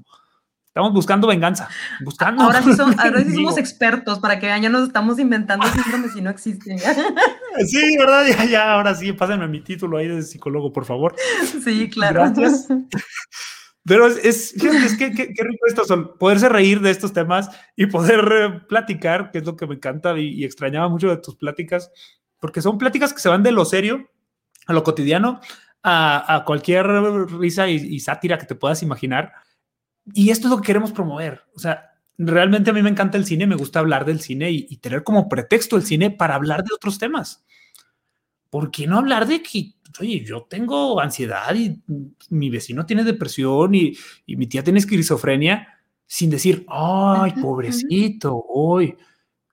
Estamos 0.66 0.92
buscando 0.92 1.28
venganza, 1.28 1.68
buscando. 2.00 2.42
Ahora 2.42 2.60
sí, 2.60 2.72
somos 3.34 3.58
expertos 3.58 4.18
para 4.18 4.40
que 4.40 4.46
ya 4.46 4.68
nos 4.68 4.88
estamos 4.88 5.20
inventando 5.20 5.66
síndromes 5.72 6.14
si 6.14 6.20
no 6.20 6.30
existen. 6.30 6.78
sí, 7.66 7.96
¿verdad? 7.96 8.24
Ya, 8.26 8.44
ya, 8.44 8.72
ahora 8.72 8.94
sí, 8.94 9.12
pásenme 9.12 9.46
mi 9.46 9.60
título 9.60 9.98
ahí 9.98 10.08
de 10.08 10.22
psicólogo, 10.22 10.72
por 10.72 10.84
favor. 10.84 11.14
Sí, 11.62 11.88
claro. 11.90 12.22
Gracias. 12.34 12.66
Pero 13.86 14.06
es, 14.06 14.16
es, 14.24 14.96
que 14.96 15.12
qué, 15.12 15.44
rico 15.44 15.66
esto, 15.66 15.84
son 15.84 16.16
poderse 16.16 16.48
reír 16.48 16.80
de 16.80 16.90
estos 16.90 17.12
temas 17.12 17.50
y 17.76 17.86
poder 17.86 18.32
eh, 18.32 18.60
platicar, 18.66 19.30
que 19.30 19.38
es 19.38 19.44
lo 19.44 19.56
que 19.56 19.66
me 19.66 19.74
encanta 19.74 20.18
y, 20.18 20.44
extrañaba 20.44 20.88
mucho 20.88 21.08
de 21.08 21.18
tus 21.18 21.36
pláticas, 21.36 21.90
porque 22.40 22.62
son 22.62 22.78
pláticas 22.78 23.12
que 23.12 23.20
se 23.20 23.28
van 23.28 23.42
de 23.42 23.52
lo 23.52 23.64
serio 23.64 24.10
a 24.66 24.72
lo 24.72 24.82
cotidiano, 24.82 25.40
a, 25.82 26.34
a 26.34 26.44
cualquier 26.44 26.86
risa 26.86 27.68
y, 27.68 28.00
sátira 28.00 28.38
que 28.38 28.46
te 28.46 28.54
puedas 28.54 28.82
imaginar. 28.82 29.32
Y 30.14 30.30
esto 30.30 30.46
es 30.46 30.50
lo 30.50 30.56
que 30.58 30.66
queremos 30.66 30.92
promover. 30.92 31.42
O 31.54 31.58
sea, 31.58 31.90
realmente 32.16 32.70
a 32.70 32.72
mí 32.72 32.82
me 32.82 32.88
encanta 32.88 33.18
el 33.18 33.26
cine, 33.26 33.46
me 33.46 33.56
gusta 33.56 33.80
hablar 33.80 34.06
del 34.06 34.20
cine 34.20 34.50
y, 34.50 34.66
y 34.70 34.78
tener 34.78 35.04
como 35.04 35.28
pretexto 35.28 35.76
el 35.76 35.82
cine 35.82 36.10
para 36.10 36.36
hablar 36.36 36.64
de 36.64 36.74
otros 36.74 36.98
temas. 36.98 37.44
¿Por 38.48 38.70
qué 38.70 38.86
no 38.86 38.96
hablar 38.96 39.26
de 39.26 39.42
que 39.42 39.73
oye, 40.00 40.24
yo 40.24 40.42
tengo 40.48 41.00
ansiedad 41.00 41.54
y 41.54 41.82
mi 42.30 42.50
vecino 42.50 42.86
tiene 42.86 43.04
depresión 43.04 43.74
y, 43.74 43.96
mi 44.26 44.46
tía 44.46 44.64
tiene 44.64 44.78
esquizofrenia, 44.78 45.68
sin 46.06 46.30
decir, 46.30 46.64
ay, 46.68 47.32
pobrecito, 47.40 48.44
hoy. 48.48 48.96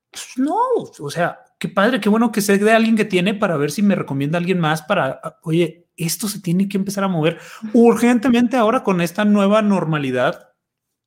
Pues 0.09 0.33
no, 0.37 0.57
o 0.99 1.09
sea, 1.09 1.39
qué 1.57 1.69
padre, 1.69 2.01
qué 2.01 2.09
bueno 2.09 2.31
que 2.31 2.41
sé 2.41 2.57
de 2.57 2.71
alguien 2.71 2.97
que 2.97 3.05
tiene 3.05 3.33
para 3.33 3.57
ver 3.57 3.71
si 3.71 3.81
me 3.81 3.95
recomienda 3.95 4.37
a 4.37 4.41
alguien 4.41 4.59
más 4.59 4.81
para, 4.81 5.21
oye, 5.43 5.87
esto 5.95 6.27
se 6.27 6.41
tiene 6.41 6.67
que 6.67 6.77
empezar 6.77 7.03
a 7.03 7.07
mover 7.07 7.39
urgentemente 7.73 8.57
ahora 8.57 8.83
con 8.83 9.01
esta 9.01 9.25
nueva 9.25 9.61
normalidad 9.61 10.49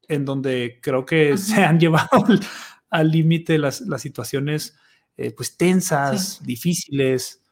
en 0.09 0.24
donde 0.24 0.78
creo 0.82 1.05
que 1.05 1.37
se 1.39 1.62
han 1.64 1.80
llevado 1.80 2.24
al 2.91 3.11
límite 3.11 3.59
las, 3.59 3.80
las, 3.82 4.03
situaciones 4.03 4.76
eh, 5.16 5.32
pues 5.32 5.57
tensas, 5.57 6.41
difíciles 6.45 7.43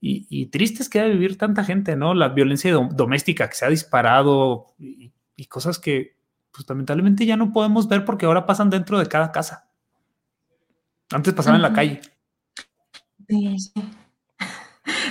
y, 0.00 0.46
tristes 0.46 0.88
que 0.88 1.00
ha 1.00 1.04
de 1.04 1.10
vivir 1.10 1.36
tanta 1.36 1.64
gente, 1.64 1.96
¿no? 1.96 2.14
La 2.14 2.28
violencia 2.28 2.72
doméstica 2.72 3.48
que 3.48 3.56
se 3.56 3.64
ha 3.64 3.68
disparado 3.68 4.74
y, 4.78 5.12
cosas 5.48 5.78
que 5.78 6.16
pues 6.50 6.68
lamentablemente 6.68 7.24
ya 7.24 7.36
no 7.36 7.52
podemos 7.52 7.88
ver 7.88 8.04
porque 8.04 8.26
ahora 8.26 8.46
pasan 8.46 8.70
dentro 8.70 8.98
de 8.98 9.06
cada 9.06 9.32
casa. 9.32 9.70
Antes 11.10 11.32
pasaban 11.34 11.56
en 11.56 11.62
la 11.62 11.72
calle. 11.72 12.00
Sí, 13.28 13.58
sí. 13.58 13.72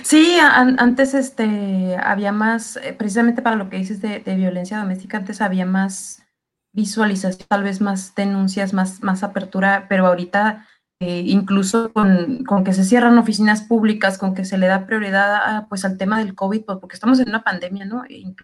Sí, 0.04 0.38
antes 0.40 1.14
este, 1.14 1.98
había 1.98 2.32
más, 2.32 2.78
eh, 2.78 2.94
precisamente 2.94 3.42
para 3.42 3.56
lo 3.56 3.70
que 3.70 3.78
dices 3.78 4.02
de, 4.02 4.20
violencia 4.20 4.80
doméstica, 4.80 5.18
antes 5.18 5.42
había 5.42 5.66
más 5.66 6.24
visualización, 6.72 7.46
tal 7.48 7.64
vez 7.64 7.82
más 7.82 8.16
denuncias, 8.16 8.74
más, 8.74 9.04
más 9.04 9.24
apertura, 9.24 9.88
pero 9.90 10.08
ahorita 10.08 10.66
eh, 11.00 11.24
incluso 11.26 11.92
con, 11.94 12.44
que 12.64 12.74
se 12.74 12.84
cierran 12.84 13.18
oficinas 13.18 13.62
públicas, 13.62 14.18
con 14.18 14.34
que 14.34 14.46
se 14.46 14.58
le 14.58 14.68
da 14.68 14.86
prioridad 14.86 15.68
pues 15.68 15.86
al 15.86 15.98
tema 15.98 16.20
del 16.20 16.34
COVID, 16.34 16.64
pues, 16.66 16.78
porque 16.80 16.96
estamos 16.96 17.20
en 17.20 17.30
una 17.30 17.44
pandemia, 17.44 17.86
¿no? 17.86 18.04
En, 18.10 18.36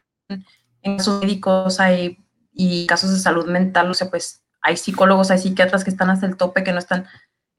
en 0.81 0.97
casos 0.97 1.21
médicos 1.21 1.79
hay 1.79 2.19
y 2.53 2.85
casos 2.85 3.11
de 3.11 3.19
salud 3.19 3.47
mental, 3.47 3.89
o 3.89 3.93
sea, 3.93 4.09
pues 4.09 4.43
hay 4.61 4.77
psicólogos, 4.77 5.31
hay 5.31 5.39
psiquiatras 5.39 5.83
que 5.83 5.89
están 5.89 6.09
hasta 6.09 6.25
el 6.25 6.37
tope, 6.37 6.63
que 6.63 6.71
no 6.71 6.79
están 6.79 7.05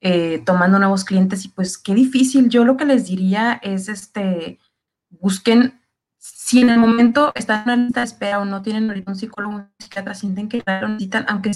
eh, 0.01 0.43
tomando 0.47 0.79
nuevos 0.79 1.05
clientes 1.05 1.45
y 1.45 1.49
pues 1.49 1.79
qué 1.79 1.95
difícil. 1.95 2.49
Yo 2.49 2.65
lo 2.65 2.77
que 2.77 2.85
les 2.85 3.07
diría 3.07 3.59
es, 3.63 3.89
este, 3.89 4.59
busquen, 5.11 5.81
si 6.19 6.61
en 6.61 6.71
el 6.71 6.79
momento 6.79 7.33
están 7.35 7.61
en 7.61 7.65
una 7.65 7.77
lista 7.77 8.01
de 8.01 8.07
espera 8.07 8.41
o 8.41 8.45
no 8.45 8.63
tienen 8.63 9.05
un 9.07 9.17
psicólogo, 9.17 9.57
un 9.57 9.69
psiquiatra, 9.79 10.15
sienten 10.15 10.49
que 10.49 10.63
necesitan, 10.67 11.27
aunque 11.29 11.53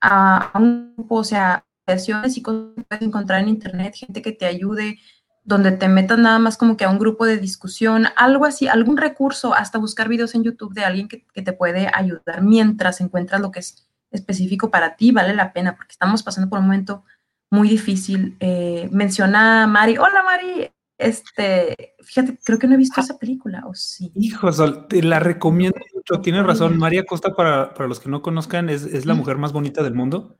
a, 0.00 0.50
a 0.52 0.58
un 0.58 0.94
grupo, 0.96 1.16
o 1.16 1.24
sea, 1.24 1.65
y 1.86 2.42
cosas 2.42 2.74
que 2.76 2.84
puedes 2.84 3.02
encontrar 3.02 3.42
en 3.42 3.48
internet, 3.48 3.94
gente 3.96 4.22
que 4.22 4.32
te 4.32 4.46
ayude, 4.46 4.98
donde 5.44 5.70
te 5.72 5.88
metas 5.88 6.18
nada 6.18 6.38
más 6.38 6.56
como 6.56 6.76
que 6.76 6.84
a 6.84 6.90
un 6.90 6.98
grupo 6.98 7.24
de 7.24 7.38
discusión, 7.38 8.06
algo 8.16 8.44
así, 8.44 8.66
algún 8.66 8.96
recurso, 8.96 9.54
hasta 9.54 9.78
buscar 9.78 10.08
videos 10.08 10.34
en 10.34 10.42
YouTube 10.42 10.74
de 10.74 10.84
alguien 10.84 11.06
que, 11.06 11.24
que 11.32 11.42
te 11.42 11.52
puede 11.52 11.88
ayudar 11.94 12.42
mientras 12.42 13.00
encuentras 13.00 13.40
lo 13.40 13.52
que 13.52 13.60
es 13.60 13.88
específico 14.10 14.70
para 14.70 14.96
ti, 14.96 15.12
vale 15.12 15.34
la 15.34 15.52
pena, 15.52 15.76
porque 15.76 15.92
estamos 15.92 16.22
pasando 16.22 16.50
por 16.50 16.58
un 16.58 16.66
momento 16.66 17.04
muy 17.50 17.68
difícil. 17.68 18.36
Eh, 18.40 18.88
menciona 18.90 19.68
Mari, 19.68 19.98
hola 19.98 20.24
Mari, 20.24 20.68
este, 20.98 21.94
fíjate, 22.00 22.38
creo 22.44 22.58
que 22.58 22.66
no 22.66 22.74
he 22.74 22.78
visto 22.78 23.00
esa 23.00 23.16
película, 23.16 23.62
o 23.66 23.74
sí. 23.74 24.10
Hijo, 24.16 24.50
te 24.88 25.02
la 25.02 25.20
recomiendo 25.20 25.78
mucho, 25.94 26.20
tienes 26.20 26.44
razón, 26.44 26.78
María 26.78 27.04
Costa, 27.04 27.34
para, 27.34 27.74
para 27.74 27.88
los 27.88 28.00
que 28.00 28.08
no 28.08 28.22
conozcan, 28.22 28.70
es, 28.70 28.82
es 28.82 29.06
la 29.06 29.14
mujer 29.14 29.36
más 29.36 29.52
bonita 29.52 29.84
del 29.84 29.94
mundo. 29.94 30.36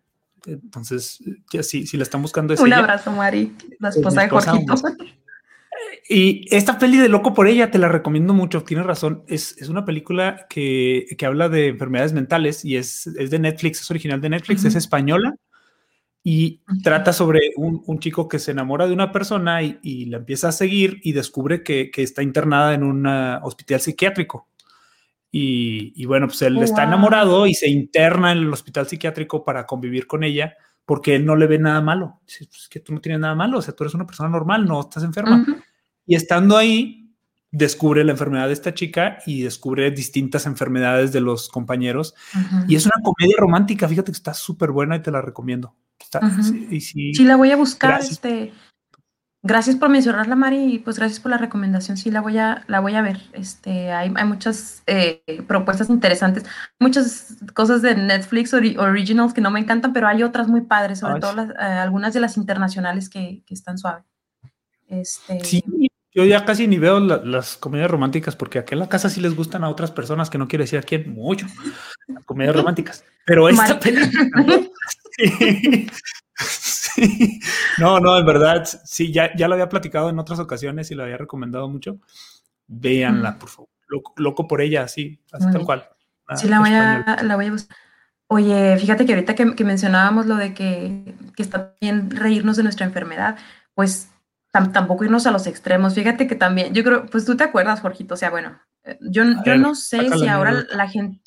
Entonces, 0.46 1.18
ya 1.52 1.62
si, 1.62 1.86
si 1.86 1.96
la 1.96 2.04
están 2.04 2.22
buscando 2.22 2.54
es 2.54 2.60
Un 2.60 2.72
abrazo, 2.72 3.10
Mari, 3.12 3.52
la 3.78 3.88
esposa, 3.90 4.22
de 4.22 4.28
Jorgito. 4.28 4.74
Y 6.08 6.46
esta 6.54 6.78
peli 6.78 6.98
de 6.98 7.08
Loco 7.08 7.34
por 7.34 7.48
ella 7.48 7.70
te 7.70 7.78
la 7.78 7.88
recomiendo 7.88 8.32
mucho, 8.32 8.62
tienes 8.62 8.86
razón. 8.86 9.24
Es, 9.26 9.56
es 9.58 9.68
una 9.68 9.84
película 9.84 10.46
que, 10.48 11.06
que, 11.18 11.26
habla 11.26 11.48
de 11.48 11.68
enfermedades 11.68 12.12
mentales 12.12 12.64
y 12.64 12.76
es, 12.76 13.08
es 13.08 13.30
de 13.30 13.38
Netflix, 13.40 13.80
es 13.80 13.90
original 13.90 14.20
de 14.20 14.30
Netflix, 14.30 14.64
es 14.64 14.76
española 14.76 15.34
y 16.22 16.60
trata 16.82 17.12
sobre 17.12 17.52
un, 17.56 17.82
un, 17.86 17.98
chico 17.98 18.28
que 18.28 18.38
se 18.38 18.52
enamora 18.52 18.86
de 18.86 18.92
una 18.92 19.12
persona 19.12 19.62
y, 19.62 19.78
y 19.82 20.06
la 20.06 20.18
empieza 20.18 20.48
a 20.48 20.52
seguir 20.52 21.00
y 21.02 21.12
descubre 21.12 21.62
que, 21.62 21.90
que 21.90 22.02
está 22.02 22.22
internada 22.22 22.74
en 22.74 22.82
un 22.82 23.06
hospital 23.06 23.80
psiquiátrico. 23.80 24.48
Y, 25.38 25.92
y, 25.94 26.06
bueno, 26.06 26.28
pues 26.28 26.40
él 26.42 26.56
está 26.58 26.84
enamorado 26.84 27.46
y 27.46 27.54
se 27.54 27.68
interna 27.68 28.32
en 28.32 28.38
el 28.38 28.52
hospital 28.52 28.86
psiquiátrico 28.86 29.44
para 29.44 29.66
convivir 29.66 30.06
con 30.06 30.24
ella 30.24 30.54
porque 30.86 31.16
él 31.16 31.26
no 31.26 31.36
le 31.36 31.46
ve 31.46 31.58
nada 31.58 31.82
malo. 31.82 32.20
Dice, 32.26 32.46
pues 32.46 32.68
que 32.70 32.80
tú 32.80 32.94
no 32.94 33.00
tienes 33.00 33.20
nada 33.20 33.34
malo, 33.34 33.58
o 33.58 33.62
sea, 33.62 33.74
tú 33.74 33.84
eres 33.84 33.94
una 33.94 34.06
persona 34.06 34.30
normal, 34.30 34.66
no 34.66 34.80
estás 34.80 35.02
enferma. 35.02 35.44
Y 36.06 36.14
estando 36.14 36.56
ahí, 36.56 37.12
descubre 37.50 38.04
la 38.04 38.12
enfermedad 38.12 38.46
de 38.46 38.52
esta 38.52 38.72
chica 38.72 39.18
y 39.26 39.42
descubre 39.42 39.90
distintas 39.90 40.46
enfermedades 40.46 41.12
de 41.12 41.20
los 41.20 41.48
compañeros. 41.48 42.14
Y 42.68 42.76
es 42.76 42.86
una 42.86 43.02
comedia 43.02 43.34
romántica, 43.36 43.88
fíjate 43.88 44.12
que 44.12 44.16
está 44.16 44.32
súper 44.32 44.70
buena 44.70 44.96
y 44.96 45.02
te 45.02 45.10
la 45.10 45.20
recomiendo 45.20 45.74
sí, 46.80 47.24
la 47.24 47.36
voy 47.36 47.50
a 47.50 47.56
buscar. 47.56 47.92
Gracias. 47.92 48.12
Este, 48.12 48.52
gracias 49.46 49.76
por 49.76 49.88
mencionarla, 49.88 50.36
Mari, 50.36 50.74
y 50.74 50.78
pues 50.78 50.98
gracias 50.98 51.20
por 51.20 51.30
la 51.30 51.38
recomendación. 51.38 51.96
Sí, 51.96 52.10
la 52.10 52.20
voy 52.20 52.38
a, 52.38 52.64
la 52.66 52.80
voy 52.80 52.94
a 52.94 53.02
ver. 53.02 53.20
Este, 53.32 53.92
hay, 53.92 54.12
hay 54.14 54.24
muchas 54.24 54.82
eh, 54.86 55.22
propuestas 55.46 55.88
interesantes, 55.88 56.44
muchas 56.78 57.36
cosas 57.54 57.82
de 57.82 57.94
Netflix 57.94 58.52
originals 58.52 59.32
que 59.32 59.40
no 59.40 59.50
me 59.50 59.60
encantan, 59.60 59.92
pero 59.92 60.08
hay 60.08 60.22
otras 60.22 60.48
muy 60.48 60.62
padres, 60.62 61.00
sobre 61.00 61.20
todo 61.20 61.34
las, 61.34 61.50
eh, 61.50 61.54
algunas 61.58 62.12
de 62.14 62.20
las 62.20 62.36
internacionales 62.36 63.08
que, 63.08 63.42
que 63.46 63.54
están 63.54 63.78
suaves. 63.78 64.04
Este... 64.88 65.44
Sí, 65.44 65.62
yo 66.12 66.24
ya 66.24 66.44
casi 66.46 66.66
ni 66.66 66.78
veo 66.78 66.98
las 66.98 67.56
comedias 67.56 67.90
románticas 67.90 68.34
porque 68.36 68.58
aquí 68.58 68.74
en 68.74 68.80
la 68.80 68.88
casa 68.88 69.10
sí 69.10 69.20
les 69.20 69.36
gustan 69.36 69.64
a 69.64 69.68
otras 69.68 69.90
personas 69.90 70.30
que 70.30 70.38
no 70.38 70.48
quiero 70.48 70.64
decir 70.64 70.78
a 70.78 70.82
quién 70.82 71.12
mucho, 71.12 71.46
comedias 72.24 72.56
románticas. 72.56 73.04
Pero 73.26 73.48
esta 73.48 73.78
película 73.78 74.30
sí, 75.18 75.86
No, 77.78 78.00
no, 78.00 78.18
en 78.18 78.26
verdad, 78.26 78.64
sí, 78.84 79.12
ya, 79.12 79.34
ya 79.36 79.48
lo 79.48 79.54
había 79.54 79.68
platicado 79.68 80.08
en 80.08 80.18
otras 80.18 80.38
ocasiones 80.38 80.90
y 80.90 80.94
lo 80.94 81.02
había 81.02 81.18
recomendado 81.18 81.68
mucho. 81.68 81.98
Véanla, 82.66 83.38
por 83.38 83.48
favor. 83.48 83.68
Loco, 84.16 84.48
por 84.48 84.60
ella, 84.60 84.88
sí, 84.88 85.20
así 85.30 85.50
tal 85.52 85.64
cual. 85.64 85.88
sí, 86.34 86.48
la 86.48 86.58
voy, 86.58 86.70
a, 86.72 87.22
la 87.22 87.36
voy 87.36 87.46
a 87.46 87.52
buscar. 87.52 87.76
Oye, 88.28 88.76
fíjate 88.78 89.06
que 89.06 89.12
ahorita 89.12 89.36
que, 89.36 89.54
que 89.54 89.64
mencionábamos 89.64 90.26
lo 90.26 90.34
de 90.34 90.52
que, 90.52 91.14
que, 91.36 91.42
está 91.42 91.74
bien 91.80 92.10
reírnos 92.10 92.56
de 92.56 92.64
nuestra 92.64 92.84
enfermedad, 92.84 93.36
pues 93.74 94.10
tampoco 94.72 95.04
irnos 95.04 95.26
a 95.26 95.30
los 95.30 95.46
extremos. 95.46 95.94
Fíjate 95.94 96.26
que 96.26 96.34
también, 96.34 96.74
yo 96.74 96.82
creo, 96.82 97.06
pues 97.06 97.24
tú 97.24 97.36
te 97.36 97.44
acuerdas, 97.44 97.80
Jorgito, 97.80 98.14
o 98.14 98.16
sea, 98.16 98.30
bueno, 98.30 98.58
eh, 98.84 98.98
yo, 99.00 99.22
yo 99.44 99.56
no 99.56 99.74
sé 99.74 100.10
si 100.10 100.26
ahora 100.26 100.64
la 100.70 100.88
gente, 100.88 101.20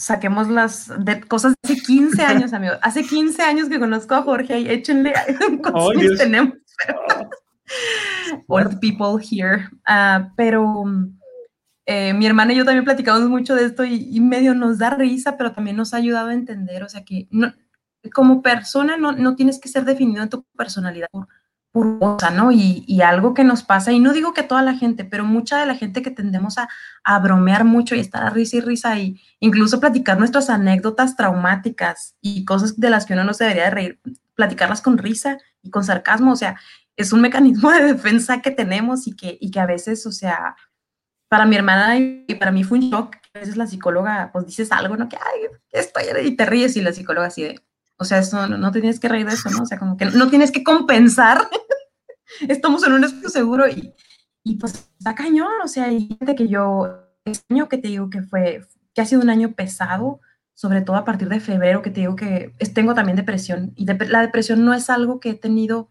saquemos 0.00 0.48
las 0.48 0.90
de 1.04 1.20
cosas 1.20 1.52
de 1.62 1.72
hace 1.72 1.82
15 1.82 2.22
años, 2.22 2.52
amigos. 2.52 2.78
Hace 2.82 3.04
15 3.04 3.42
años 3.42 3.68
que 3.68 3.78
conozco 3.78 4.14
a 4.14 4.22
Jorge 4.22 4.58
y 4.58 4.68
échenle 4.68 5.12
cosas 5.62 6.00
que 6.00 6.16
tenemos. 6.16 6.54
Old 8.48 8.80
people 8.80 9.22
here. 9.22 9.68
Uh, 9.86 10.26
pero 10.36 10.84
eh, 11.84 12.14
mi 12.14 12.26
hermana 12.26 12.54
y 12.54 12.56
yo 12.56 12.64
también 12.64 12.84
platicamos 12.84 13.28
mucho 13.28 13.54
de 13.54 13.66
esto 13.66 13.84
y, 13.84 14.08
y, 14.10 14.20
medio 14.20 14.54
nos 14.54 14.78
da 14.78 14.90
risa, 14.90 15.36
pero 15.36 15.52
también 15.52 15.76
nos 15.76 15.92
ha 15.92 15.98
ayudado 15.98 16.28
a 16.28 16.34
entender, 16.34 16.82
o 16.82 16.88
sea 16.88 17.04
que 17.04 17.28
no, 17.30 17.52
como 18.14 18.42
persona 18.42 18.96
no, 18.96 19.12
no 19.12 19.36
tienes 19.36 19.60
que 19.60 19.68
ser 19.68 19.84
definido 19.84 20.22
en 20.22 20.30
tu 20.30 20.44
personalidad 20.56 21.08
por, 21.10 21.28
cosa, 21.72 22.30
¿no? 22.30 22.50
Y, 22.52 23.00
algo 23.02 23.34
que 23.34 23.44
nos 23.44 23.62
pasa, 23.62 23.92
y 23.92 24.00
no 24.00 24.12
digo 24.12 24.34
que 24.34 24.42
toda 24.42 24.62
la 24.62 24.74
gente, 24.74 25.04
pero 25.04 25.24
mucha 25.24 25.58
de 25.58 25.66
la 25.66 25.74
gente 25.74 26.02
que 26.02 26.10
tendemos 26.10 26.56
a, 26.58 27.18
bromear 27.20 27.64
mucho 27.64 27.94
y 27.94 28.00
estar 28.00 28.24
a 28.24 28.30
risa 28.30 28.56
y 28.56 28.60
risa 28.60 28.98
y 28.98 29.20
incluso 29.40 29.80
platicar 29.80 30.18
nuestras 30.18 30.50
anécdotas 30.50 31.16
traumáticas 31.16 32.16
y 32.20 32.44
cosas 32.44 32.78
de 32.78 32.90
las 32.90 33.06
que 33.06 33.14
uno 33.14 33.24
no 33.24 33.34
se 33.34 33.44
debería 33.44 33.64
de 33.64 33.70
reír, 33.70 34.00
platicarlas 34.34 34.82
con 34.82 34.98
risa 34.98 35.38
y 35.62 35.70
con 35.70 35.84
sarcasmo, 35.84 36.32
o 36.32 36.36
sea, 36.36 36.56
es 36.96 37.12
un 37.12 37.20
mecanismo 37.20 37.70
de 37.70 37.84
defensa 37.94 38.42
que 38.42 38.50
tenemos 38.50 39.06
y 39.06 39.14
que, 39.16 39.38
y 39.40 39.50
que 39.50 39.60
a 39.60 39.66
veces, 39.66 40.06
o 40.06 40.12
sea, 40.12 40.56
para 41.28 41.46
mi 41.46 41.56
hermana 41.56 41.96
y 41.96 42.34
para 42.34 42.50
mí 42.50 42.64
fue 42.64 42.78
un 42.78 42.90
shock, 42.90 43.16
a 43.34 43.38
veces 43.38 43.56
la 43.56 43.66
psicóloga, 43.66 44.30
pues 44.32 44.46
dices 44.46 44.72
algo, 44.72 44.96
¿no? 44.96 45.08
Que, 45.08 45.16
ay, 45.16 45.42
estoy, 45.70 46.04
y 46.24 46.36
te 46.36 46.44
ríes 46.44 46.76
y 46.76 46.82
la 46.82 46.92
psicóloga 46.92 47.28
así 47.28 47.44
de, 47.44 47.60
o 48.00 48.04
sea, 48.04 48.18
eso, 48.18 48.48
no, 48.48 48.72
tienes 48.72 48.98
que 48.98 49.08
reír 49.08 49.26
de 49.26 49.34
eso, 49.34 49.50
¿no? 49.50 49.62
O 49.62 49.66
sea, 49.66 49.78
como 49.78 49.98
que 49.98 50.06
no 50.06 50.30
tienes 50.30 50.50
que 50.50 50.64
compensar. 50.64 51.50
Estamos 52.48 52.86
en 52.86 52.92
un 52.92 53.04
espacio 53.04 53.28
seguro 53.28 53.68
y, 53.68 53.92
y 54.42 54.56
pues 54.56 54.90
está 54.98 55.14
cañón, 55.14 55.52
o 55.64 55.68
sea, 55.68 55.92
y 55.92 56.16
de 56.20 56.34
que 56.34 56.48
yo, 56.48 57.06
este 57.24 57.54
año 57.54 57.68
que 57.68 57.78
te 57.78 57.88
digo 57.88 58.10
que 58.10 58.22
fue, 58.22 58.66
que 58.94 59.00
ha 59.00 59.06
sido 59.06 59.22
un 59.22 59.30
año 59.30 59.52
pesado, 59.52 60.20
sobre 60.54 60.82
todo 60.82 60.96
a 60.96 61.04
partir 61.04 61.28
de 61.28 61.40
febrero, 61.40 61.82
que 61.82 61.90
te 61.90 62.00
digo 62.00 62.16
que 62.16 62.54
tengo 62.74 62.94
también 62.94 63.16
depresión. 63.16 63.72
Y 63.76 63.86
la 63.86 64.20
depresión 64.20 64.64
no 64.64 64.74
es 64.74 64.90
algo 64.90 65.18
que 65.18 65.30
he 65.30 65.34
tenido 65.34 65.90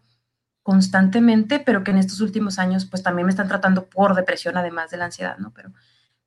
constantemente, 0.62 1.58
pero 1.58 1.82
que 1.82 1.90
en 1.90 1.98
estos 1.98 2.20
últimos 2.20 2.58
años 2.58 2.84
pues 2.84 3.02
también 3.02 3.26
me 3.26 3.30
están 3.30 3.48
tratando 3.48 3.86
por 3.88 4.14
depresión, 4.14 4.56
además 4.56 4.90
de 4.90 4.98
la 4.98 5.06
ansiedad, 5.06 5.38
¿no? 5.38 5.52
Pero, 5.52 5.72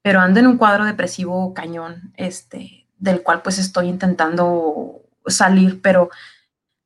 pero 0.01 0.19
ando 0.19 0.39
en 0.39 0.47
un 0.47 0.57
cuadro 0.57 0.85
depresivo 0.85 1.53
cañón, 1.53 2.11
este, 2.17 2.87
del 2.97 3.21
cual 3.21 3.41
pues 3.41 3.59
estoy 3.59 3.87
intentando 3.87 5.03
salir, 5.27 5.81
pero, 5.81 6.09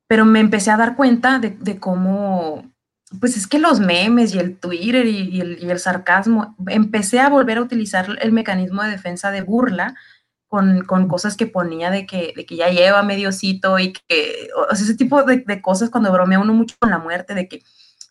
pero 0.08 0.26
me 0.26 0.40
empecé 0.40 0.72
a 0.72 0.78
dar 0.78 0.96
cuenta 0.96 1.40
de, 1.40 1.80
cómo, 1.80 2.72
pues 3.20 3.38
es 3.38 3.48
que 3.48 3.60
los 3.60 3.80
memes 3.80 4.36
y 4.36 4.40
el 4.40 4.58
Twitter 4.58 5.06
y, 5.06 5.40
el, 5.40 5.80
sarcasmo, 5.80 6.56
empecé 6.68 7.20
a 7.20 7.30
volver 7.30 7.58
a 7.58 7.62
utilizar 7.62 8.18
el 8.22 8.32
mecanismo 8.32 8.84
de 8.84 8.92
defensa 8.92 9.32
de 9.32 9.42
burla 9.42 9.96
con, 10.48 10.84
cosas 11.08 11.36
que 11.38 11.48
ponía 11.48 11.90
de 11.90 12.06
que, 12.06 12.34
de 12.36 12.46
que 12.46 12.56
ya 12.56 12.70
lleva 12.70 13.04
mediocito 13.04 13.80
y 13.80 13.94
que, 13.94 14.50
o 14.56 14.76
sea, 14.76 14.86
ese 14.86 14.96
tipo 14.96 15.24
de, 15.24 15.62
cosas 15.62 15.90
cuando 15.90 16.12
bromea 16.12 16.40
uno 16.40 16.54
mucho 16.54 16.76
con 16.80 16.90
la 16.90 17.00
muerte, 17.00 17.34
de 17.34 17.48
que 17.48 17.64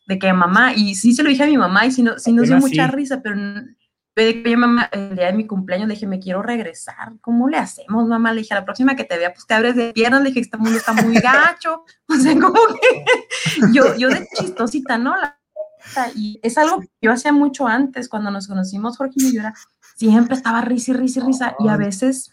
de 0.07 0.21
que 0.21 0.33
mamá, 0.33 0.73
y 0.73 0.95
sí 0.95 1.15
se 1.15 1.25
lo 1.25 1.31
dije 1.31 1.43
a 1.43 1.49
mi 1.49 1.59
mamá 1.59 1.85
y 1.85 1.91
si 1.91 2.03
no, 2.03 2.17
si 2.19 2.33
nos 2.33 2.47
dio 2.47 2.59
mucha 2.59 2.87
risa, 2.87 3.23
pero 3.23 3.37
de 4.25 4.43
que 4.43 4.57
mamá, 4.57 4.89
el 4.93 5.15
día 5.15 5.27
de 5.27 5.35
mi 5.35 5.47
cumpleaños 5.47 5.89
le 5.89 5.95
dije, 5.95 6.07
me 6.07 6.19
quiero 6.19 6.43
regresar, 6.43 7.13
¿cómo 7.21 7.49
le 7.49 7.59
hacemos, 7.59 8.09
mamá? 8.09 8.33
Le 8.33 8.41
dije, 8.41 8.55
a 8.55 8.61
la 8.61 8.65
próxima 8.65 8.97
que 8.97 9.05
te 9.05 9.19
vea, 9.19 9.33
pues 9.33 9.47
te 9.47 9.53
abres 9.53 9.77
de 9.77 9.93
piernas, 9.93 10.23
le 10.23 10.29
dije, 10.29 10.41
este 10.41 10.57
mundo 10.57 10.79
está 10.79 10.95
muy 10.95 11.17
gacho, 11.17 11.85
o 12.09 12.15
sea, 12.15 12.33
como 12.35 12.61
que 12.81 13.05
yo, 13.73 13.95
yo 13.97 14.09
de 14.09 14.27
chistosita, 14.35 14.97
¿no? 14.99 15.15
y 16.17 16.41
es 16.43 16.59
algo 16.59 16.81
que 16.81 16.89
yo 17.01 17.13
hacía 17.13 17.33
mucho 17.33 17.67
antes, 17.67 18.09
cuando 18.09 18.31
nos 18.31 18.49
conocimos, 18.49 18.97
Jorge 18.97 19.15
y 19.17 19.35
yo 19.35 19.41
era, 19.41 19.55
siempre 19.97 20.35
estaba 20.35 20.63
risa 20.63 20.93
y 20.93 20.95
risa 20.95 21.21
y 21.21 21.23
risa, 21.23 21.57
y 21.61 21.69
a 21.69 21.77
veces 21.77 22.33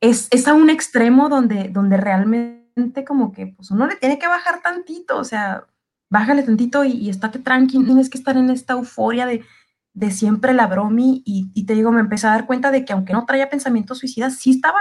es, 0.00 0.26
es 0.30 0.48
a 0.48 0.52
un 0.52 0.68
extremo 0.68 1.28
donde, 1.28 1.68
donde 1.68 1.96
realmente 1.96 3.04
como 3.06 3.32
que, 3.32 3.46
pues 3.46 3.70
uno 3.70 3.86
le 3.86 3.96
tiene 3.96 4.18
que 4.18 4.26
bajar 4.26 4.60
tantito, 4.62 5.16
o 5.16 5.24
sea, 5.24 5.64
bájale 6.10 6.42
tantito 6.42 6.84
y, 6.84 6.90
y 6.90 7.08
estate 7.08 7.38
tranquilo, 7.38 7.84
tienes 7.84 8.10
que 8.10 8.18
estar 8.18 8.36
en 8.36 8.50
esta 8.50 8.72
euforia 8.72 9.26
de 9.26 9.44
de 9.92 10.10
siempre 10.10 10.52
la 10.52 10.66
bromi 10.66 11.22
y, 11.24 11.64
te 11.64 11.74
digo, 11.74 11.92
me 11.92 12.00
empecé 12.00 12.26
a 12.26 12.30
dar 12.30 12.46
cuenta 12.46 12.70
de 12.70 12.84
que 12.84 12.92
aunque 12.92 13.12
no 13.12 13.26
traía 13.26 13.50
pensamientos 13.50 13.98
suicidas, 13.98 14.36
sí 14.36 14.50
estaba, 14.50 14.78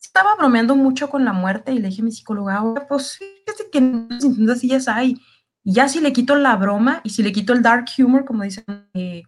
estaba 0.00 0.34
bromeando 0.36 0.76
mucho 0.76 1.10
con 1.10 1.24
la 1.24 1.32
muerte 1.32 1.72
y 1.72 1.78
le 1.78 1.88
dije 1.88 2.02
a 2.02 2.04
mi 2.04 2.12
psicóloga, 2.12 2.86
pues 2.88 3.18
fíjate 3.18 3.70
que 3.70 3.80
no 3.80 4.52
así 4.52 4.68
ya 4.68 4.78
hay. 4.94 5.20
Y 5.62 5.74
ya 5.74 5.88
si 5.88 6.00
le 6.00 6.12
quito 6.12 6.36
la 6.36 6.56
broma 6.56 7.00
y 7.04 7.10
si 7.10 7.22
le 7.22 7.32
quito 7.32 7.52
el 7.52 7.62
dark 7.62 7.86
humor, 7.98 8.24
como 8.24 8.44
dicen, 8.44 8.64
eh, 8.94 9.24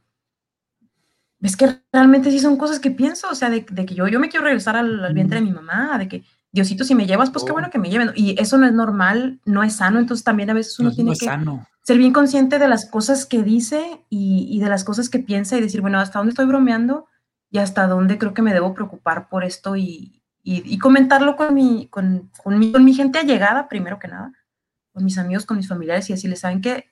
es 1.40 1.56
que 1.56 1.80
realmente 1.92 2.30
sí 2.30 2.40
son 2.40 2.56
cosas 2.56 2.80
que 2.80 2.90
pienso, 2.90 3.28
o 3.30 3.34
sea, 3.34 3.50
de, 3.50 3.64
que 3.64 3.94
yo, 3.94 4.08
yo 4.08 4.18
me 4.18 4.28
quiero 4.28 4.44
regresar 4.44 4.76
al, 4.76 5.12
vientre 5.14 5.38
de 5.38 5.44
mi 5.44 5.52
mamá, 5.52 5.98
de 5.98 6.08
que 6.08 6.24
Diosito, 6.50 6.84
si 6.84 6.94
me 6.94 7.06
llevas, 7.06 7.30
pues 7.30 7.44
qué 7.44 7.50
oh. 7.50 7.54
bueno 7.54 7.70
que 7.70 7.78
me 7.78 7.90
lleven. 7.90 8.12
Y 8.14 8.40
eso 8.40 8.56
no 8.56 8.66
es 8.66 8.72
normal, 8.72 9.40
no 9.44 9.62
es 9.62 9.74
sano, 9.74 9.98
entonces 9.98 10.24
también 10.24 10.50
a 10.50 10.54
veces 10.54 10.78
uno 10.78 10.92
tiene 10.92 11.12
que 11.16 11.28
ser 11.88 11.96
bien 11.96 12.12
consciente 12.12 12.58
de 12.58 12.68
las 12.68 12.84
cosas 12.84 13.24
que 13.24 13.42
dice 13.42 14.04
y, 14.10 14.60
de 14.60 14.68
las 14.68 14.84
cosas 14.84 15.08
que 15.08 15.20
piensa 15.20 15.56
y 15.56 15.62
decir, 15.62 15.80
bueno, 15.80 15.98
hasta 15.98 16.18
dónde 16.18 16.32
estoy 16.32 16.44
bromeando 16.44 17.06
y 17.50 17.60
hasta 17.60 17.86
dónde 17.86 18.18
creo 18.18 18.34
que 18.34 18.42
me 18.42 18.52
debo 18.52 18.74
preocupar 18.74 19.30
por 19.30 19.42
esto 19.42 19.74
y, 19.74 20.22
comentarlo 20.82 21.34
con 21.34 21.54
mi, 21.54 21.88
con, 21.88 22.30
mi, 22.44 22.72
con 22.72 22.84
mi 22.84 22.92
gente 22.92 23.18
allegada, 23.18 23.70
primero 23.70 23.98
que 23.98 24.06
nada, 24.06 24.34
con 24.92 25.02
mis 25.02 25.16
amigos, 25.16 25.46
con 25.46 25.56
mis 25.56 25.66
familiares 25.66 26.10
y 26.10 26.12
así 26.12 26.28
les 26.28 26.40
saben 26.40 26.60
que 26.60 26.90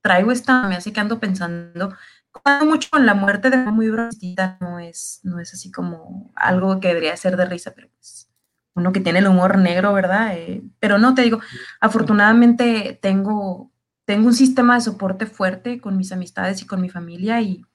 traigo 0.00 0.32
esta, 0.32 0.66
me 0.66 0.76
hace 0.76 0.94
que 0.94 1.00
ando 1.00 1.20
pensando 1.20 1.94
mucho 2.64 2.88
con 2.90 3.04
la 3.04 3.12
muerte 3.12 3.50
de 3.50 3.58
muy 3.58 3.90
bromista, 3.90 4.56
no 4.62 4.78
es, 4.78 5.20
no 5.24 5.40
es 5.40 5.52
así 5.52 5.70
como 5.70 6.32
algo 6.34 6.80
que 6.80 6.88
debería 6.88 7.14
ser 7.18 7.36
de 7.36 7.44
risa, 7.44 7.74
pero 7.74 7.90
pues 7.98 8.30
uno 8.74 8.94
que 8.94 9.00
tiene 9.00 9.18
el 9.18 9.26
humor 9.26 9.58
negro, 9.58 9.92
¿verdad? 9.92 10.30
Eh, 10.38 10.62
pero 10.80 10.96
no, 10.96 11.14
te 11.14 11.20
digo, 11.20 11.38
afortunadamente 11.82 12.98
tengo 13.02 13.72
tengo 14.08 14.28
un 14.28 14.34
sistema 14.34 14.76
de 14.76 14.80
soporte 14.80 15.26
fuerte 15.26 15.82
con 15.82 15.98
mis 15.98 16.12
amistades 16.12 16.62
y 16.62 16.66
con 16.66 16.80
mi 16.80 16.88
familia 16.88 17.42
y, 17.42 17.66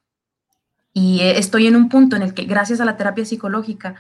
y 0.92 1.20
estoy 1.22 1.68
en 1.68 1.76
un 1.76 1.90
punto 1.90 2.16
en 2.16 2.24
el 2.24 2.34
que 2.34 2.46
gracias 2.46 2.82
a 2.82 2.86
la 2.86 2.98
terapia 2.98 3.24
psicológica 3.24 3.94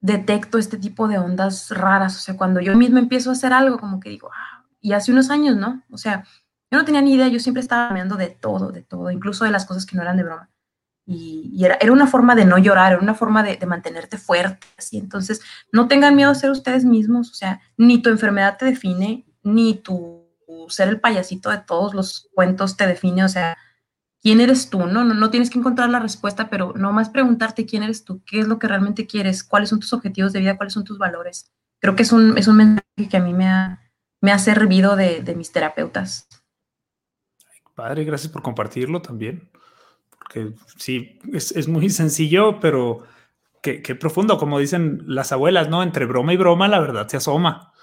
detecto 0.00 0.56
este 0.56 0.78
tipo 0.78 1.08
de 1.08 1.18
ondas 1.18 1.68
raras. 1.68 2.16
O 2.16 2.20
sea, 2.20 2.38
cuando 2.38 2.60
yo 2.60 2.74
mismo 2.74 2.96
empiezo 2.96 3.28
a 3.28 3.34
hacer 3.34 3.52
algo, 3.52 3.78
como 3.78 4.00
que 4.00 4.08
digo, 4.08 4.30
ah, 4.32 4.64
y 4.80 4.94
hace 4.94 5.12
unos 5.12 5.28
años, 5.28 5.58
¿no? 5.58 5.82
O 5.90 5.98
sea, 5.98 6.24
yo 6.70 6.78
no 6.78 6.86
tenía 6.86 7.02
ni 7.02 7.12
idea, 7.12 7.28
yo 7.28 7.38
siempre 7.38 7.60
estaba 7.60 7.90
mirando 7.90 8.16
de 8.16 8.28
todo, 8.28 8.72
de 8.72 8.80
todo, 8.80 9.10
incluso 9.10 9.44
de 9.44 9.50
las 9.50 9.66
cosas 9.66 9.84
que 9.84 9.94
no 9.94 10.00
eran 10.00 10.16
de 10.16 10.22
broma. 10.22 10.48
Y, 11.04 11.62
era, 11.62 11.76
era, 11.78 11.92
una 11.92 12.06
forma 12.06 12.34
de 12.34 12.46
no 12.46 12.56
llorar, 12.56 12.92
era 12.92 13.02
una 13.02 13.14
forma 13.14 13.42
de, 13.42 13.58
de, 13.58 13.66
mantenerte 13.66 14.16
fuerte. 14.16 14.66
Así. 14.78 14.96
Entonces, 14.96 15.42
no 15.70 15.86
tengan 15.86 16.16
miedo 16.16 16.30
a 16.30 16.34
ser 16.34 16.50
ustedes 16.50 16.86
mismos, 16.86 17.30
o 17.30 17.34
sea, 17.34 17.60
ni 17.76 18.00
tu 18.00 18.08
enfermedad 18.08 18.56
te 18.56 18.64
define, 18.64 19.26
ni 19.42 19.74
tu 19.74 20.23
ser 20.68 20.88
el 20.88 21.00
payasito 21.00 21.50
de 21.50 21.58
todos 21.58 21.94
los 21.94 22.28
cuentos 22.34 22.76
te 22.76 22.86
define, 22.86 23.24
o 23.24 23.28
sea, 23.28 23.56
quién 24.24 24.40
eres 24.40 24.70
tú, 24.70 24.86
¿no? 24.86 25.04
No, 25.04 25.14
no 25.14 25.30
tienes 25.30 25.50
que 25.50 25.58
encontrar 25.58 25.90
la 25.90 26.00
respuesta, 26.00 26.48
pero 26.48 26.72
no 26.76 26.92
más 26.92 27.10
preguntarte 27.10 27.66
quién 27.66 27.82
eres 27.82 28.04
tú, 28.04 28.22
qué 28.24 28.40
es 28.40 28.48
lo 28.48 28.58
que 28.58 28.68
realmente 28.68 29.06
quieres, 29.06 29.44
cuáles 29.44 29.68
son 29.68 29.80
tus 29.80 29.92
objetivos 29.92 30.32
de 30.32 30.40
vida, 30.40 30.56
cuáles 30.56 30.72
son 30.72 30.84
tus 30.84 30.98
valores. 30.98 31.52
Creo 31.78 31.94
que 31.94 32.04
es 32.04 32.12
un, 32.12 32.38
es 32.38 32.48
un 32.48 32.56
mensaje 32.56 33.08
que 33.10 33.18
a 33.18 33.20
mí 33.20 33.34
me 33.34 33.46
ha, 33.46 33.82
me 34.22 34.32
ha 34.32 34.38
servido 34.38 34.96
de, 34.96 35.20
de 35.20 35.34
mis 35.34 35.52
terapeutas. 35.52 36.26
Padre, 37.74 38.04
gracias 38.04 38.32
por 38.32 38.40
compartirlo 38.40 39.02
también. 39.02 39.50
Porque 40.18 40.54
sí, 40.78 41.18
es, 41.30 41.52
es 41.52 41.68
muy 41.68 41.90
sencillo, 41.90 42.60
pero 42.60 43.02
qué, 43.60 43.82
qué, 43.82 43.94
profundo, 43.94 44.38
como 44.38 44.58
dicen 44.58 45.02
las 45.06 45.32
abuelas, 45.32 45.68
¿no? 45.68 45.82
Entre 45.82 46.06
broma 46.06 46.32
y 46.32 46.38
broma, 46.38 46.66
la 46.66 46.80
verdad 46.80 47.06
se 47.08 47.18
asoma. 47.18 47.73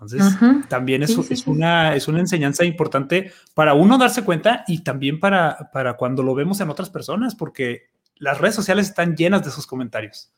Entonces, 0.00 0.36
también 0.68 1.02
es, 1.02 1.16
es, 1.30 1.46
Una, 1.46 1.94
es 1.94 2.06
una 2.06 2.20
enseñanza 2.20 2.64
importante 2.64 3.32
para 3.54 3.72
uno 3.72 3.96
darse 3.96 4.24
cuenta 4.24 4.62
y 4.68 4.84
también 4.84 5.18
para, 5.18 5.70
para 5.72 5.94
cuando 5.96 6.22
lo 6.22 6.34
vemos 6.34 6.60
en 6.60 6.68
otras 6.68 6.90
personas, 6.90 7.34
porque 7.34 7.88
las 8.16 8.38
redes 8.38 8.54
sociales 8.54 8.88
están 8.88 9.16
llenas 9.16 9.42
de 9.42 9.48
esos 9.48 9.66
comentarios. 9.66 10.34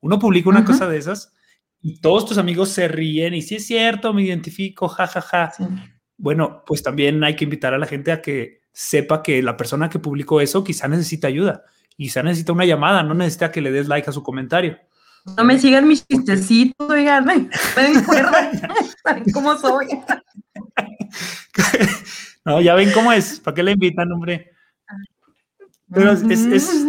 Uno 0.00 0.20
publica 0.20 0.48
una 0.48 0.64
cosa 0.64 0.88
de 0.88 0.98
esas 0.98 1.32
y 1.80 2.00
todos 2.00 2.26
tus 2.26 2.38
amigos 2.38 2.68
se 2.68 2.86
ríen 2.86 3.34
y 3.34 3.42
si 3.42 3.56
es 3.56 3.66
cierto, 3.66 4.14
me 4.14 4.22
identifico, 4.22 4.86
jajaja. 4.86 5.20
Ja, 5.20 5.50
ja. 5.56 5.68
Bueno, 6.16 6.62
pues 6.64 6.84
también 6.84 7.24
hay 7.24 7.34
que 7.34 7.44
invitar 7.44 7.74
a 7.74 7.78
la 7.78 7.86
gente 7.86 8.12
a 8.12 8.22
que 8.22 8.60
sepa 8.72 9.22
que 9.22 9.42
la 9.42 9.56
persona 9.56 9.88
que 9.88 9.98
publicó 9.98 10.40
eso 10.40 10.62
quizá 10.62 10.86
necesita 10.86 11.26
ayuda, 11.26 11.64
quizá 11.96 12.22
necesita 12.22 12.52
una 12.52 12.64
llamada, 12.64 13.02
no 13.02 13.14
necesita 13.14 13.50
que 13.50 13.60
le 13.60 13.72
des 13.72 13.88
like 13.88 14.08
a 14.08 14.12
su 14.12 14.22
comentario. 14.22 14.78
No 15.24 15.44
me 15.44 15.58
sigan 15.58 15.86
mis 15.86 16.06
chistecitos, 16.06 16.90
oigan, 16.90 17.24
me 17.26 17.48
saben 19.04 19.24
cómo 19.32 19.56
soy. 19.56 19.86
no, 22.44 22.60
ya 22.60 22.74
ven 22.74 22.90
cómo 22.92 23.12
es, 23.12 23.38
¿para 23.40 23.54
qué 23.54 23.62
le 23.62 23.72
invitan, 23.72 24.10
hombre? 24.10 24.50
Pero 25.94 26.12
es, 26.12 26.22
es, 26.22 26.86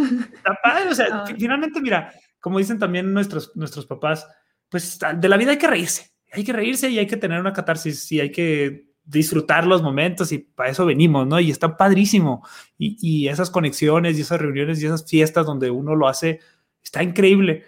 padre, 0.64 0.90
o 0.90 0.96
sea, 0.96 1.26
finalmente, 1.38 1.82
mira, 1.82 2.14
como 2.40 2.58
dicen 2.58 2.80
también 2.80 3.14
nuestros, 3.14 3.52
nuestros 3.56 3.86
papás, 3.86 4.28
pues 4.70 4.98
de 5.18 5.30
la 5.30 5.38
vida 5.38 5.52
hay 5.52 5.58
que 5.58 5.68
reírse, 5.68 6.12
hay 6.32 6.44
que 6.44 6.54
reírse 6.54 6.90
y 6.90 7.00
hay 7.00 7.08
que 7.08 7.18
tener 7.18 7.40
una 7.40 7.54
catarsis 7.54 8.12
y 8.14 8.22
hay 8.22 8.32
que 8.32 8.94
disfrutar 9.04 9.68
los 9.68 9.84
momentos 9.84 10.32
y 10.32 10.40
para 10.40 10.70
eso 10.70 10.86
venimos, 10.86 11.28
¿no? 11.28 11.40
Y 11.40 11.52
está 11.52 11.76
padrísimo. 11.76 12.48
Y, 12.78 12.98
y 13.02 13.28
esas 13.28 13.52
conexiones 13.52 14.18
y 14.18 14.22
esas 14.22 14.40
reuniones 14.40 14.82
y 14.82 14.86
esas 14.86 15.06
fiestas 15.06 15.46
donde 15.46 15.70
uno 15.70 15.96
lo 15.96 16.08
hace, 16.08 16.40
está 16.82 17.04
increíble. 17.04 17.66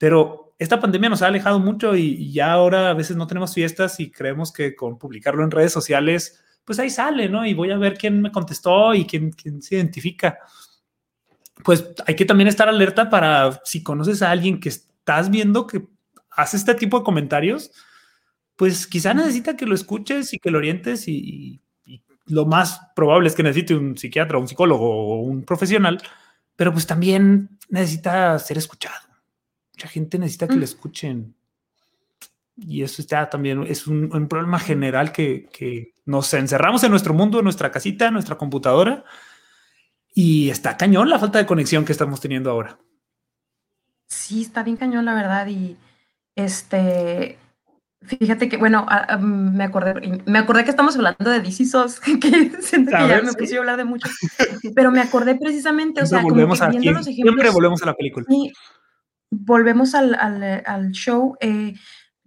Pero 0.00 0.54
esta 0.58 0.80
pandemia 0.80 1.10
nos 1.10 1.20
ha 1.20 1.26
alejado 1.26 1.60
mucho 1.60 1.94
y, 1.94 2.32
ya 2.32 2.52
ahora 2.52 2.88
a 2.88 2.94
veces 2.94 3.18
no 3.18 3.26
tenemos 3.26 3.52
fiestas 3.52 4.00
y 4.00 4.10
creemos 4.10 4.50
que 4.50 4.74
con 4.74 4.98
publicarlo 4.98 5.44
en 5.44 5.50
redes 5.50 5.74
sociales, 5.74 6.42
pues 6.64 6.78
ahí 6.78 6.88
sale, 6.88 7.28
¿no? 7.28 7.44
Y 7.44 7.52
voy 7.52 7.70
a 7.70 7.76
ver 7.76 7.98
quién 7.98 8.22
me 8.22 8.32
contestó 8.32 8.94
y 8.94 9.04
quién, 9.04 9.30
quién 9.30 9.60
se 9.60 9.74
identifica. 9.74 10.38
Pues 11.62 11.86
hay 12.06 12.16
que 12.16 12.24
también 12.24 12.48
estar 12.48 12.66
alerta 12.66 13.10
para 13.10 13.60
si 13.66 13.82
conoces 13.82 14.22
a 14.22 14.30
alguien 14.30 14.58
que 14.58 14.70
estás 14.70 15.30
viendo 15.30 15.66
que 15.66 15.86
hace 16.30 16.56
este 16.56 16.74
tipo 16.74 17.00
de 17.00 17.04
comentarios, 17.04 17.70
pues 18.56 18.86
quizá 18.86 19.12
necesita 19.12 19.54
que 19.54 19.66
lo 19.66 19.74
escuches 19.74 20.32
y 20.32 20.38
que 20.38 20.50
lo 20.50 20.56
orientes 20.56 21.08
y, 21.08 21.60
y, 21.84 22.02
lo 22.24 22.46
más 22.46 22.80
probable 22.96 23.28
es 23.28 23.34
que 23.34 23.42
necesite 23.42 23.74
un 23.74 23.98
psiquiatra, 23.98 24.38
un 24.38 24.48
psicólogo 24.48 24.88
o 24.88 25.20
un 25.20 25.44
profesional, 25.44 26.00
pero 26.56 26.72
pues 26.72 26.86
también 26.86 27.58
necesita 27.68 28.38
ser 28.38 28.56
escuchado 28.56 29.09
mucha 29.80 29.88
gente 29.88 30.18
necesita 30.18 30.46
que 30.46 30.56
le 30.56 30.64
escuchen. 30.66 31.34
Y 32.54 32.82
eso 32.82 33.00
está 33.00 33.30
también, 33.30 33.64
es 33.66 33.86
un, 33.86 34.28
problema 34.28 34.58
general 34.58 35.10
que, 35.10 35.48
que, 35.50 35.94
nos 36.04 36.34
encerramos 36.34 36.82
en 36.84 36.90
nuestro 36.90 37.14
mundo, 37.14 37.38
en 37.38 37.44
nuestra 37.44 37.70
casita, 37.70 38.08
en 38.08 38.14
nuestra 38.14 38.36
computadora. 38.36 39.04
Y 40.12 40.50
está 40.50 40.76
cañón 40.76 41.08
la 41.08 41.18
falta 41.18 41.38
de 41.38 41.46
conexión 41.46 41.84
que 41.84 41.92
estamos 41.92 42.20
teniendo 42.20 42.50
ahora. 42.50 42.78
Sí, 44.06 44.42
está 44.42 44.62
bien 44.62 44.76
cañón, 44.76 45.06
la 45.06 45.14
verdad. 45.14 45.46
Y 45.46 45.76
este, 46.34 47.38
fíjate 48.02 48.50
que, 48.50 48.58
bueno, 48.58 48.86
me 49.20 49.64
acordé, 49.64 50.22
me 50.26 50.40
acordé 50.40 50.64
que 50.64 50.70
estamos 50.70 50.94
hablando 50.96 51.30
de 51.30 51.40
DC 51.40 51.64
SOS, 51.64 52.00
que 52.20 52.52
siento 52.60 52.90
que 52.90 53.08
ya 53.08 53.22
me 53.22 53.32
puse 53.32 53.56
a 53.56 53.60
hablar 53.60 53.78
de 53.78 53.84
mucho, 53.84 54.10
pero 54.74 54.90
me 54.90 55.00
acordé 55.00 55.36
precisamente, 55.36 56.02
o 56.02 56.06
sea, 56.06 56.20
volvemos 56.20 56.58
como 56.58 56.72
que 56.72 56.78
viendo 56.80 56.98
los 56.98 57.06
ejemplos. 57.06 57.34
Siempre 57.34 57.50
volvemos 57.50 57.82
a 57.82 57.86
la 57.86 57.94
película 57.94 58.26
volvemos 59.30 59.94
al, 59.94 60.14
al, 60.14 60.90
show, 60.90 61.36
eh, 61.40 61.74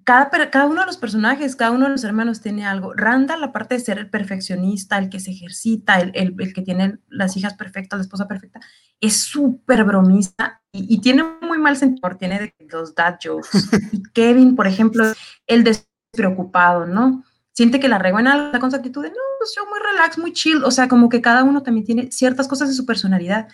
cada, 0.04 0.30
cada, 0.49 0.66
uno 0.66 0.82
de 0.82 0.88
los 0.88 0.97
personajes, 0.97 1.56
cada 1.56 1.72
uno 1.72 1.86
de 1.86 1.91
los 1.91 2.04
hermanos 2.04 2.41
tiene 2.41 2.66
algo. 2.66 2.93
Randall, 2.93 3.41
la 3.41 3.51
parte 3.51 3.76
de 3.76 3.82
ser 3.82 3.99
el 3.99 4.10
perfeccionista, 4.10 4.97
el 4.97 5.10
que 5.10 5.20
se 5.20 5.32
ejercita, 5.32 5.99
el, 5.99 6.12
el, 6.16 6.54
que 6.54 6.62
tiene 6.62 6.97
las 7.10 7.38
hijas 7.38 7.54
perfectas, 7.54 7.99
la 7.99 8.04
esposa 8.04 8.28
perfecta, 8.28 8.60
es 8.99 9.22
súper 9.22 9.84
bromista 9.84 10.62
y, 10.72 10.99
tiene 11.01 11.24
muy 11.41 11.58
mal 11.58 11.78
sentido, 11.78 12.18
tiene 12.18 12.54
los 12.72 12.95
dad 12.95 13.18
jokes. 13.24 13.49
Y 13.91 14.04
Kevin, 14.14 14.56
por 14.56 14.68
ejemplo, 14.68 15.06
el 15.47 15.64
despreocupado, 15.64 16.86
¿no? 16.86 17.24
Siente 17.51 17.80
que 17.80 17.88
la 17.88 17.99
regla 17.99 18.22
en 18.22 18.28
algo, 18.28 18.60
con 18.60 18.72
su 18.72 18.78
actitud 18.78 19.04
de, 19.04 19.10
no, 19.10 19.16
pues 19.38 19.54
yo 19.56 19.64
muy 19.70 19.80
relax, 19.80 20.18
muy 20.18 20.34
chill, 20.34 20.64
o 20.64 20.72
sea, 20.72 20.88
como 20.88 21.08
que 21.08 21.22
cada 21.22 21.43
uno 21.43 21.62
también 21.62 21.86
tiene 21.86 22.12
ciertas 22.12 22.47
cosas 22.47 22.70
de 22.70 22.74
su 22.74 22.86
personalidad 22.86 23.47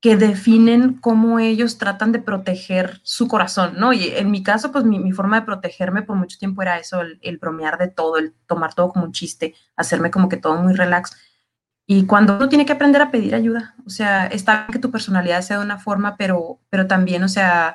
que 0.00 0.16
definen 0.16 0.94
cómo 0.94 1.38
ellos 1.38 1.76
tratan 1.76 2.10
de 2.10 2.20
proteger 2.20 3.00
su 3.02 3.28
corazón, 3.28 3.74
¿no? 3.76 3.92
Y 3.92 4.08
en 4.08 4.30
mi 4.30 4.42
caso, 4.42 4.72
pues 4.72 4.84
mi, 4.84 5.12
forma 5.12 5.40
de 5.40 5.46
protegerme 5.46 6.02
por 6.02 6.16
mucho 6.16 6.38
tiempo 6.38 6.62
era 6.62 6.78
eso, 6.78 7.02
el, 7.02 7.38
bromear 7.38 7.76
de 7.76 7.88
todo, 7.88 8.16
el 8.16 8.34
tomar 8.46 8.74
todo 8.74 8.88
como 8.92 9.04
un 9.04 9.12
chiste, 9.12 9.54
hacerme 9.76 10.10
como 10.10 10.30
que 10.30 10.38
todo 10.38 10.56
muy 10.56 10.72
relax. 10.72 11.16
Y 11.86 12.06
cuando 12.06 12.36
uno 12.36 12.48
tiene 12.48 12.64
que 12.64 12.72
aprender 12.72 13.02
a 13.02 13.10
pedir 13.10 13.34
ayuda, 13.34 13.74
o 13.84 13.90
sea, 13.90 14.26
está 14.26 14.68
que 14.72 14.78
tu 14.78 14.90
personalidad 14.90 15.42
sea 15.42 15.58
de 15.58 15.64
una 15.64 15.78
forma, 15.78 16.16
pero, 16.16 16.60
pero 16.70 16.86
también, 16.86 17.22
o 17.22 17.28
sea, 17.28 17.74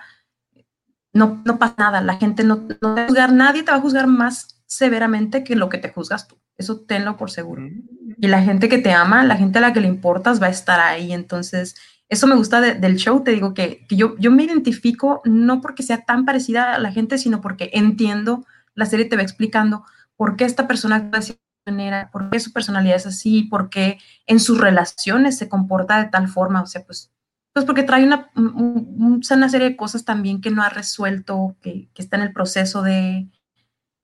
no, 1.14 1.44
no 1.46 1.60
pasa 1.60 1.76
nada, 1.78 2.02
la 2.02 2.18
gente 2.18 2.44
no, 2.44 2.68
no 2.82 2.96
va 2.96 3.04
a 3.04 3.08
juzgar, 3.08 3.34
nadie 3.34 3.62
te 3.62 3.72
va 3.72 3.78
a 3.78 3.82
juzgar 3.82 4.08
más 4.08 4.64
severamente 4.66 5.44
que 5.44 5.56
lo 5.56 5.70
que 5.70 5.78
te 5.78 5.90
juzgas 5.90 6.28
tú, 6.28 6.38
eso 6.58 6.80
tenlo 6.82 7.18
por 7.18 7.30
seguro. 7.30 7.70
Y 8.18 8.28
la 8.28 8.42
gente 8.42 8.70
que 8.70 8.78
te 8.78 8.94
ama, 8.94 9.24
la 9.26 9.36
gente 9.36 9.60
a 9.60 9.62
la 9.62 9.74
que 9.74 9.82
le 9.82 9.88
importas 9.88 10.42
va 10.42 10.48
a 10.48 10.52
estar 10.52 10.80
ahí, 10.80 11.12
entonces 11.12 11.76
eso 12.10 12.28
me 12.28 12.36
gusta 12.36 12.62
del 12.62 12.96
show, 12.98 13.24
te 13.24 13.32
digo 13.32 13.54
que, 13.54 13.86
que, 13.88 13.96
yo, 13.96 14.16
yo 14.18 14.32
me 14.32 14.44
identifico 14.44 15.22
no 15.26 15.62
porque 15.62 15.84
sea 15.84 16.02
tan 16.06 16.26
parecida 16.26 16.76
a 16.76 16.80
la 16.80 16.92
gente, 16.92 17.18
sino 17.18 17.42
porque 17.42 17.72
entiendo, 17.74 18.46
la 18.76 18.86
serie 18.86 19.06
te 19.06 19.16
va 19.16 19.22
explicando 19.22 19.84
por 20.16 20.36
qué 20.36 20.46
esta 20.46 20.68
persona 20.68 20.98
actúa 20.98 21.20
de 21.66 22.08
por 22.12 22.30
qué 22.30 22.40
su 22.40 22.54
personalidad 22.54 22.98
es 22.98 23.08
así, 23.08 23.44
por 23.44 23.70
qué 23.70 23.98
en 24.28 24.40
sus 24.40 24.60
relaciones 24.60 25.38
se 25.38 25.50
comporta 25.50 25.98
de 25.98 26.10
tal 26.10 26.28
forma, 26.28 26.62
o 26.62 26.68
sea, 26.68 26.84
pues 26.86 27.12
pues 27.56 27.66
porque 27.66 27.84
trae 27.84 28.04
una, 28.04 28.30
una 28.36 29.48
serie 29.48 29.70
de 29.70 29.78
cosas 29.78 30.04
también 30.04 30.42
que 30.42 30.52
no 30.52 30.62
ha 30.62 30.68
resuelto, 30.68 31.56
que, 31.62 31.88
que 31.94 32.02
está 32.02 32.18
en 32.18 32.24
el 32.24 32.34
proceso 32.34 32.82
de... 32.82 33.30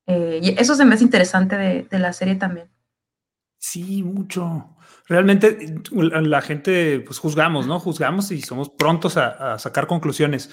Eh, 0.08 0.40
y 0.42 0.50
eso 0.58 0.74
se 0.74 0.86
me 0.86 0.96
hace 0.96 1.04
interesante 1.04 1.58
de, 1.58 1.84
de, 1.84 2.00
la 2.00 2.14
serie 2.14 2.36
también. 2.36 2.70
Sí, 3.58 4.04
mucho. 4.04 4.78
Realmente 5.12 5.76
la 5.92 6.42
gente, 6.42 7.02
pues 7.02 7.20
juzgamos, 7.20 7.68
¿no? 7.68 7.82
Juzgamos 7.82 8.32
y 8.32 8.42
somos 8.42 8.70
prontos 8.70 9.18
a, 9.18 9.56
a 9.56 9.60
sacar 9.60 9.86
conclusiones. 9.86 10.50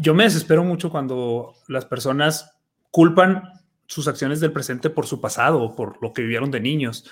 Yo 0.00 0.14
me 0.14 0.22
desespero 0.22 0.62
mucho 0.62 0.90
cuando 0.90 1.54
las 1.66 1.84
personas 1.84 2.56
culpan 2.92 3.42
sus 3.86 4.06
acciones 4.06 4.38
del 4.38 4.52
presente 4.52 4.90
por 4.90 5.08
su 5.08 5.20
pasado 5.20 5.60
o 5.60 5.74
por 5.74 6.00
lo 6.00 6.12
que 6.12 6.22
vivieron 6.22 6.52
de 6.52 6.60
niños. 6.60 7.10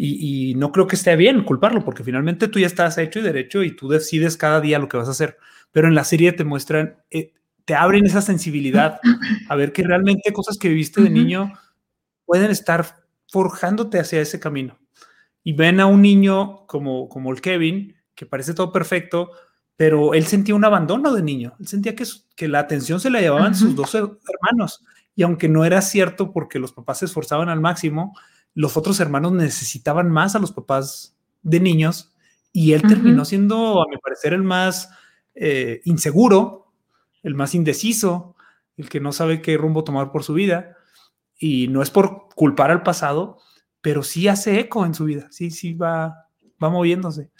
Y, 0.00 0.54
no 0.54 0.72
creo 0.72 0.86
que 0.86 0.96
esté 0.96 1.14
bien 1.14 1.44
culparlo, 1.44 1.84
porque 1.84 2.04
finalmente 2.04 2.48
tú 2.48 2.58
ya 2.58 2.68
estás 2.68 2.96
hecho 2.96 3.18
y 3.18 3.22
derecho 3.22 3.62
y 3.62 3.76
tú 3.76 3.88
decides 3.88 4.38
cada 4.38 4.62
día 4.62 4.78
lo 4.78 4.88
que 4.88 4.96
vas 4.96 5.08
a 5.08 5.10
hacer. 5.10 5.36
Pero 5.72 5.88
en 5.88 5.94
la 5.94 6.04
serie 6.04 6.32
te 6.32 6.44
muestran, 6.44 7.02
eh, 7.10 7.34
te 7.66 7.74
abren 7.74 8.06
esa 8.06 8.22
sensibilidad 8.22 8.98
a 9.50 9.56
ver 9.56 9.72
que 9.72 9.82
realmente 9.82 10.32
cosas 10.32 10.56
que 10.56 10.70
viviste 10.70 11.02
de 11.02 11.10
niño 11.10 11.52
pueden 12.24 12.50
estar 12.50 13.04
forjándote 13.26 13.98
hacia 13.98 14.22
ese 14.22 14.40
camino. 14.40 14.78
Y 15.44 15.52
ven 15.52 15.80
a 15.80 15.86
un 15.86 16.02
niño 16.02 16.66
como, 16.66 17.08
como 17.08 17.32
el 17.32 17.40
Kevin, 17.40 17.94
que 18.14 18.26
parece 18.26 18.54
todo 18.54 18.72
perfecto, 18.72 19.30
pero 19.76 20.14
él 20.14 20.26
sentía 20.26 20.54
un 20.54 20.64
abandono 20.64 21.14
de 21.14 21.22
niño. 21.22 21.54
Él 21.60 21.68
sentía 21.68 21.94
que, 21.94 22.04
que 22.34 22.48
la 22.48 22.58
atención 22.58 23.00
se 23.00 23.10
la 23.10 23.20
llevaban 23.20 23.54
sus 23.54 23.76
dos 23.76 23.94
hermanos. 23.94 24.84
Y 25.14 25.22
aunque 25.22 25.48
no 25.48 25.64
era 25.64 25.82
cierto 25.82 26.32
porque 26.32 26.58
los 26.58 26.72
papás 26.72 26.98
se 26.98 27.04
esforzaban 27.04 27.48
al 27.48 27.60
máximo, 27.60 28.14
los 28.54 28.76
otros 28.76 28.98
hermanos 29.00 29.32
necesitaban 29.32 30.10
más 30.10 30.34
a 30.34 30.40
los 30.40 30.52
papás 30.52 31.16
de 31.42 31.60
niños 31.60 32.12
y 32.52 32.72
él 32.72 32.82
terminó 32.82 33.24
siendo, 33.24 33.82
a 33.82 33.86
mi 33.88 33.98
parecer, 33.98 34.32
el 34.32 34.42
más 34.42 34.90
eh, 35.34 35.80
inseguro, 35.84 36.72
el 37.22 37.34
más 37.34 37.54
indeciso, 37.54 38.34
el 38.76 38.88
que 38.88 39.00
no 39.00 39.12
sabe 39.12 39.42
qué 39.42 39.56
rumbo 39.56 39.84
tomar 39.84 40.10
por 40.10 40.24
su 40.24 40.34
vida. 40.34 40.76
Y 41.38 41.68
no 41.68 41.82
es 41.82 41.90
por 41.90 42.28
culpar 42.34 42.72
al 42.72 42.82
pasado, 42.82 43.38
pero 43.80 44.02
sí 44.02 44.28
hace 44.28 44.60
eco 44.60 44.84
en 44.84 44.94
su 44.94 45.04
vida, 45.04 45.28
sí, 45.30 45.50
sí 45.50 45.74
va, 45.74 46.26
va 46.62 46.70
moviéndose. 46.70 47.30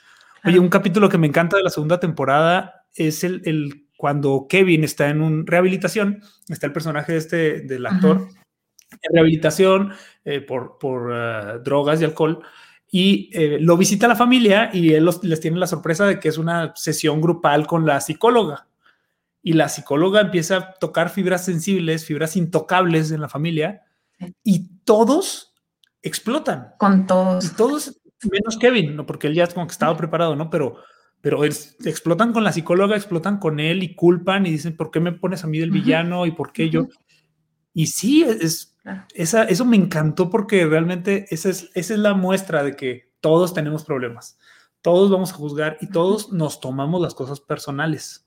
Oye, 0.44 0.58
un 0.58 0.68
capítulo 0.68 1.08
que 1.08 1.18
me 1.18 1.26
encanta 1.26 1.56
de 1.56 1.64
la 1.64 1.70
segunda 1.70 1.98
temporada 1.98 2.86
es 2.94 3.24
el, 3.24 3.42
el 3.44 3.88
cuando 3.96 4.46
Kevin 4.48 4.84
está 4.84 5.08
en 5.08 5.20
un 5.20 5.46
rehabilitación, 5.46 6.22
está 6.48 6.66
el 6.66 6.72
personaje 6.72 7.16
este 7.16 7.62
del 7.62 7.84
actor 7.86 8.28
en 8.90 9.12
rehabilitación 9.12 9.92
eh, 10.24 10.40
por, 10.40 10.78
por 10.78 11.10
uh, 11.10 11.62
drogas 11.62 12.00
y 12.00 12.04
alcohol. 12.04 12.40
Y 12.90 13.28
eh, 13.32 13.58
lo 13.60 13.76
visita 13.76 14.08
la 14.08 14.16
familia 14.16 14.70
y 14.72 14.94
él 14.94 15.04
los, 15.04 15.22
les 15.22 15.40
tiene 15.40 15.58
la 15.58 15.66
sorpresa 15.66 16.06
de 16.06 16.18
que 16.20 16.28
es 16.28 16.38
una 16.38 16.72
sesión 16.74 17.20
grupal 17.20 17.66
con 17.66 17.84
la 17.84 18.00
psicóloga. 18.00 18.68
Y 19.42 19.54
la 19.54 19.68
psicóloga 19.68 20.20
empieza 20.20 20.56
a 20.56 20.74
tocar 20.74 21.10
fibras 21.10 21.44
sensibles, 21.44 22.04
fibras 22.04 22.36
intocables 22.36 23.10
en 23.10 23.20
la 23.20 23.28
familia, 23.28 23.82
y 24.42 24.68
todos 24.84 25.47
explotan. 26.02 26.74
Con 26.78 27.06
todos. 27.06 27.54
todos, 27.56 28.00
menos 28.30 28.56
Kevin, 28.58 28.96
¿no? 28.96 29.06
porque 29.06 29.26
él 29.28 29.34
ya 29.34 29.46
como 29.48 29.66
que 29.66 29.72
estaba 29.72 29.96
preparado, 29.96 30.36
¿no? 30.36 30.50
Pero, 30.50 30.76
pero 31.20 31.44
explotan 31.44 32.32
con 32.32 32.44
la 32.44 32.52
psicóloga, 32.52 32.96
explotan 32.96 33.38
con 33.38 33.60
él 33.60 33.82
y 33.82 33.94
culpan 33.94 34.46
y 34.46 34.50
dicen, 34.50 34.76
¿por 34.76 34.90
qué 34.90 35.00
me 35.00 35.12
pones 35.12 35.44
a 35.44 35.46
mí 35.46 35.58
del 35.58 35.70
villano? 35.70 36.26
¿Y 36.26 36.32
por 36.32 36.52
qué 36.52 36.70
yo? 36.70 36.88
Y 37.74 37.86
sí, 37.86 38.24
es, 38.24 38.76
esa, 39.14 39.44
eso 39.44 39.64
me 39.64 39.76
encantó 39.76 40.30
porque 40.30 40.66
realmente 40.66 41.26
esa 41.30 41.50
es, 41.50 41.70
esa 41.74 41.94
es 41.94 42.00
la 42.00 42.14
muestra 42.14 42.62
de 42.62 42.76
que 42.76 43.12
todos 43.20 43.54
tenemos 43.54 43.84
problemas, 43.84 44.38
todos 44.82 45.10
vamos 45.10 45.32
a 45.32 45.34
juzgar 45.34 45.76
y 45.80 45.88
todos 45.90 46.32
nos 46.32 46.60
tomamos 46.60 47.00
las 47.00 47.14
cosas 47.14 47.40
personales. 47.40 48.26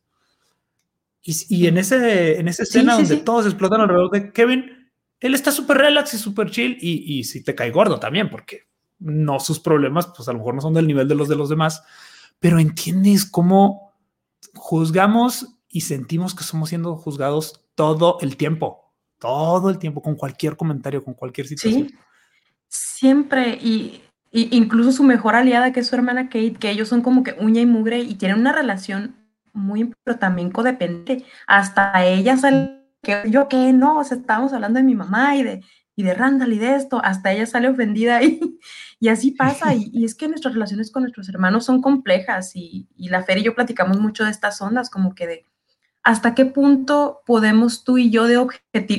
Y, 1.23 1.35
y 1.49 1.67
en, 1.67 1.77
ese, 1.77 2.39
en 2.39 2.47
esa 2.47 2.63
escena 2.63 2.95
donde 2.95 3.17
todos 3.17 3.45
explotan 3.45 3.81
alrededor 3.81 4.09
de 4.09 4.31
Kevin, 4.31 4.80
él 5.21 5.33
está 5.33 5.51
súper 5.51 5.77
relax 5.77 6.13
y 6.13 6.17
súper 6.17 6.51
chill 6.51 6.77
y, 6.81 7.19
y 7.19 7.23
si 7.23 7.43
te 7.43 7.55
cae 7.55 7.71
gordo 7.71 7.99
también, 7.99 8.29
porque 8.29 8.67
no 8.99 9.39
sus 9.39 9.59
problemas, 9.59 10.07
pues 10.07 10.27
a 10.27 10.33
lo 10.33 10.39
mejor 10.39 10.55
no 10.55 10.61
son 10.61 10.73
del 10.73 10.87
nivel 10.87 11.07
de 11.07 11.15
los 11.15 11.29
de 11.29 11.37
los 11.37 11.47
demás, 11.47 11.81
pero 12.39 12.59
entiendes 12.59 13.25
cómo 13.25 13.93
juzgamos 14.53 15.57
y 15.69 15.81
sentimos 15.81 16.35
que 16.35 16.43
somos 16.43 16.67
siendo 16.67 16.97
juzgados 16.97 17.61
todo 17.75 18.17
el 18.19 18.35
tiempo 18.35 18.81
todo 19.21 19.69
el 19.69 19.77
tiempo, 19.77 20.01
con 20.01 20.15
cualquier 20.15 20.57
comentario, 20.57 21.03
con 21.03 21.13
cualquier 21.13 21.45
situación. 21.45 21.89
Sí, 21.89 21.95
siempre. 22.67 23.53
Y, 23.61 24.01
incluso 24.31 24.91
su 24.91 25.03
mejor 25.03 25.35
aliada, 25.35 25.71
que 25.71 25.81
es 25.81 25.87
su 25.87 25.95
hermana 25.95 26.25
Kate, 26.25 26.55
que 26.59 26.71
ellos 26.71 26.87
son 26.87 27.01
como 27.01 27.23
que 27.23 27.35
uña 27.39 27.61
y 27.61 27.67
mugre 27.67 27.99
y 27.99 28.15
tienen 28.15 28.39
una 28.39 28.51
relación 28.51 29.15
muy, 29.53 29.93
pero 30.03 30.17
también 30.17 30.49
codependiente. 30.49 31.23
Hasta 31.45 32.03
ella 32.03 32.35
sale, 32.35 32.80
que 33.01 33.23
yo 33.29 33.47
que 33.47 33.73
no, 33.73 33.99
o 33.99 34.03
sea, 34.03 34.17
estábamos 34.17 34.53
hablando 34.53 34.77
de 34.77 34.83
mi 34.83 34.95
mamá 34.95 35.35
y 35.35 35.43
de, 35.43 35.61
y 35.95 36.03
de 36.03 36.13
Randall 36.13 36.53
y 36.53 36.59
de 36.59 36.75
esto, 36.75 37.01
hasta 37.03 37.31
ella 37.31 37.45
sale 37.45 37.69
ofendida 37.69 38.23
y, 38.23 38.59
y 38.99 39.09
así 39.09 39.31
pasa. 39.31 39.73
Y, 39.73 39.89
y, 39.93 40.05
es 40.05 40.15
que 40.15 40.27
nuestras 40.27 40.53
relaciones 40.53 40.91
con 40.91 41.03
nuestros 41.03 41.29
hermanos 41.29 41.65
son 41.65 41.81
complejas 41.81 42.55
y, 42.55 42.87
y 42.95 43.09
la 43.09 43.23
Fer 43.23 43.39
y 43.39 43.43
yo 43.43 43.55
platicamos 43.55 43.99
mucho 43.99 44.23
de 44.23 44.31
estas 44.31 44.61
ondas, 44.61 44.89
como 44.89 45.15
que 45.15 45.27
de 45.27 45.45
hasta 46.03 46.33
qué 46.33 46.45
punto 46.45 47.21
podemos 47.25 47.83
tú 47.83 47.97
y 47.97 48.09
yo 48.09 48.25
de 48.25 48.37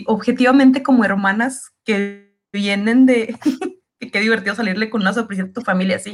objetivamente 0.06 0.82
como 0.82 1.04
hermanas 1.04 1.72
que 1.84 2.38
vienen 2.52 3.06
de, 3.06 3.36
qué 4.12 4.20
divertido 4.20 4.54
salirle 4.54 4.90
con 4.90 5.00
una 5.00 5.12
sorpresa 5.12 5.44
a 5.44 5.52
tu 5.52 5.62
familia 5.62 5.96
así, 5.96 6.12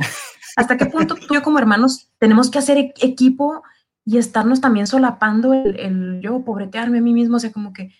hasta 0.56 0.76
qué 0.76 0.86
punto 0.86 1.14
tú 1.14 1.26
y 1.30 1.34
yo 1.34 1.42
como 1.42 1.58
hermanos 1.58 2.10
tenemos 2.18 2.50
que 2.50 2.58
hacer 2.58 2.78
e-, 2.78 2.94
equipo 3.00 3.62
y 4.08 4.18
estarnos 4.18 4.60
también 4.60 4.86
solapando 4.86 5.52
el, 5.52 6.20
yo 6.20 6.44
pobretearme 6.44 6.98
a 6.98 7.02
mí 7.02 7.12
mismo, 7.12 7.36
o 7.36 7.40
sea, 7.40 7.52
como 7.52 7.72
que 7.72 7.94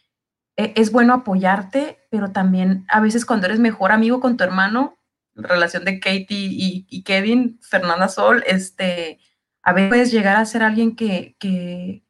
e-, 0.56 0.72
es 0.76 0.90
bueno 0.90 1.12
apoyarte, 1.12 1.98
pero 2.10 2.32
también 2.32 2.84
a 2.88 3.00
veces 3.00 3.24
cuando 3.26 3.46
eres 3.46 3.60
mejor 3.60 3.92
amigo 3.92 4.20
con 4.20 4.36
tu 4.36 4.44
hermano, 4.44 4.98
relación 5.34 5.84
de 5.84 6.00
Katie 6.00 6.26
y, 6.30 6.86
y 6.88 7.02
Kevin, 7.02 7.58
Fernanda 7.62 8.08
Sol, 8.08 8.42
este, 8.46 9.20
a 9.62 9.72
veces 9.72 9.88
puedes 9.88 10.10
llegar 10.10 10.36
a 10.36 10.46
ser 10.46 10.62
alguien 10.62 10.96
que, 10.96 11.36
que 11.38 12.04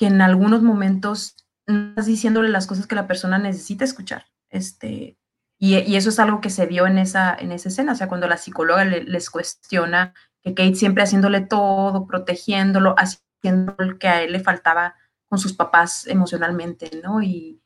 que 0.00 0.06
en 0.06 0.22
algunos 0.22 0.62
momentos 0.62 1.36
no 1.66 1.90
estás 1.90 2.06
diciéndole 2.06 2.48
las 2.48 2.66
cosas 2.66 2.86
que 2.86 2.94
la 2.94 3.06
persona 3.06 3.38
necesita 3.38 3.84
escuchar. 3.84 4.24
Este, 4.48 5.18
y, 5.58 5.76
y, 5.76 5.96
eso 5.96 6.08
es 6.08 6.18
algo 6.18 6.40
que 6.40 6.48
se 6.48 6.64
vio 6.64 6.86
en 6.86 6.96
esa, 6.96 7.36
en 7.38 7.52
esa 7.52 7.68
escena, 7.68 7.92
o 7.92 7.94
sea, 7.94 8.08
cuando 8.08 8.26
la 8.26 8.38
psicóloga 8.38 8.86
les 8.86 9.28
cuestiona 9.28 10.14
que 10.42 10.54
Kate 10.54 10.74
siempre 10.74 11.02
haciéndole 11.02 11.42
todo, 11.42 12.06
protegiéndolo, 12.06 12.94
haciendo 12.96 13.29
que 13.40 14.08
a 14.08 14.22
él 14.22 14.32
le 14.32 14.40
faltaba 14.40 14.94
con 15.28 15.38
sus 15.38 15.52
papás 15.52 16.06
emocionalmente, 16.06 16.90
¿no? 17.02 17.22
Y, 17.22 17.62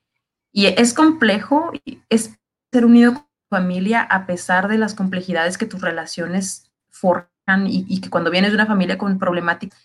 y 0.53 0.66
es 0.66 0.95
complejo, 0.95 1.72
es 2.09 2.39
ser 2.72 2.85
unido 2.85 3.14
con 3.14 3.22
tu 3.22 3.57
familia 3.57 4.03
a 4.03 4.27
pesar 4.27 4.68
de 4.68 4.79
las 4.79 4.95
complejidades 4.95 5.59
que 5.59 5.66
tus 5.66 5.81
relaciones 5.81 6.70
forjan 6.91 7.66
y, 7.66 7.85
y 7.89 8.01
que 8.01 8.11
cuando 8.11 8.31
vienes 8.31 8.51
de 8.51 8.57
una 8.57 8.66
familia 8.66 8.99
con 8.99 9.18
problemática, 9.18 9.77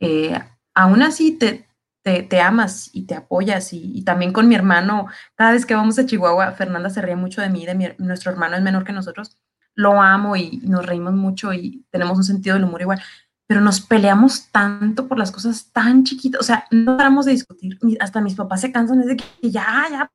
eh, 0.00 0.38
aún 0.74 1.02
así 1.02 1.32
te, 1.32 1.66
te, 2.02 2.40
amas 2.40 2.90
y 2.92 3.06
te 3.06 3.14
apoyas. 3.14 3.72
Y, 3.72 4.02
también 4.04 4.32
con 4.32 4.48
mi 4.48 4.54
hermano, 4.54 5.06
cada 5.34 5.52
vez 5.52 5.66
que 5.66 5.74
vamos 5.74 5.98
a 5.98 6.06
Chihuahua, 6.06 6.52
Fernanda 6.52 6.90
se 6.90 7.02
ríe 7.02 7.16
mucho 7.16 7.40
de 7.40 7.50
mí, 7.50 7.66
de 7.66 7.96
nuestro 7.98 8.30
hermano 8.30 8.56
es 8.56 8.62
menor 8.62 8.84
que 8.84 8.92
nosotros. 8.92 9.36
Lo 9.74 10.00
amo 10.00 10.36
y 10.36 10.58
nos 10.58 10.86
reímos 10.86 11.14
mucho 11.14 11.52
y 11.52 11.84
tenemos 11.90 12.16
un 12.16 12.24
sentido 12.24 12.54
del 12.54 12.64
humor 12.64 12.80
igual. 12.80 13.02
Pero 13.46 13.60
nos 13.60 13.80
peleamos 13.80 14.48
tanto 14.50 15.06
por 15.06 15.18
las 15.18 15.30
cosas 15.30 15.70
tan 15.72 16.04
chiquitas. 16.04 16.40
O 16.40 16.44
sea, 16.44 16.66
no 16.70 16.96
paramos 16.96 17.26
de 17.26 17.32
discutir. 17.32 17.78
Hasta 18.00 18.20
mis 18.20 18.34
papás 18.34 18.60
se 18.60 18.72
cansan 18.72 19.00
de 19.00 19.16
que 19.16 19.50
ya, 19.50 19.86
ya, 19.90 20.10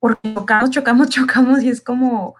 porque 0.00 0.34
chocamos, 0.34 0.70
chocamos, 0.70 1.08
chocamos 1.10 1.62
y 1.62 1.68
es 1.68 1.80
como, 1.80 2.34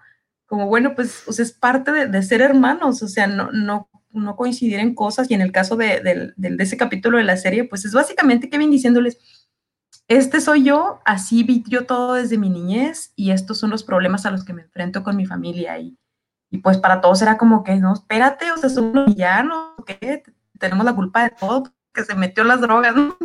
como 0.45 0.67
bueno, 0.67 0.95
pues 0.95 1.23
o 1.27 1.31
sea, 1.31 1.43
es 1.43 1.53
parte 1.53 1.91
de, 1.91 2.07
de, 2.07 2.23
ser 2.23 2.41
hermanos. 2.41 3.01
O 3.01 3.07
sea, 3.07 3.27
no, 3.27 3.51
no 3.51 3.89
no 4.17 4.35
coincidir 4.35 4.79
en 4.79 4.95
cosas 4.95 5.29
y 5.29 5.33
en 5.33 5.41
el 5.41 5.51
caso 5.51 5.75
de, 5.75 6.33
ese 6.59 6.77
capítulo 6.77 7.17
de 7.17 7.23
la 7.23 7.37
serie, 7.37 7.63
pues 7.63 7.85
es 7.85 7.93
básicamente 7.93 8.49
Kevin 8.49 8.71
diciéndoles, 8.71 9.17
este 10.07 10.41
soy 10.41 10.63
yo, 10.63 11.01
así 11.05 11.43
vi 11.43 11.63
yo 11.67 11.85
todo 11.85 12.13
desde 12.13 12.37
mi 12.37 12.49
niñez 12.49 13.11
y 13.15 13.31
estos 13.31 13.59
son 13.59 13.69
los 13.69 13.83
problemas 13.83 14.25
a 14.25 14.31
los 14.31 14.45
que 14.45 14.53
me 14.53 14.63
enfrento 14.63 15.03
con 15.03 15.15
mi 15.17 15.25
familia 15.25 15.77
y, 15.79 15.97
y 16.49 16.59
pues 16.59 16.77
para 16.77 17.01
todos 17.01 17.21
era 17.21 17.37
como 17.37 17.63
que, 17.63 17.75
no, 17.75 17.93
espérate, 17.93 18.51
o 18.51 18.57
sea, 18.57 18.69
son 18.69 18.85
unos 18.85 19.07
villanos, 19.07 19.73
¿qué? 19.85 20.23
Tenemos 20.59 20.85
la 20.85 20.95
culpa 20.95 21.23
de 21.23 21.31
todo, 21.31 21.63
que 21.93 22.03
se 22.03 22.15
metió 22.15 22.43
las 22.43 22.61
drogas, 22.61 22.95
¿no? 22.95 23.17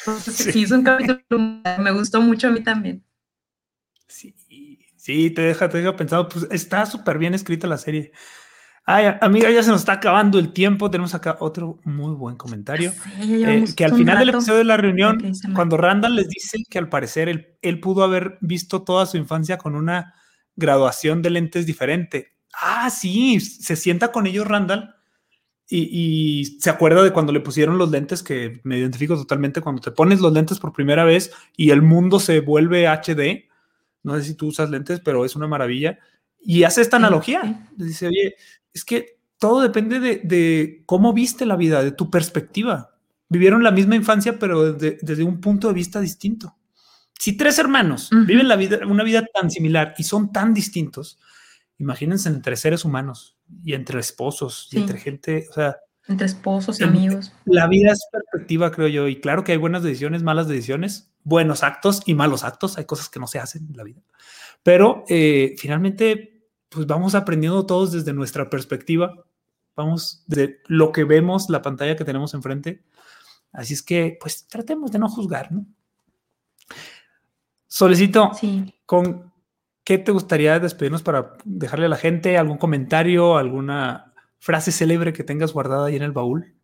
Entonces, 0.00 0.34
sí. 0.34 0.52
sí, 0.52 0.62
es 0.64 0.70
un 0.72 0.82
capítulo, 0.82 1.22
me 1.78 1.92
gustó 1.92 2.20
mucho 2.20 2.48
a 2.48 2.50
mí 2.50 2.62
también. 2.62 3.04
Sí, 4.08 4.34
sí, 4.96 5.30
te 5.30 5.42
deja, 5.42 5.68
te 5.68 5.78
deja 5.78 5.96
pensado, 5.96 6.28
pues 6.28 6.46
está 6.50 6.86
súper 6.86 7.18
bien 7.18 7.34
escrita 7.34 7.66
la 7.66 7.78
serie. 7.78 8.12
Ay, 8.86 9.16
amiga, 9.22 9.50
ya 9.50 9.62
se 9.62 9.70
nos 9.70 9.80
está 9.80 9.94
acabando 9.94 10.38
el 10.38 10.52
tiempo. 10.52 10.90
Tenemos 10.90 11.14
acá 11.14 11.38
otro 11.40 11.78
muy 11.84 12.14
buen 12.14 12.36
comentario. 12.36 12.92
Sí, 12.92 13.42
eh, 13.42 13.64
que 13.74 13.84
al 13.86 13.94
final 13.94 14.18
del 14.18 14.28
episodio 14.28 14.58
de 14.58 14.64
la 14.64 14.76
reunión, 14.76 15.32
cuando 15.54 15.78
Randall 15.78 16.16
les 16.16 16.28
dice 16.28 16.58
que 16.68 16.78
al 16.78 16.90
parecer 16.90 17.30
él, 17.30 17.56
él, 17.62 17.80
pudo 17.80 18.04
haber 18.04 18.36
visto 18.42 18.82
toda 18.82 19.06
su 19.06 19.16
infancia 19.16 19.56
con 19.56 19.74
una 19.74 20.14
graduación 20.56 21.22
de 21.22 21.30
lentes 21.30 21.66
diferente. 21.66 22.32
Ah, 22.60 22.90
sí, 22.90 23.40
se 23.40 23.76
sienta 23.76 24.12
con 24.12 24.26
ellos 24.26 24.46
Randall 24.46 24.94
y, 25.68 25.88
y, 25.90 26.44
se 26.60 26.70
acuerda 26.70 27.02
de 27.02 27.12
cuando 27.12 27.32
le 27.32 27.40
pusieron 27.40 27.78
los 27.78 27.90
lentes, 27.90 28.22
que 28.22 28.60
me 28.64 28.78
identifico 28.78 29.16
totalmente, 29.16 29.60
cuando 29.60 29.80
te 29.80 29.90
pones 29.90 30.20
los 30.20 30.32
lentes 30.32 30.58
por 30.58 30.72
primera 30.72 31.04
vez 31.04 31.32
y 31.56 31.70
el 31.70 31.82
mundo 31.82 32.20
se 32.20 32.40
vuelve 32.40 32.86
HD. 32.86 33.48
No 34.02 34.16
sé 34.16 34.24
si 34.24 34.34
tú 34.34 34.48
usas 34.48 34.70
lentes, 34.70 35.00
pero 35.00 35.24
es 35.24 35.34
una 35.34 35.48
maravilla. 35.48 35.98
Y 36.40 36.64
hace 36.64 36.82
esta 36.82 36.98
analogía. 36.98 37.68
Dice, 37.76 38.08
oye, 38.08 38.34
es 38.72 38.84
que 38.84 39.18
todo 39.38 39.62
depende 39.62 40.00
de, 40.00 40.82
cómo 40.86 41.12
viste 41.12 41.46
la 41.46 41.56
vida, 41.56 41.82
de 41.82 41.92
tu 41.92 42.10
perspectiva. 42.10 42.94
Vivieron 43.28 43.62
la 43.62 43.70
misma 43.70 43.96
infancia, 43.96 44.38
pero 44.38 44.72
desde, 44.72 45.24
un 45.24 45.40
punto 45.40 45.68
de 45.68 45.74
vista 45.74 46.00
distinto. 46.00 46.54
Si 47.18 47.36
tres 47.36 47.58
hermanos 47.58 48.10
viven 48.26 48.48
la 48.48 48.56
vida, 48.56 48.80
una 48.86 49.04
vida 49.04 49.24
tan 49.32 49.50
similar 49.50 49.94
y 49.98 50.04
son 50.04 50.32
tan 50.32 50.52
distintos, 50.52 51.18
imagínense 51.78 52.28
entre 52.28 52.56
seres 52.56 52.84
humanos 52.84 53.38
y 53.64 53.74
entre 53.74 54.00
esposos 54.00 54.68
y 54.72 54.78
entre 54.78 54.98
gente, 54.98 55.46
o 55.50 55.52
sea, 55.52 55.76
entre 56.06 56.26
esposos 56.26 56.80
y 56.80 56.84
amigos. 56.84 57.32
La 57.46 57.66
vida 57.66 57.92
es 57.92 58.06
perspectiva, 58.12 58.70
creo 58.70 58.88
yo, 58.88 59.08
y 59.08 59.20
claro 59.20 59.42
que 59.42 59.52
hay 59.52 59.58
buenas 59.58 59.82
decisiones, 59.82 60.22
malas 60.22 60.48
decisiones, 60.48 61.12
buenos 61.22 61.62
actos 61.62 62.02
y 62.04 62.14
malos 62.14 62.44
actos, 62.44 62.76
hay 62.76 62.84
cosas 62.84 63.08
que 63.08 63.20
no 63.20 63.26
se 63.26 63.38
hacen 63.38 63.66
en 63.70 63.76
la 63.76 63.84
vida, 63.84 64.02
pero 64.62 65.04
eh, 65.08 65.54
finalmente 65.58 66.34
pues 66.68 66.86
vamos 66.86 67.14
aprendiendo 67.14 67.64
todos 67.64 67.92
desde 67.92 68.12
nuestra 68.12 68.50
perspectiva, 68.50 69.14
vamos 69.76 70.24
de 70.26 70.58
lo 70.66 70.92
que 70.92 71.04
vemos, 71.04 71.48
la 71.48 71.62
pantalla 71.62 71.96
que 71.96 72.04
tenemos 72.04 72.34
enfrente. 72.34 72.84
Así 73.52 73.74
es 73.74 73.82
que, 73.82 74.18
pues 74.20 74.48
tratemos 74.48 74.90
de 74.90 74.98
no 74.98 75.08
juzgar, 75.08 75.52
¿no? 75.52 75.66
Solicito, 77.74 78.30
¿con 78.86 79.32
qué 79.84 79.98
te 79.98 80.12
gustaría 80.12 80.60
despedirnos 80.60 81.02
para 81.02 81.32
dejarle 81.44 81.86
a 81.86 81.88
la 81.88 81.96
gente 81.96 82.38
algún 82.38 82.56
comentario, 82.56 83.36
alguna 83.36 84.14
frase 84.38 84.70
célebre 84.70 85.12
que 85.12 85.24
tengas 85.24 85.52
guardada 85.52 85.88
ahí 85.88 85.96
en 85.96 86.04
el 86.04 86.12
baúl? 86.12 86.54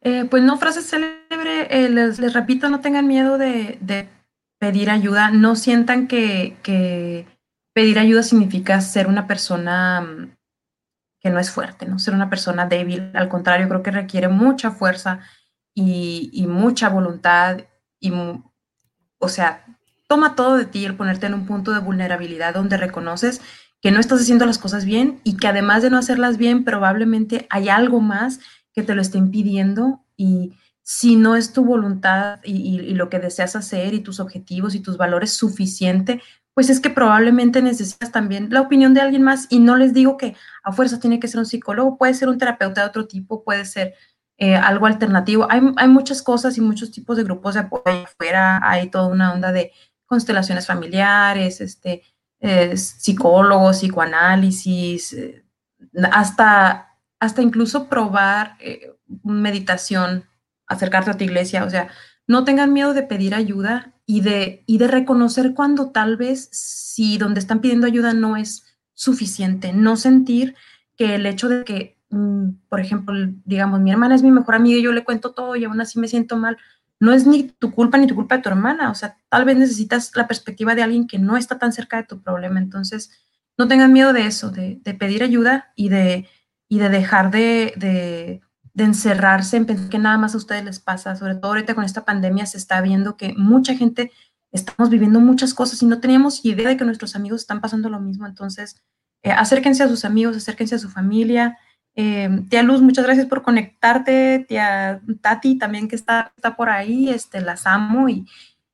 Eh, 0.00 0.24
pues 0.30 0.42
no, 0.42 0.56
frase 0.56 0.80
célebre, 0.80 1.66
eh, 1.68 1.90
les, 1.90 2.32
repito, 2.32 2.70
no 2.70 2.80
tengan 2.80 3.06
miedo 3.06 3.36
de, 3.36 4.08
pedir 4.58 4.88
ayuda, 4.88 5.30
no 5.30 5.54
sientan 5.54 6.08
que, 6.08 6.56
que 6.62 7.26
pedir 7.74 7.98
ayuda 7.98 8.22
significa 8.22 8.80
ser 8.80 9.06
una 9.06 9.26
persona 9.26 10.00
mm, 10.00 10.34
que 11.20 11.28
no 11.28 11.40
es 11.40 11.50
fuerte, 11.50 11.84
¿no? 11.84 11.98
Ser 11.98 12.14
una 12.14 12.30
persona 12.30 12.64
débil. 12.64 13.10
Al 13.12 13.28
contrario, 13.28 13.68
creo 13.68 13.82
que 13.82 13.90
requiere 13.90 14.28
mucha 14.28 14.70
fuerza 14.70 15.20
y, 15.74 16.46
mucha 16.48 16.88
voluntad 16.88 17.58
y, 18.00 18.10
o 19.24 19.28
sea, 19.28 19.64
toma 20.08 20.34
todo 20.34 20.56
de 20.56 20.66
ti 20.66 20.84
el 20.84 20.94
ponerte 20.94 21.26
en 21.26 21.34
un 21.34 21.46
punto 21.46 21.72
de 21.72 21.80
vulnerabilidad 21.80 22.54
donde 22.54 22.76
reconoces 22.76 23.40
que 23.80 23.90
no 23.90 24.00
estás 24.00 24.20
haciendo 24.20 24.46
las 24.46 24.58
cosas 24.58 24.84
bien 24.84 25.20
y 25.24 25.36
que 25.36 25.46
además 25.46 25.82
de 25.82 25.90
no 25.90 25.98
hacerlas 25.98 26.38
bien, 26.38 26.64
probablemente 26.64 27.46
hay 27.50 27.68
algo 27.68 28.00
más 28.00 28.40
que 28.72 28.82
te 28.82 28.94
lo 28.94 29.02
esté 29.02 29.18
impidiendo 29.18 30.04
y 30.16 30.54
si 30.82 31.16
no 31.16 31.36
es 31.36 31.52
tu 31.52 31.64
voluntad 31.64 32.40
y, 32.44 32.80
y, 32.80 32.94
lo 32.94 33.08
que 33.08 33.18
deseas 33.18 33.56
hacer 33.56 33.94
y 33.94 34.00
tus 34.00 34.20
objetivos 34.20 34.74
y 34.74 34.80
tus 34.80 34.98
valores 34.98 35.32
suficiente 35.32 36.20
pues 36.54 36.70
es 36.70 36.80
que 36.80 36.88
probablemente 36.88 37.60
necesitas 37.60 38.12
también 38.12 38.48
la 38.50 38.60
opinión 38.60 38.94
de 38.94 39.00
alguien 39.00 39.22
más 39.22 39.46
y 39.50 39.58
no 39.58 39.76
les 39.76 39.92
digo 39.92 40.16
que 40.16 40.36
a 40.62 40.72
fuerza 40.72 41.00
tiene 41.00 41.18
que 41.18 41.28
ser 41.28 41.40
un 41.40 41.46
psicólogo, 41.46 41.98
puede 41.98 42.14
ser 42.14 42.28
un 42.28 42.38
terapeuta 42.38 42.82
de 42.82 42.86
otro 42.86 43.06
tipo, 43.06 43.42
puede 43.42 43.64
ser 43.64 43.94
eh, 44.36 44.56
algo 44.56 44.86
alternativo. 44.86 45.46
Hay, 45.50 45.88
muchas 45.88 46.22
cosas 46.22 46.58
y 46.58 46.60
muchos 46.60 46.90
tipos 46.90 47.16
de 47.16 47.24
grupos 47.24 47.54
de 47.54 47.60
apoyo 47.60 48.04
afuera, 48.04 48.60
hay 48.62 48.90
toda 48.90 49.06
una 49.06 49.32
onda 49.32 49.52
de 49.52 49.72
constelaciones 50.06 50.66
familiares, 50.66 51.60
este, 51.60 52.02
eh, 52.40 52.76
psicólogos, 52.76 53.78
psicoanálisis, 53.78 55.12
eh, 55.12 55.44
hasta, 56.10 56.96
hasta 57.20 57.42
incluso 57.42 57.88
probar 57.88 58.56
meditación, 59.22 60.24
acercarte 60.66 61.10
a 61.12 61.16
tu 61.16 61.24
iglesia, 61.24 61.64
o 61.64 61.70
sea, 61.70 61.88
no 62.26 62.44
tengan 62.44 62.72
miedo 62.72 62.94
de 62.94 63.02
pedir 63.02 63.34
ayuda 63.34 63.94
y 64.06 64.22
de, 64.22 64.64
y 64.66 64.78
de 64.78 64.88
reconocer 64.88 65.54
cuando 65.54 65.90
tal 65.90 66.16
vez 66.16 66.48
si 66.52 67.18
donde 67.18 67.40
están 67.40 67.60
pidiendo 67.60 67.86
ayuda 67.86 68.14
no 68.14 68.36
es 68.36 68.64
suficiente, 68.94 69.72
no 69.72 69.96
sentir 69.96 70.54
que 70.96 71.14
el 71.16 71.26
hecho 71.26 71.48
de 71.48 71.64
que, 71.64 71.93
por 72.68 72.80
ejemplo, 72.80 73.14
digamos, 73.44 73.80
mi 73.80 73.90
hermana 73.90 74.14
es 74.14 74.22
mi 74.22 74.30
mejor 74.30 74.54
amiga 74.54 74.78
y 74.78 74.82
yo 74.82 74.92
le 74.92 75.04
cuento 75.04 75.32
todo 75.32 75.56
y 75.56 75.64
aún 75.64 75.80
así 75.80 75.98
me 75.98 76.08
siento 76.08 76.36
mal, 76.36 76.56
no 77.00 77.12
es 77.12 77.26
ni 77.26 77.44
tu 77.44 77.72
culpa 77.72 77.98
ni 77.98 78.06
tu 78.06 78.14
culpa 78.14 78.36
de 78.36 78.42
tu 78.42 78.48
hermana, 78.48 78.90
o 78.90 78.94
sea, 78.94 79.16
tal 79.28 79.44
vez 79.44 79.56
necesitas 79.56 80.12
la 80.14 80.28
perspectiva 80.28 80.74
de 80.74 80.82
alguien 80.82 81.06
que 81.06 81.18
no 81.18 81.36
está 81.36 81.58
tan 81.58 81.72
cerca 81.72 81.96
de 81.96 82.04
tu 82.04 82.22
problema, 82.22 82.60
entonces 82.60 83.10
no 83.58 83.66
tengan 83.66 83.92
miedo 83.92 84.12
de 84.12 84.26
eso, 84.26 84.50
de, 84.50 84.80
pedir 84.98 85.22
ayuda 85.22 85.72
y 85.74 85.88
de, 85.88 86.28
y 86.68 86.78
de 86.78 86.88
dejar 86.88 87.30
de 87.30 88.40
de 88.74 88.84
encerrarse 88.84 89.56
en 89.56 89.66
pensar 89.66 89.88
que 89.88 89.98
nada 89.98 90.18
más 90.18 90.34
a 90.34 90.36
ustedes 90.36 90.64
les 90.64 90.80
pasa, 90.80 91.14
sobre 91.14 91.36
todo 91.36 91.52
ahorita 91.52 91.74
con 91.74 91.84
esta 91.84 92.04
pandemia 92.04 92.44
se 92.44 92.58
está 92.58 92.80
viendo 92.80 93.16
que 93.16 93.32
mucha 93.34 93.74
gente 93.76 94.10
estamos 94.50 94.90
viviendo 94.90 95.20
muchas 95.20 95.54
cosas 95.54 95.80
y 95.82 95.86
no 95.86 96.00
teníamos 96.00 96.44
idea 96.44 96.68
de 96.68 96.76
que 96.76 96.84
nuestros 96.84 97.14
amigos 97.14 97.42
están 97.42 97.60
pasando 97.60 97.88
lo 97.88 98.00
mismo. 98.00 98.26
Entonces, 98.26 98.82
eh, 99.22 99.30
acérquense 99.30 99.82
a 99.84 99.88
sus 99.88 100.04
amigos, 100.04 100.36
acérquense 100.36 100.74
a 100.74 100.78
su 100.78 100.90
familia. 100.90 101.56
Eh, 101.96 102.28
tía 102.48 102.62
Luz, 102.62 102.82
muchas 102.82 103.04
gracias 103.04 103.26
por 103.26 103.42
conectarte. 103.42 104.44
Tía 104.48 105.00
Tati 105.20 105.58
también 105.58 105.88
que 105.88 105.96
está, 105.96 106.32
está 106.36 106.56
por 106.56 106.68
ahí, 106.68 107.08
este, 107.08 107.40
las 107.40 107.66
amo 107.66 108.08
y, 108.08 108.26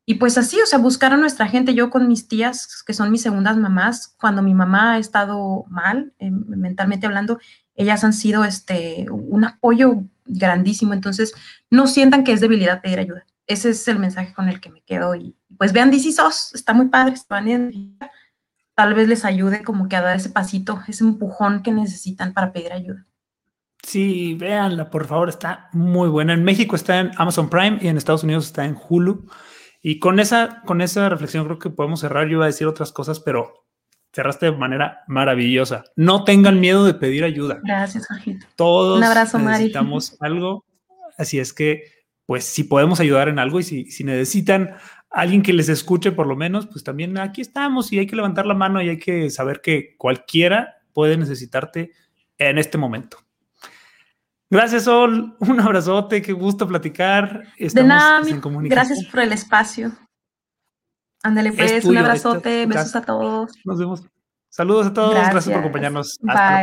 y 0.06 0.14
pues 0.14 0.38
así, 0.38 0.58
o 0.60 0.66
sea, 0.66 0.78
buscar 0.78 1.12
a 1.12 1.16
nuestra 1.16 1.46
gente. 1.46 1.74
Yo 1.74 1.90
con 1.90 2.08
mis 2.08 2.28
tías, 2.28 2.82
que 2.84 2.94
son 2.94 3.10
mis 3.10 3.22
segundas 3.22 3.56
mamás, 3.56 4.14
cuando 4.18 4.42
mi 4.42 4.54
mamá 4.54 4.94
ha 4.94 4.98
estado 4.98 5.64
mal, 5.68 6.12
eh, 6.18 6.30
mentalmente 6.30 7.06
hablando, 7.06 7.38
ellas 7.74 8.02
han 8.04 8.12
sido 8.12 8.44
este, 8.44 9.06
un 9.10 9.44
apoyo 9.44 10.02
grandísimo. 10.24 10.94
Entonces, 10.94 11.32
no 11.70 11.86
sientan 11.86 12.24
que 12.24 12.32
es 12.32 12.40
debilidad 12.40 12.82
pedir 12.82 12.98
ayuda. 12.98 13.26
Ese 13.46 13.70
es 13.70 13.86
el 13.88 13.98
mensaje 13.98 14.32
con 14.32 14.48
el 14.48 14.60
que 14.60 14.70
me 14.70 14.82
quedo. 14.82 15.14
Y 15.14 15.36
pues 15.58 15.72
vean 15.72 15.90
DC 15.90 16.12
SOS, 16.12 16.54
está 16.54 16.72
muy 16.72 16.88
padre, 16.88 17.14
tal 18.74 18.94
vez 18.94 19.08
les 19.08 19.24
ayude 19.24 19.62
como 19.62 19.88
que 19.88 19.96
a 19.96 20.00
dar 20.00 20.16
ese 20.16 20.30
pasito, 20.30 20.82
ese 20.88 21.04
empujón 21.04 21.62
que 21.62 21.70
necesitan 21.70 22.32
para 22.32 22.52
pedir 22.52 22.72
ayuda. 22.72 23.06
Sí, 23.90 24.34
véanla, 24.34 24.88
por 24.88 25.04
favor, 25.08 25.28
está 25.28 25.68
muy 25.72 26.08
buena. 26.08 26.32
En 26.32 26.44
México 26.44 26.76
está 26.76 27.00
en 27.00 27.10
Amazon 27.16 27.50
Prime 27.50 27.78
y 27.80 27.88
en 27.88 27.96
Estados 27.96 28.22
Unidos 28.22 28.46
está 28.46 28.64
en 28.64 28.76
Hulu. 28.88 29.26
Y 29.82 29.98
con 29.98 30.20
esa, 30.20 30.62
con 30.64 30.80
esa 30.80 31.08
reflexión 31.08 31.44
creo 31.44 31.58
que 31.58 31.70
podemos 31.70 31.98
cerrar. 31.98 32.28
Yo 32.28 32.34
iba 32.34 32.44
a 32.44 32.46
decir 32.46 32.68
otras 32.68 32.92
cosas, 32.92 33.18
pero 33.18 33.66
cerraste 34.12 34.46
de 34.46 34.52
manera 34.52 35.00
maravillosa. 35.08 35.82
No 35.96 36.22
tengan 36.22 36.60
miedo 36.60 36.84
de 36.84 36.94
pedir 36.94 37.24
ayuda. 37.24 37.58
Gracias, 37.64 38.06
Jorgito. 38.06 38.46
Todos 38.54 38.96
Un 38.96 39.02
abrazo, 39.02 39.40
necesitamos 39.40 40.16
algo. 40.20 40.64
Así 41.18 41.40
es 41.40 41.52
que, 41.52 41.82
pues, 42.26 42.44
si 42.44 42.62
podemos 42.62 43.00
ayudar 43.00 43.28
en 43.28 43.40
algo 43.40 43.58
y 43.58 43.64
si, 43.64 43.90
si 43.90 44.04
necesitan 44.04 44.76
alguien 45.10 45.42
que 45.42 45.52
les 45.52 45.68
escuche, 45.68 46.12
por 46.12 46.28
lo 46.28 46.36
menos, 46.36 46.68
pues 46.68 46.84
también 46.84 47.18
aquí 47.18 47.40
estamos 47.40 47.92
y 47.92 47.98
hay 47.98 48.06
que 48.06 48.14
levantar 48.14 48.46
la 48.46 48.54
mano 48.54 48.80
y 48.80 48.88
hay 48.88 48.98
que 49.00 49.30
saber 49.30 49.60
que 49.60 49.96
cualquiera 49.96 50.76
puede 50.92 51.16
necesitarte 51.16 51.90
en 52.38 52.56
este 52.56 52.78
momento. 52.78 53.18
Gracias, 54.50 54.84
Sol. 54.84 55.36
Un 55.38 55.60
abrazote. 55.60 56.20
Qué 56.20 56.32
gusto 56.32 56.66
platicar. 56.66 57.44
Estamos 57.56 57.74
de 57.74 57.84
nada, 57.84 58.28
en 58.28 58.40
comunicación. 58.40 58.88
gracias 58.88 59.10
por 59.10 59.20
el 59.20 59.32
espacio. 59.32 59.92
Ándale, 61.22 61.52
pues, 61.52 61.84
un 61.84 61.96
abrazote, 61.96 62.66
besos 62.66 62.96
a 62.96 63.02
todos. 63.02 63.52
Nos 63.64 63.78
vemos. 63.78 64.02
Saludos 64.52 64.88
a 64.88 64.92
todos, 64.92 65.14
gracias, 65.14 65.44
por 65.44 65.54
acompañarnos. 65.54 66.18
Hasta 66.26 66.58